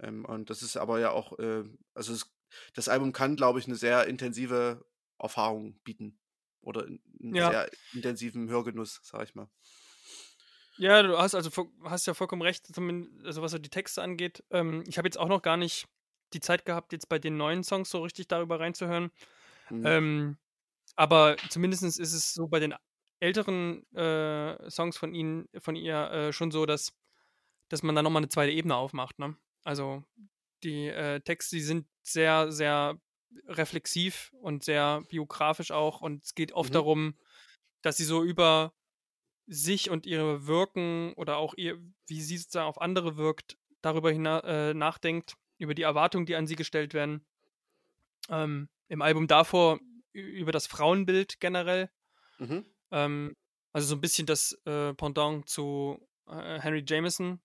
[0.00, 1.64] Ähm, und das ist aber ja auch, äh,
[1.94, 2.32] also es,
[2.74, 4.84] das Album kann, glaube ich, eine sehr intensive
[5.18, 6.18] Erfahrung bieten.
[6.60, 7.00] Oder einen
[7.34, 7.50] ja.
[7.50, 9.48] sehr intensiven Hörgenuss, sag ich mal.
[10.76, 11.50] Ja, du hast also
[11.84, 12.66] hast ja vollkommen recht,
[13.24, 14.44] also was so die Texte angeht.
[14.50, 15.88] Ähm, ich habe jetzt auch noch gar nicht
[16.32, 19.10] die Zeit gehabt, jetzt bei den neuen Songs so richtig darüber reinzuhören.
[19.70, 19.86] Mhm.
[19.86, 20.38] Ähm,
[20.94, 22.74] aber zumindest ist es so bei den
[23.20, 26.92] älteren äh, Songs von ihnen, von ihr äh, schon so, dass,
[27.68, 29.18] dass man da nochmal eine zweite Ebene aufmacht.
[29.18, 29.36] Ne?
[29.64, 30.04] Also
[30.62, 33.00] die äh, Texte, die sind sehr, sehr
[33.46, 36.00] reflexiv und sehr biografisch auch.
[36.00, 36.74] Und es geht oft mhm.
[36.74, 37.18] darum,
[37.82, 38.72] dass sie so über
[39.46, 44.40] sich und ihre Wirken oder auch ihr, wie sie sozusagen auf andere wirkt, darüber hina
[44.40, 47.24] äh, nachdenkt, über die Erwartungen, die an sie gestellt werden.
[48.28, 49.80] Ähm, Im Album davor
[50.12, 51.90] über das Frauenbild generell.
[52.38, 52.64] Mhm.
[52.90, 53.36] Ähm,
[53.72, 57.40] also so ein bisschen das äh, Pendant zu äh, Henry Jameson,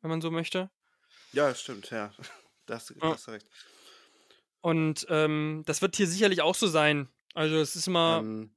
[0.00, 0.70] wenn man so möchte.
[1.32, 2.12] Ja, stimmt, ja.
[2.66, 3.48] Das, das hast recht.
[4.60, 7.08] Und ähm, das wird hier sicherlich auch so sein.
[7.32, 8.52] Also es ist immer ähm,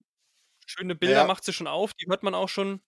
[0.66, 1.28] schöne Bilder, ja.
[1.28, 2.82] macht sie schon auf, die hört man auch schon.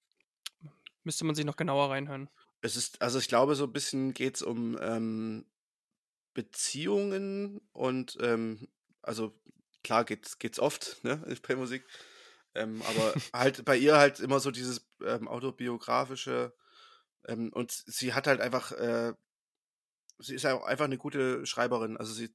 [1.03, 2.27] Müsste man sich noch genauer reinhören.
[2.61, 5.45] Es ist, also ich glaube, so ein bisschen geht es um ähm,
[6.33, 8.67] Beziehungen und ähm,
[9.03, 9.39] also
[9.83, 11.17] klar geht's, geht's oft, ne,
[11.47, 11.85] bei Musik.
[12.55, 16.53] Ähm, aber halt bei ihr halt immer so dieses ähm, autobiografische
[17.27, 19.13] ähm, und sie hat halt einfach, äh,
[20.19, 21.97] sie ist ja auch einfach eine gute Schreiberin.
[21.97, 22.33] Also sie,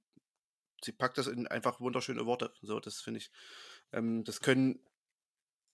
[0.82, 2.52] sie packt das in einfach wunderschöne Worte.
[2.62, 3.30] So, das finde ich.
[3.92, 4.80] Ähm, das können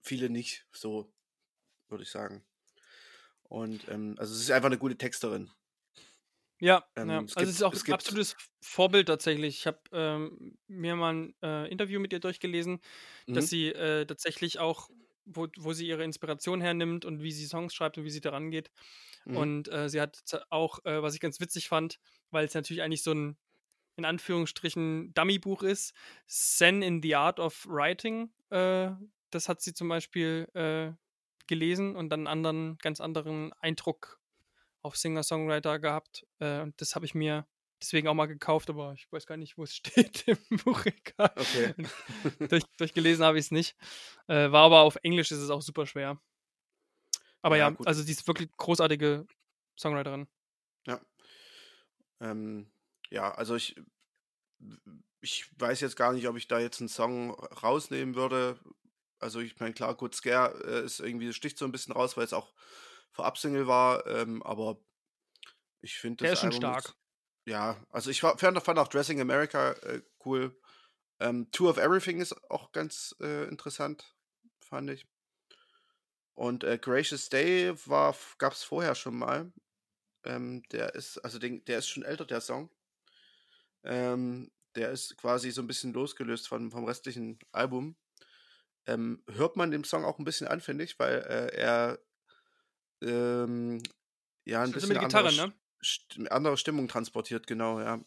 [0.01, 1.13] viele nicht, so
[1.89, 2.45] würde ich sagen.
[3.45, 5.51] Und ähm, also es ist einfach eine gute Texterin.
[6.63, 7.19] Ja, ähm, ja.
[7.19, 9.59] also gibt, es ist auch es ein absolutes Vorbild tatsächlich.
[9.59, 12.81] Ich habe ähm, mir mal ein äh, Interview mit ihr durchgelesen,
[13.27, 13.35] mhm.
[13.35, 14.89] dass sie äh, tatsächlich auch,
[15.25, 18.53] wo, wo sie ihre Inspiration hernimmt und wie sie Songs schreibt und wie sie daran
[18.53, 18.71] geht.
[19.25, 19.37] Mhm.
[19.37, 21.99] Und äh, sie hat auch, äh, was ich ganz witzig fand,
[22.31, 23.37] weil es natürlich eigentlich so ein
[23.97, 25.95] in Anführungsstrichen Dummy-Buch ist,
[26.29, 28.31] Zen in the Art of Writing.
[28.51, 28.91] Äh,
[29.31, 30.93] das hat sie zum Beispiel äh,
[31.49, 34.22] gelesen und dann einen anderen, ganz anderen Eindruck
[34.83, 36.27] auf Singer-Songwriter gehabt.
[36.39, 37.47] Äh, und das habe ich mir
[37.81, 41.33] deswegen auch mal gekauft, aber ich weiß gar nicht, wo es steht im Buchregal.
[41.37, 41.75] Okay.
[42.49, 43.77] Durch, durchgelesen habe ich es nicht.
[44.29, 46.21] Äh, war aber auf Englisch ist es auch super schwer.
[47.43, 49.27] Aber ja, ja also sie ist wirklich großartige
[49.79, 50.29] Songwriterin.
[50.87, 51.01] Ja.
[52.21, 52.71] Ähm,
[53.11, 53.75] ja, also ich,
[55.21, 58.59] ich weiß jetzt gar nicht, ob ich da jetzt einen Song rausnehmen würde.
[59.19, 62.25] Also ich meine, klar, Good Scare äh, ist irgendwie, sticht so ein bisschen raus, weil
[62.25, 62.55] es auch
[63.13, 64.79] Vorab-Single war, ähm, aber
[65.81, 66.85] ich finde das Der ist schon stark.
[66.85, 66.97] Ist,
[67.47, 70.59] ja, also ich war, fand, fand auch Dressing America äh, cool.
[71.21, 74.17] Ähm, Tour of Everything ist auch ganz äh, interessant,
[74.61, 75.07] fand ich.
[76.35, 79.53] Und äh, Gracious Day war, gab es vorher schon mal.
[80.25, 82.71] Ähm, der ist, also den, der ist schon älter, der Song.
[83.85, 87.97] Ähm, der ist quasi so ein bisschen losgelöst von, vom restlichen Album.
[88.87, 91.99] Ähm, hört man dem Song auch ein bisschen an, finde ich, weil äh, er
[93.03, 93.83] ähm,
[94.45, 95.55] ja ein bisschen Gitarre, andere, ne?
[95.83, 98.01] st andere Stimmung transportiert, genau, ja.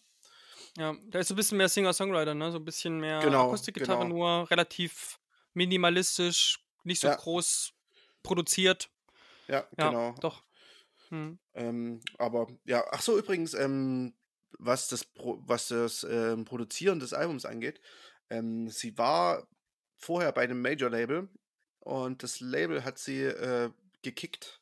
[0.78, 2.52] Ja, da ist so ein bisschen mehr Singer-Songwriter, ne?
[2.52, 4.16] So ein bisschen mehr genau, Akustikgitarre genau.
[4.16, 5.20] nur, relativ
[5.54, 7.16] minimalistisch, nicht so ja.
[7.16, 7.74] groß
[8.24, 8.90] produziert.
[9.48, 10.16] Ja, ja genau.
[10.20, 10.44] Doch.
[11.10, 11.40] Hm.
[11.54, 14.14] Ähm, aber ja, ach so, übrigens, ähm,
[14.58, 17.80] was das, Pro was das ähm, Produzieren des Albums angeht,
[18.30, 19.48] ähm, sie war
[19.96, 21.30] vorher bei einem Major-Label
[21.80, 24.62] und das Label hat sie äh, gekickt,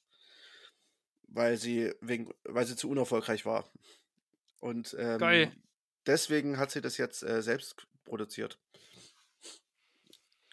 [1.34, 3.70] weil sie wegen, weil sie zu unerfolgreich war.
[4.60, 5.52] Und ähm, Geil.
[6.06, 8.60] deswegen hat sie das jetzt äh, selbst produziert.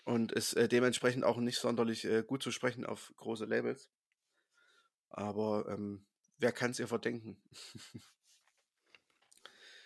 [0.04, 3.90] Und ist äh, dementsprechend auch nicht sonderlich äh, gut zu sprechen auf große Labels.
[5.10, 6.06] Aber ähm,
[6.38, 7.40] wer kann es ihr verdenken?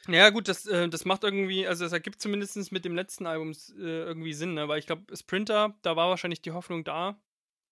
[0.06, 3.52] Ja, gut, das, äh, das macht irgendwie, also es ergibt zumindest mit dem letzten Album
[3.52, 4.68] äh, irgendwie Sinn, ne?
[4.68, 7.18] weil ich glaube, Sprinter, da war wahrscheinlich die Hoffnung da,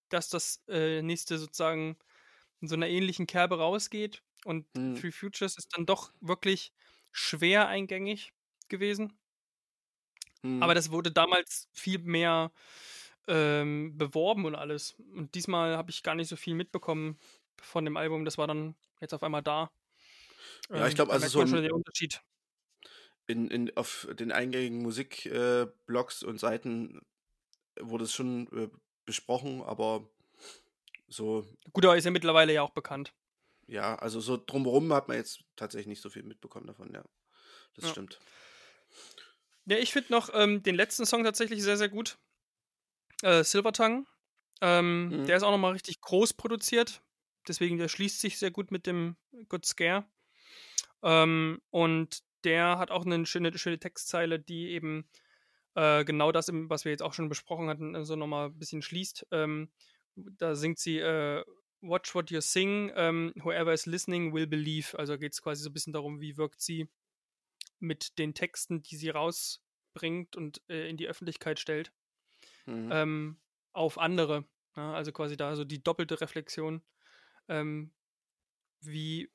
[0.08, 1.98] dass das äh, nächste sozusagen
[2.62, 4.24] in so einer ähnlichen Kerbe rausgeht.
[4.46, 5.02] Und Hm.
[5.02, 6.72] Three Futures ist dann doch wirklich
[7.12, 8.32] schwer eingängig
[8.68, 9.18] gewesen.
[10.58, 10.74] Aber Hm.
[10.74, 12.52] das wurde damals viel mehr
[13.28, 14.92] ähm, beworben und alles.
[15.14, 17.18] Und diesmal habe ich gar nicht so viel mitbekommen
[17.60, 18.24] von dem Album.
[18.24, 19.72] Das war dann jetzt auf einmal da.
[20.74, 22.22] Ja, ich Ähm, glaube, also so schon den Unterschied.
[23.26, 27.00] in, in, auf den eingängigen Musikblogs äh, und Seiten
[27.80, 28.70] wurde es schon äh,
[29.06, 30.10] besprochen, aber
[31.12, 33.14] so, Gut, aber ist ja mittlerweile ja auch bekannt.
[33.66, 37.04] ja, also so drumherum hat man jetzt tatsächlich nicht so viel mitbekommen davon, ja.
[37.74, 37.90] Das Ja.
[37.90, 38.20] stimmt.
[39.64, 42.18] Ja, ich finde noch ähm, den letzten Song tatsächlich sehr, sehr gut.
[43.22, 44.04] Äh, Silver Tongue.
[44.60, 45.26] Ähm, Mhm.
[45.26, 47.02] Der ist auch nochmal richtig groß produziert.
[47.48, 49.16] Deswegen, der schließt sich sehr gut mit dem
[49.48, 50.06] Good Scare.
[51.02, 55.08] Ähm, und der hat auch eine schöne, schöne Textzeile, die eben
[55.74, 59.28] äh, genau das, was wir jetzt auch schon besprochen hatten, so nochmal ein bisschen schließt.
[59.32, 59.72] Ähm,
[60.16, 61.44] da singt sie äh,
[61.82, 64.96] Watch what you sing, ähm, whoever is listening will believe.
[64.98, 66.88] Also geht es quasi so ein bisschen darum, wie wirkt sie
[67.80, 71.92] mit den Texten, die sie rausbringt und äh, in die Öffentlichkeit stellt,
[72.66, 72.92] Mhm.
[72.92, 73.40] ähm,
[73.72, 74.44] auf andere.
[74.76, 76.82] Ja, also quasi da so die doppelte Reflexion.
[77.48, 77.92] Ähm,
[78.82, 79.30] wie,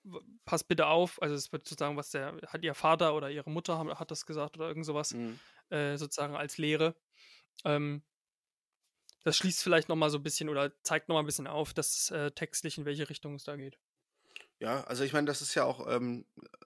[0.45, 3.79] pass bitte auf, also es wird sozusagen, was der, hat ihr Vater oder ihre Mutter
[3.99, 5.39] hat das gesagt oder irgend sowas, Mhm.
[5.69, 6.95] äh, sozusagen als Lehre.
[7.65, 8.03] Ähm,
[9.27, 12.31] das schließt vielleicht nochmal so ein bisschen oder zeigt nochmal ein bisschen auf, dass äh,
[12.31, 13.77] textlich in welche Richtung es da geht.
[14.59, 16.25] Ja, also ich meine, das ist ja auch ähm,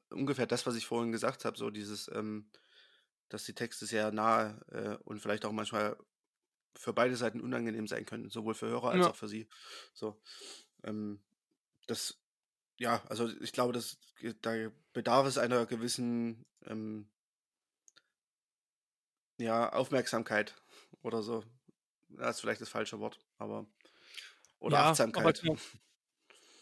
[0.10, 2.50] ungefähr das, was ich vorhin gesagt habe, so dieses, ähm,
[3.30, 5.98] dass die Texte sehr nahe äh, und vielleicht auch manchmal
[6.78, 9.08] für beide Seiten unangenehm sein können, sowohl für Hörer als Ja.
[9.08, 9.50] auch für sie.
[9.94, 10.22] So,
[10.84, 11.22] ähm,
[11.88, 12.20] das,
[12.80, 14.00] ja, also ich glaube, dass
[14.42, 14.54] da
[14.94, 17.10] bedarf es einer gewissen, ähm,
[19.38, 20.56] ja, Aufmerksamkeit
[21.02, 21.44] oder so.
[22.18, 23.66] Das ist vielleicht das falsche Wort, aber
[24.60, 25.58] oder Ja, aber Achtsamkeit, genau,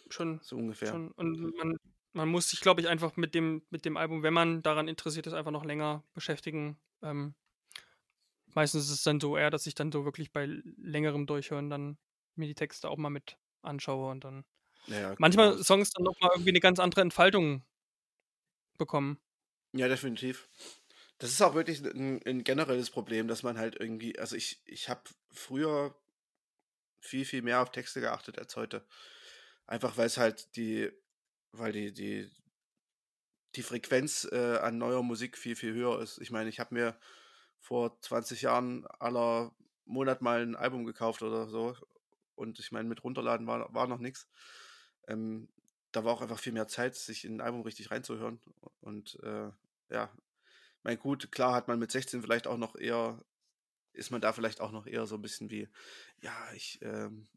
[0.09, 0.99] schon, so ungefähr.
[0.99, 1.11] schon.
[1.11, 1.77] Und man,
[2.13, 5.27] man muss sich, glaube ich, einfach mit dem, mit dem Album, wenn man daran interessiert
[5.27, 6.79] ist, einfach noch länger beschäftigen.
[7.01, 7.35] Ähm,
[8.53, 11.97] meistens ist es dann so eher, dass ich dann so wirklich bei längerem Durchhören dann
[12.35, 14.45] mir die Texte auch mal mit anschaue und dann
[14.87, 15.63] Ja, manchmal genau.
[15.63, 17.65] Songs dann nochmal irgendwie eine ganz andere Entfaltung
[18.77, 19.19] bekommen.
[19.73, 20.47] Ja, definitiv.
[21.19, 24.87] Das ist auch wirklich ein, ein generelles Problem, dass man halt irgendwie, also ich, ich
[24.87, 25.01] habe
[25.31, 25.93] früher
[27.01, 28.85] viel, viel mehr auf Texte geachtet als heute.
[29.67, 30.89] Einfach weil es halt die,
[31.51, 32.31] weil die, die,
[33.55, 36.19] die Frequenz äh, an neuer Musik viel, viel höher ist.
[36.19, 36.97] Ich meine, ich habe mir
[37.59, 39.53] vor 20 Jahren aller
[39.85, 41.75] Monat mal ein Album gekauft oder so.
[42.35, 44.29] Und ich meine, mit runterladen war, war noch nichts.
[45.07, 45.49] Ähm,
[45.91, 48.39] da war auch einfach viel mehr Zeit, sich in ein Album richtig reinzuhören.
[48.79, 49.49] Und äh,
[49.89, 50.09] ja,
[50.83, 53.23] mein gut, klar hat man mit 16 vielleicht auch noch eher,
[53.93, 55.69] ist man da vielleicht auch noch eher so ein bisschen wie,
[56.21, 57.29] ja, ich, ähm,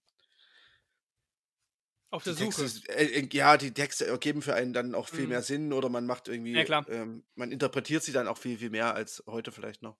[2.11, 2.65] Auf der Suche.
[2.65, 5.29] Texte, äh, äh, ja, die Texte ergeben für einen dann auch viel Mhm.
[5.29, 8.71] mehr Sinn oder man macht irgendwie, Ja, ähm, man interpretiert sie dann auch viel, viel
[8.71, 9.99] mehr als heute vielleicht noch.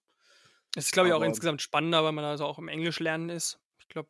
[0.75, 3.59] Es ist, glaube ich, auch insgesamt spannender, weil man also auch im Englisch lernen ist.
[3.79, 4.09] Ich glaube,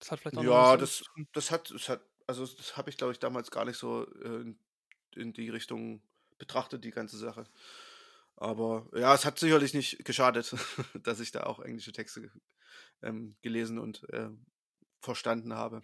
[0.00, 1.02] das hat vielleicht auch noch ja, damit das,
[1.32, 4.40] das hat, das hat, also das habe ich, glaube ich, damals gar nicht so äh,
[4.42, 4.58] in,
[5.16, 6.02] in die Richtung
[6.38, 7.44] betrachtet, die ganze Sache.
[8.40, 10.54] Aber ja, es hat sicherlich nicht geschadet,
[11.02, 12.30] dass ich da auch englische Texte
[13.02, 14.46] ähm, gelesen und ähm,
[15.00, 15.82] verstanden habe.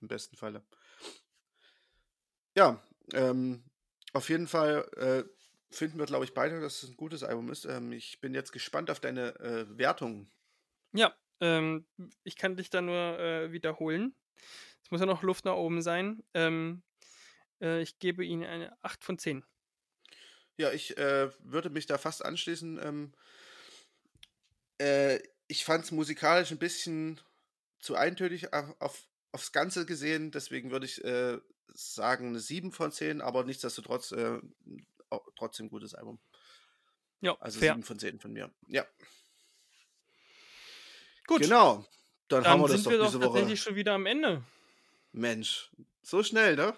[0.00, 0.64] Im besten Falle.
[2.56, 3.64] Ja, ähm,
[4.12, 5.24] auf jeden Fall äh,
[5.74, 7.64] finden wir, glaube ich, beide, dass es ein gutes Album ist.
[7.64, 10.30] Ähm, ich bin jetzt gespannt auf deine äh, Wertung.
[10.92, 11.86] Ja, ähm,
[12.22, 14.14] ich kann dich da nur äh, wiederholen.
[14.82, 16.22] Es muss ja noch Luft nach oben sein.
[16.34, 16.82] Ähm,
[17.60, 19.44] äh, ich gebe Ihnen eine 8 von 10.
[20.60, 22.78] Ja, ich äh, würde mich da fast anschließen.
[22.82, 23.12] Ähm,
[24.78, 25.18] äh,
[25.48, 27.18] ich fand es musikalisch ein bisschen
[27.78, 31.38] zu eintönig auf, auf, aufs Ganze gesehen, deswegen würde ich äh,
[31.72, 34.38] sagen eine 7 von 10, aber nichtsdestotrotz äh,
[35.36, 36.18] trotzdem gutes Album.
[37.22, 37.72] Ja, Also fair.
[37.72, 38.50] 7 von 10 von mir.
[38.68, 38.86] Ja,
[41.26, 41.86] Gut, genau.
[42.28, 43.26] Dann, haben dann wir das sind doch wir doch diese Woche.
[43.28, 44.44] tatsächlich schon wieder am Ende.
[45.12, 45.70] Mensch,
[46.02, 46.76] so schnell, ne?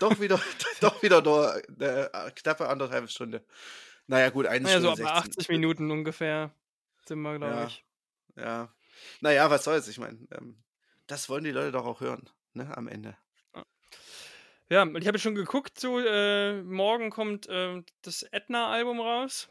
[0.00, 0.40] Doch wieder,
[0.80, 3.44] doch wieder nur eine äh, knappe anderthalb Stunde.
[4.06, 5.40] Naja, gut, eine Naja, so Stunde ab 16.
[5.40, 6.50] 80 Minuten ungefähr
[7.06, 7.66] sind wir, glaube Ja.
[7.66, 7.84] ich.
[8.36, 8.74] Ja.
[9.20, 10.62] Naja, was soll's, ich meine, ähm,
[11.06, 13.16] das wollen die Leute doch auch hören, ne, am Ende.
[14.68, 19.50] Ja, ich habe schon geguckt, so äh, morgen kommt äh, das Edna-Album raus.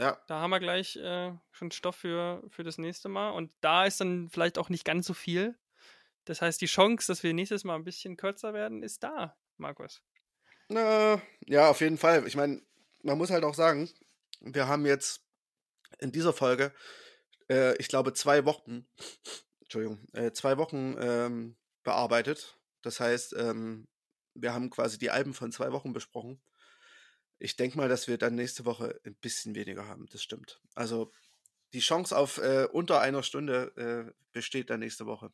[0.00, 0.18] Ja.
[0.26, 3.30] Da haben wir gleich äh, schon Stoff für, für das nächste Mal.
[3.30, 5.54] Und da ist dann vielleicht auch nicht ganz so viel.
[6.26, 10.02] Das heißt, die Chance, dass wir nächstes Mal ein bisschen kürzer werden, ist da, Markus.
[10.68, 12.26] Na, ja, auf jeden Fall.
[12.26, 12.60] Ich meine,
[13.02, 13.88] man muss halt auch sagen,
[14.40, 15.24] wir haben jetzt
[16.00, 16.74] in dieser Folge,
[17.48, 18.86] äh, ich glaube, zwei Wochen,
[19.60, 22.58] Entschuldigung, äh, zwei Wochen ähm, bearbeitet.
[22.82, 23.86] Das heißt, ähm,
[24.34, 26.42] wir haben quasi die Alben von zwei Wochen besprochen.
[27.38, 30.06] Ich denke mal, dass wir dann nächste Woche ein bisschen weniger haben.
[30.10, 30.60] Das stimmt.
[30.74, 31.12] Also
[31.72, 35.32] die Chance auf äh, unter einer Stunde äh, besteht dann nächste Woche.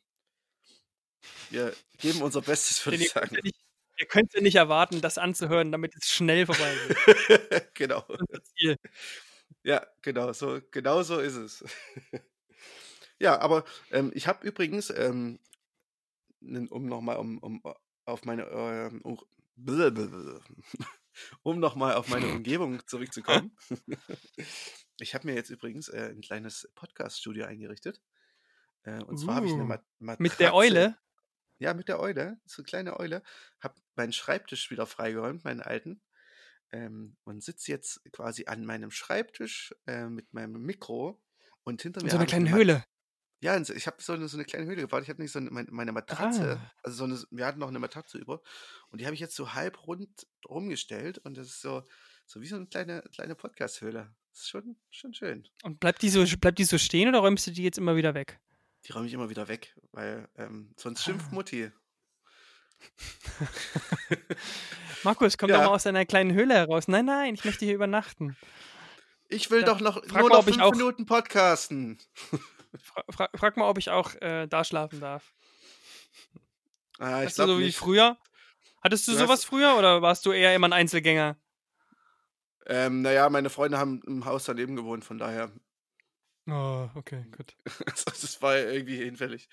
[1.49, 3.41] Wir geben unser Bestes, würde ich ihr könnt, sagen.
[3.43, 3.57] nicht,
[3.97, 7.75] ihr könnt ja nicht erwarten, das anzuhören, damit es schnell vorbei wird.
[7.75, 8.05] genau.
[9.63, 11.63] Ja, genau so, genau so ist es.
[13.19, 15.39] ja, aber ähm, ich habe übrigens, ähm,
[16.41, 17.61] um nochmal um, um
[18.05, 19.17] auf meine ähm, um,
[21.43, 23.55] um nochmal auf meine Umgebung zurückzukommen.
[24.99, 28.01] ich habe mir jetzt übrigens äh, ein kleines Podcast-Studio eingerichtet.
[28.83, 30.23] Äh, und zwar habe ich eine Uh, Mat Matratze.
[30.23, 30.97] Mit der Eule.
[31.63, 33.23] Ja, mit der Eule, so eine kleine Eule.
[33.61, 36.01] Hab meinen Schreibtisch wieder freigeräumt, meinen alten.
[36.71, 41.23] Ähm, und sitze jetzt quasi an meinem Schreibtisch äh, mit meinem Mikro.
[41.63, 42.83] Und hinter In mir so einer kleinen Höhle.
[43.39, 45.03] ja, ich habe so eine, so eine kleine Höhle gebaut.
[45.03, 46.71] Ich hatte nicht so eine, meine, meine Matratze, Ah.
[46.83, 48.41] also so eine, wir hatten noch eine Matratze über.
[48.89, 51.19] Und die habe ich jetzt so halb rund rumgestellt.
[51.19, 51.87] Und das ist so,
[52.25, 54.13] so wie so eine kleine, kleine Podcast-Höhle.
[54.31, 55.47] Das ist schon, schon schön.
[55.61, 58.13] Und bleibt die, so, bleibt die so stehen oder räumst du die jetzt immer wieder
[58.15, 58.39] weg?
[58.85, 61.35] Die räume ich immer wieder weg, weil ähm, sonst schimpft Ah.
[61.35, 61.71] Mutti.
[65.03, 66.87] Markus, komm doch mal Ja, aus deiner kleinen Höhle heraus.
[66.87, 68.35] Nein, nein, ich möchte hier übernachten.
[69.29, 71.99] ich will Da, doch noch nur mal, noch fünf Minuten podcasten.
[72.81, 75.33] fra fra frag mal, ob ich auch äh, da schlafen darf.
[76.99, 77.77] Ah, ich du so wie nicht.
[77.77, 78.17] früher?
[78.81, 81.37] Hattest du Du sowas hast, früher oder warst du eher immer ein Einzelgänger?
[82.65, 85.51] ähm, naja, meine Freunde haben im Haus daneben gewohnt, von daher,
[86.47, 87.55] Oh, okay, gut.
[87.87, 89.47] also das war irgendwie hinfällig.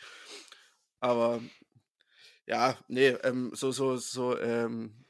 [1.00, 1.40] Aber
[2.46, 5.04] ja, nee, ähm, so, so, so, ähm,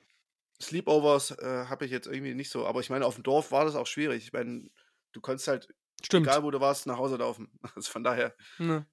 [0.63, 2.67] Sleepovers äh, habe ich jetzt irgendwie nicht so.
[2.67, 4.25] Aber ich meine, auf dem Dorf war das auch schwierig.
[4.25, 4.71] Ich meine,
[5.13, 5.69] du konntest halt,
[6.03, 6.27] Stimmt.
[6.27, 7.51] egal wo du warst, nach Hause laufen.
[7.77, 8.87] Also von daher, Ne.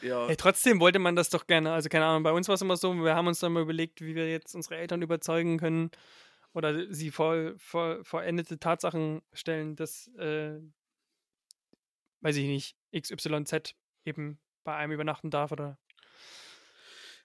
[0.00, 1.72] ja, Hey, trotzdem wollte man das doch gerne.
[1.72, 4.00] Also keine Ahnung, bei uns war es immer so, wir haben uns dann mal überlegt,
[4.02, 5.90] wie wir jetzt unsere Eltern überzeugen können
[6.54, 10.60] oder sie vor, vor vollendete Tatsachen stellen, dass, äh,
[12.22, 13.74] weiß ich nicht, XYZ
[14.04, 15.78] eben bei einem übernachten darf oder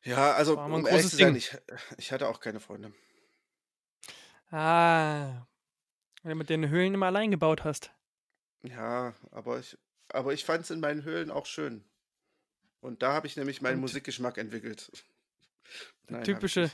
[0.04, 1.58] ja, also um ehrlich zu sein, ich,
[1.98, 2.94] ich hatte auch keine Freunde.
[4.52, 5.48] Ah,
[6.24, 7.92] weil du mit den Höhlen immer allein gebaut hast.
[8.64, 9.78] Ja, aber ich,
[10.10, 11.84] aber ich fand es in meinen Höhlen auch schön.
[12.80, 14.92] Und da habe ich nämlich meinen Und Musikgeschmack entwickelt.
[16.08, 16.72] Nein, typische.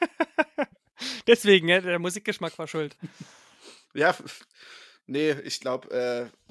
[1.26, 2.96] Deswegen, ja, der Musikgeschmack war schuld.
[3.94, 4.14] Ja,
[5.06, 6.47] nee, ich glaube, äh,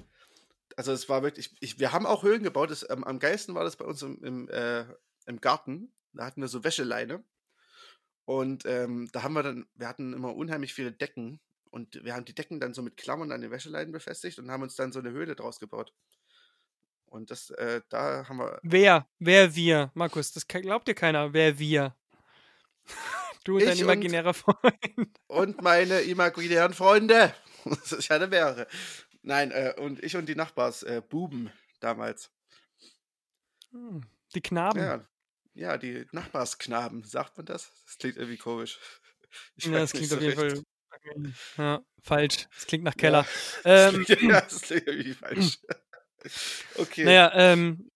[0.78, 2.70] also es war wirklich, ich, wir haben auch Höhlen gebaut.
[2.70, 4.86] Das, ähm, am geilsten war das bei uns im, im, äh,
[5.26, 5.92] im Garten.
[6.14, 7.24] Da hatten wir so Wäscheleine.
[8.26, 11.40] Und ähm, da haben wir dann, wir hatten immer unheimlich viele Decken.
[11.72, 14.62] Und wir haben die Decken dann so mit Klammern an den Wäscheleinen befestigt und haben
[14.64, 15.94] uns dann so eine Höhle draus gebaut.
[17.08, 18.60] Und das, äh, da haben wir.
[18.62, 19.08] Wer?
[19.18, 19.92] Wer wir?
[19.96, 21.34] Markus, das glaubt dir keiner.
[21.34, 21.96] Wer wir?
[23.44, 25.20] Du und dein Ich und, imaginärer Freund.
[25.28, 27.34] und meine imaginären Freunde.
[27.98, 28.68] ich hatte mehrere.
[29.28, 31.52] Nein, äh, und ich und die Nachbars, äh, Buben
[31.82, 32.32] damals.
[33.72, 34.02] Hm,
[34.34, 34.80] Die Knaben.
[34.80, 35.06] Ja,
[35.54, 37.70] ja, die Nachbarsknaben, sagt man das?
[37.86, 38.80] Das klingt irgendwie komisch.
[39.58, 40.64] Ich Ja, das klingt so auf jeden recht.
[40.64, 40.64] Fall
[41.58, 42.48] ja, falsch.
[42.56, 43.26] Das klingt nach Ja, Keller.
[43.64, 45.60] das Ähm, klingt, ja, das klingt irgendwie falsch.
[46.80, 47.04] Okay.
[47.06, 47.92] naja, ähm,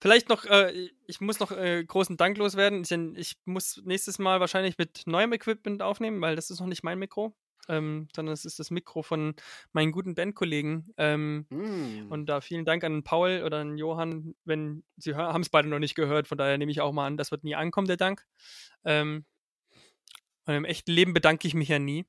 [0.00, 2.82] vielleicht noch, äh, ich muss noch äh, großen Dank loswerden.
[2.82, 6.82] Ich, ich muss nächstes Mal wahrscheinlich mit neuem Equipment aufnehmen, weil das ist noch nicht
[6.82, 7.36] mein Mikro,
[7.70, 9.34] ähm, sondern es ist das Mikro von
[9.72, 10.92] meinen guten Bandkollegen.
[10.98, 12.10] Ähm, Hm.
[12.10, 15.78] und da vielen Dank an Paul oder an Johann, wenn sie haben es beide noch
[15.78, 18.26] nicht gehört, von daher nehme ich auch mal an, das wird nie ankommen, der Dank.
[18.84, 19.24] Ähm,
[20.46, 22.06] und im echten Leben bedanke ich mich ja nie.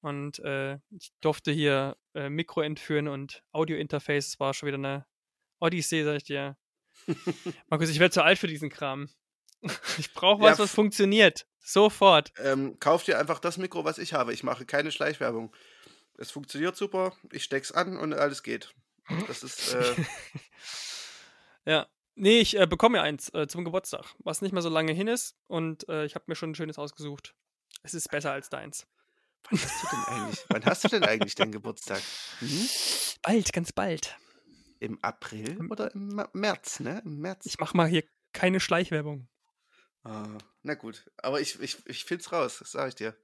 [0.00, 4.28] Und äh, ich durfte hier äh, Mikro entführen und Audio-Interface.
[4.28, 5.06] Es war schon wieder eine
[5.60, 6.56] Odyssee, sag ich dir.
[7.68, 9.08] Markus, ich werde zu alt für diesen Kram.
[9.98, 11.46] Ich brauche Ja, was, was f- funktioniert.
[11.62, 12.32] Sofort.
[12.38, 14.32] ähm, kauf dir einfach das Mikro, was ich habe.
[14.32, 15.54] Ich mache keine Schleichwerbung.
[16.16, 18.74] Es funktioniert super, ich steck's an und alles geht.
[19.26, 19.94] Das ist, äh,
[21.64, 21.86] Ja.
[22.16, 25.08] Nee, ich äh, bekomme ja eins äh, zum Geburtstag, was nicht mehr so lange hin
[25.08, 25.36] ist.
[25.46, 27.34] Und äh, ich habe mir schon ein schönes ausgesucht.
[27.82, 28.86] Es ist besser als deins.
[29.48, 32.02] wann hast du denn eigentlich, wann hast du denn eigentlich deinen Geburtstag?
[32.40, 32.68] Hm?
[33.22, 34.16] Bald, ganz bald.
[34.80, 37.00] Im April oder im März, ne?
[37.04, 37.46] Im März.
[37.46, 39.28] Ich mache mal hier keine Schleichwerbung.
[40.04, 43.16] Ah, na gut, aber ich, ich, ich find's raus, das sage ich dir.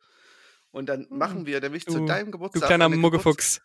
[0.73, 3.61] Und dann Hm, machen wir nämlich zu Du, deinem du Geburtstag kleiner eine Geburts Muggefuchs.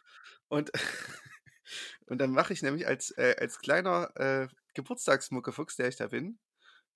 [0.50, 0.72] und,
[2.08, 6.40] und dann mache ich nämlich als, äh, als kleiner äh, Geburtstagsmuckefuchs, der ich da bin,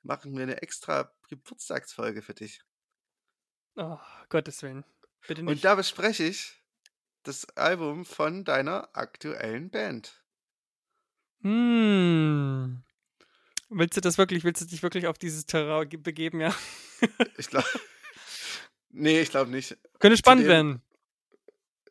[0.04, 2.62] machen wir eine extra Geburtstagsfolge für dich.
[3.78, 4.84] Oh, Gottes Willen.
[5.28, 5.66] Bitte Und nicht.
[5.66, 6.62] da bespreche ich
[7.24, 10.24] das Album von deiner aktuellen Band.
[11.44, 12.84] Hm.
[13.78, 16.56] Willst du das wirklich, willst du dich wirklich auf dieses Terrain ge- begeben, ja?
[17.38, 17.68] Ich glaube,
[18.90, 19.78] nee, ich glaube nicht.
[20.00, 20.82] Könnte spannend werden.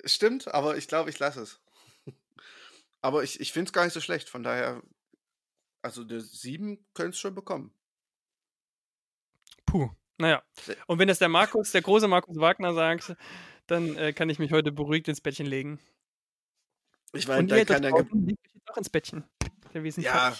[0.06, 1.60] Stimmt, aber ich glaube, ich lasse es.
[3.02, 4.82] Aber ich, ich finde es gar nicht so schlecht, von daher,
[5.82, 7.74] also eine 7 könnte es schon bekommen.
[9.66, 9.90] Puh.
[10.16, 10.42] Naja.
[10.86, 13.14] Und wenn das der Markus, der große Markus Wagner sagt,
[13.66, 15.78] dann äh, kann ich mich heute beruhigt ins Bettchen legen.
[17.12, 17.92] Ich meine, da kann dann.
[17.94, 18.36] ge-
[18.76, 19.24] ins Bettchen.
[20.06, 20.34] Ja.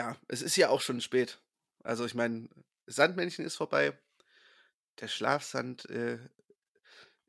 [0.00, 1.38] Ja, es ist ja auch schon spät.
[1.84, 2.48] Also ich meine,
[2.86, 3.92] Sandmännchen ist vorbei.
[4.98, 6.18] Der Schlafsand äh,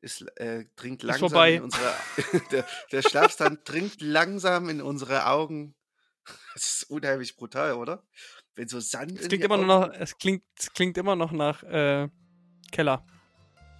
[0.00, 1.54] ist, äh, dringt langsam vorbei.
[1.54, 1.94] in unsere.
[2.50, 5.74] der, der Schlafsand dringt langsam in unsere Augen.
[6.54, 8.06] Das ist unheimlich brutal, oder?
[8.54, 9.94] Wenn so Sand Es in klingt immer noch, Augen.
[9.94, 12.08] es klingt, es klingt immer noch nach äh,
[12.70, 13.04] Keller,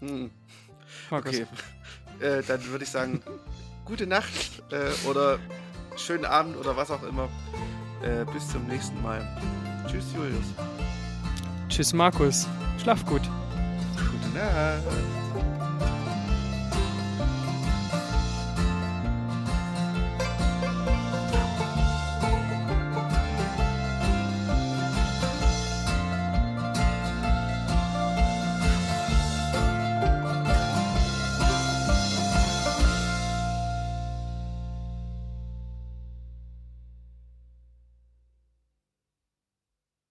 [0.00, 0.30] Hm.
[1.10, 1.36] Markus.
[1.40, 1.46] Okay,
[2.20, 3.22] äh, dann würde ich sagen,
[3.86, 5.38] gute Nacht äh, oder
[5.96, 7.30] schönen Abend oder was auch immer.
[8.02, 9.26] Äh, bis zum nächsten Mal.
[9.86, 10.46] Tschüss, Julius.
[11.68, 12.48] Tschüss, Markus.
[12.78, 13.22] Schlaf gut.
[13.96, 15.21] Gute Nacht.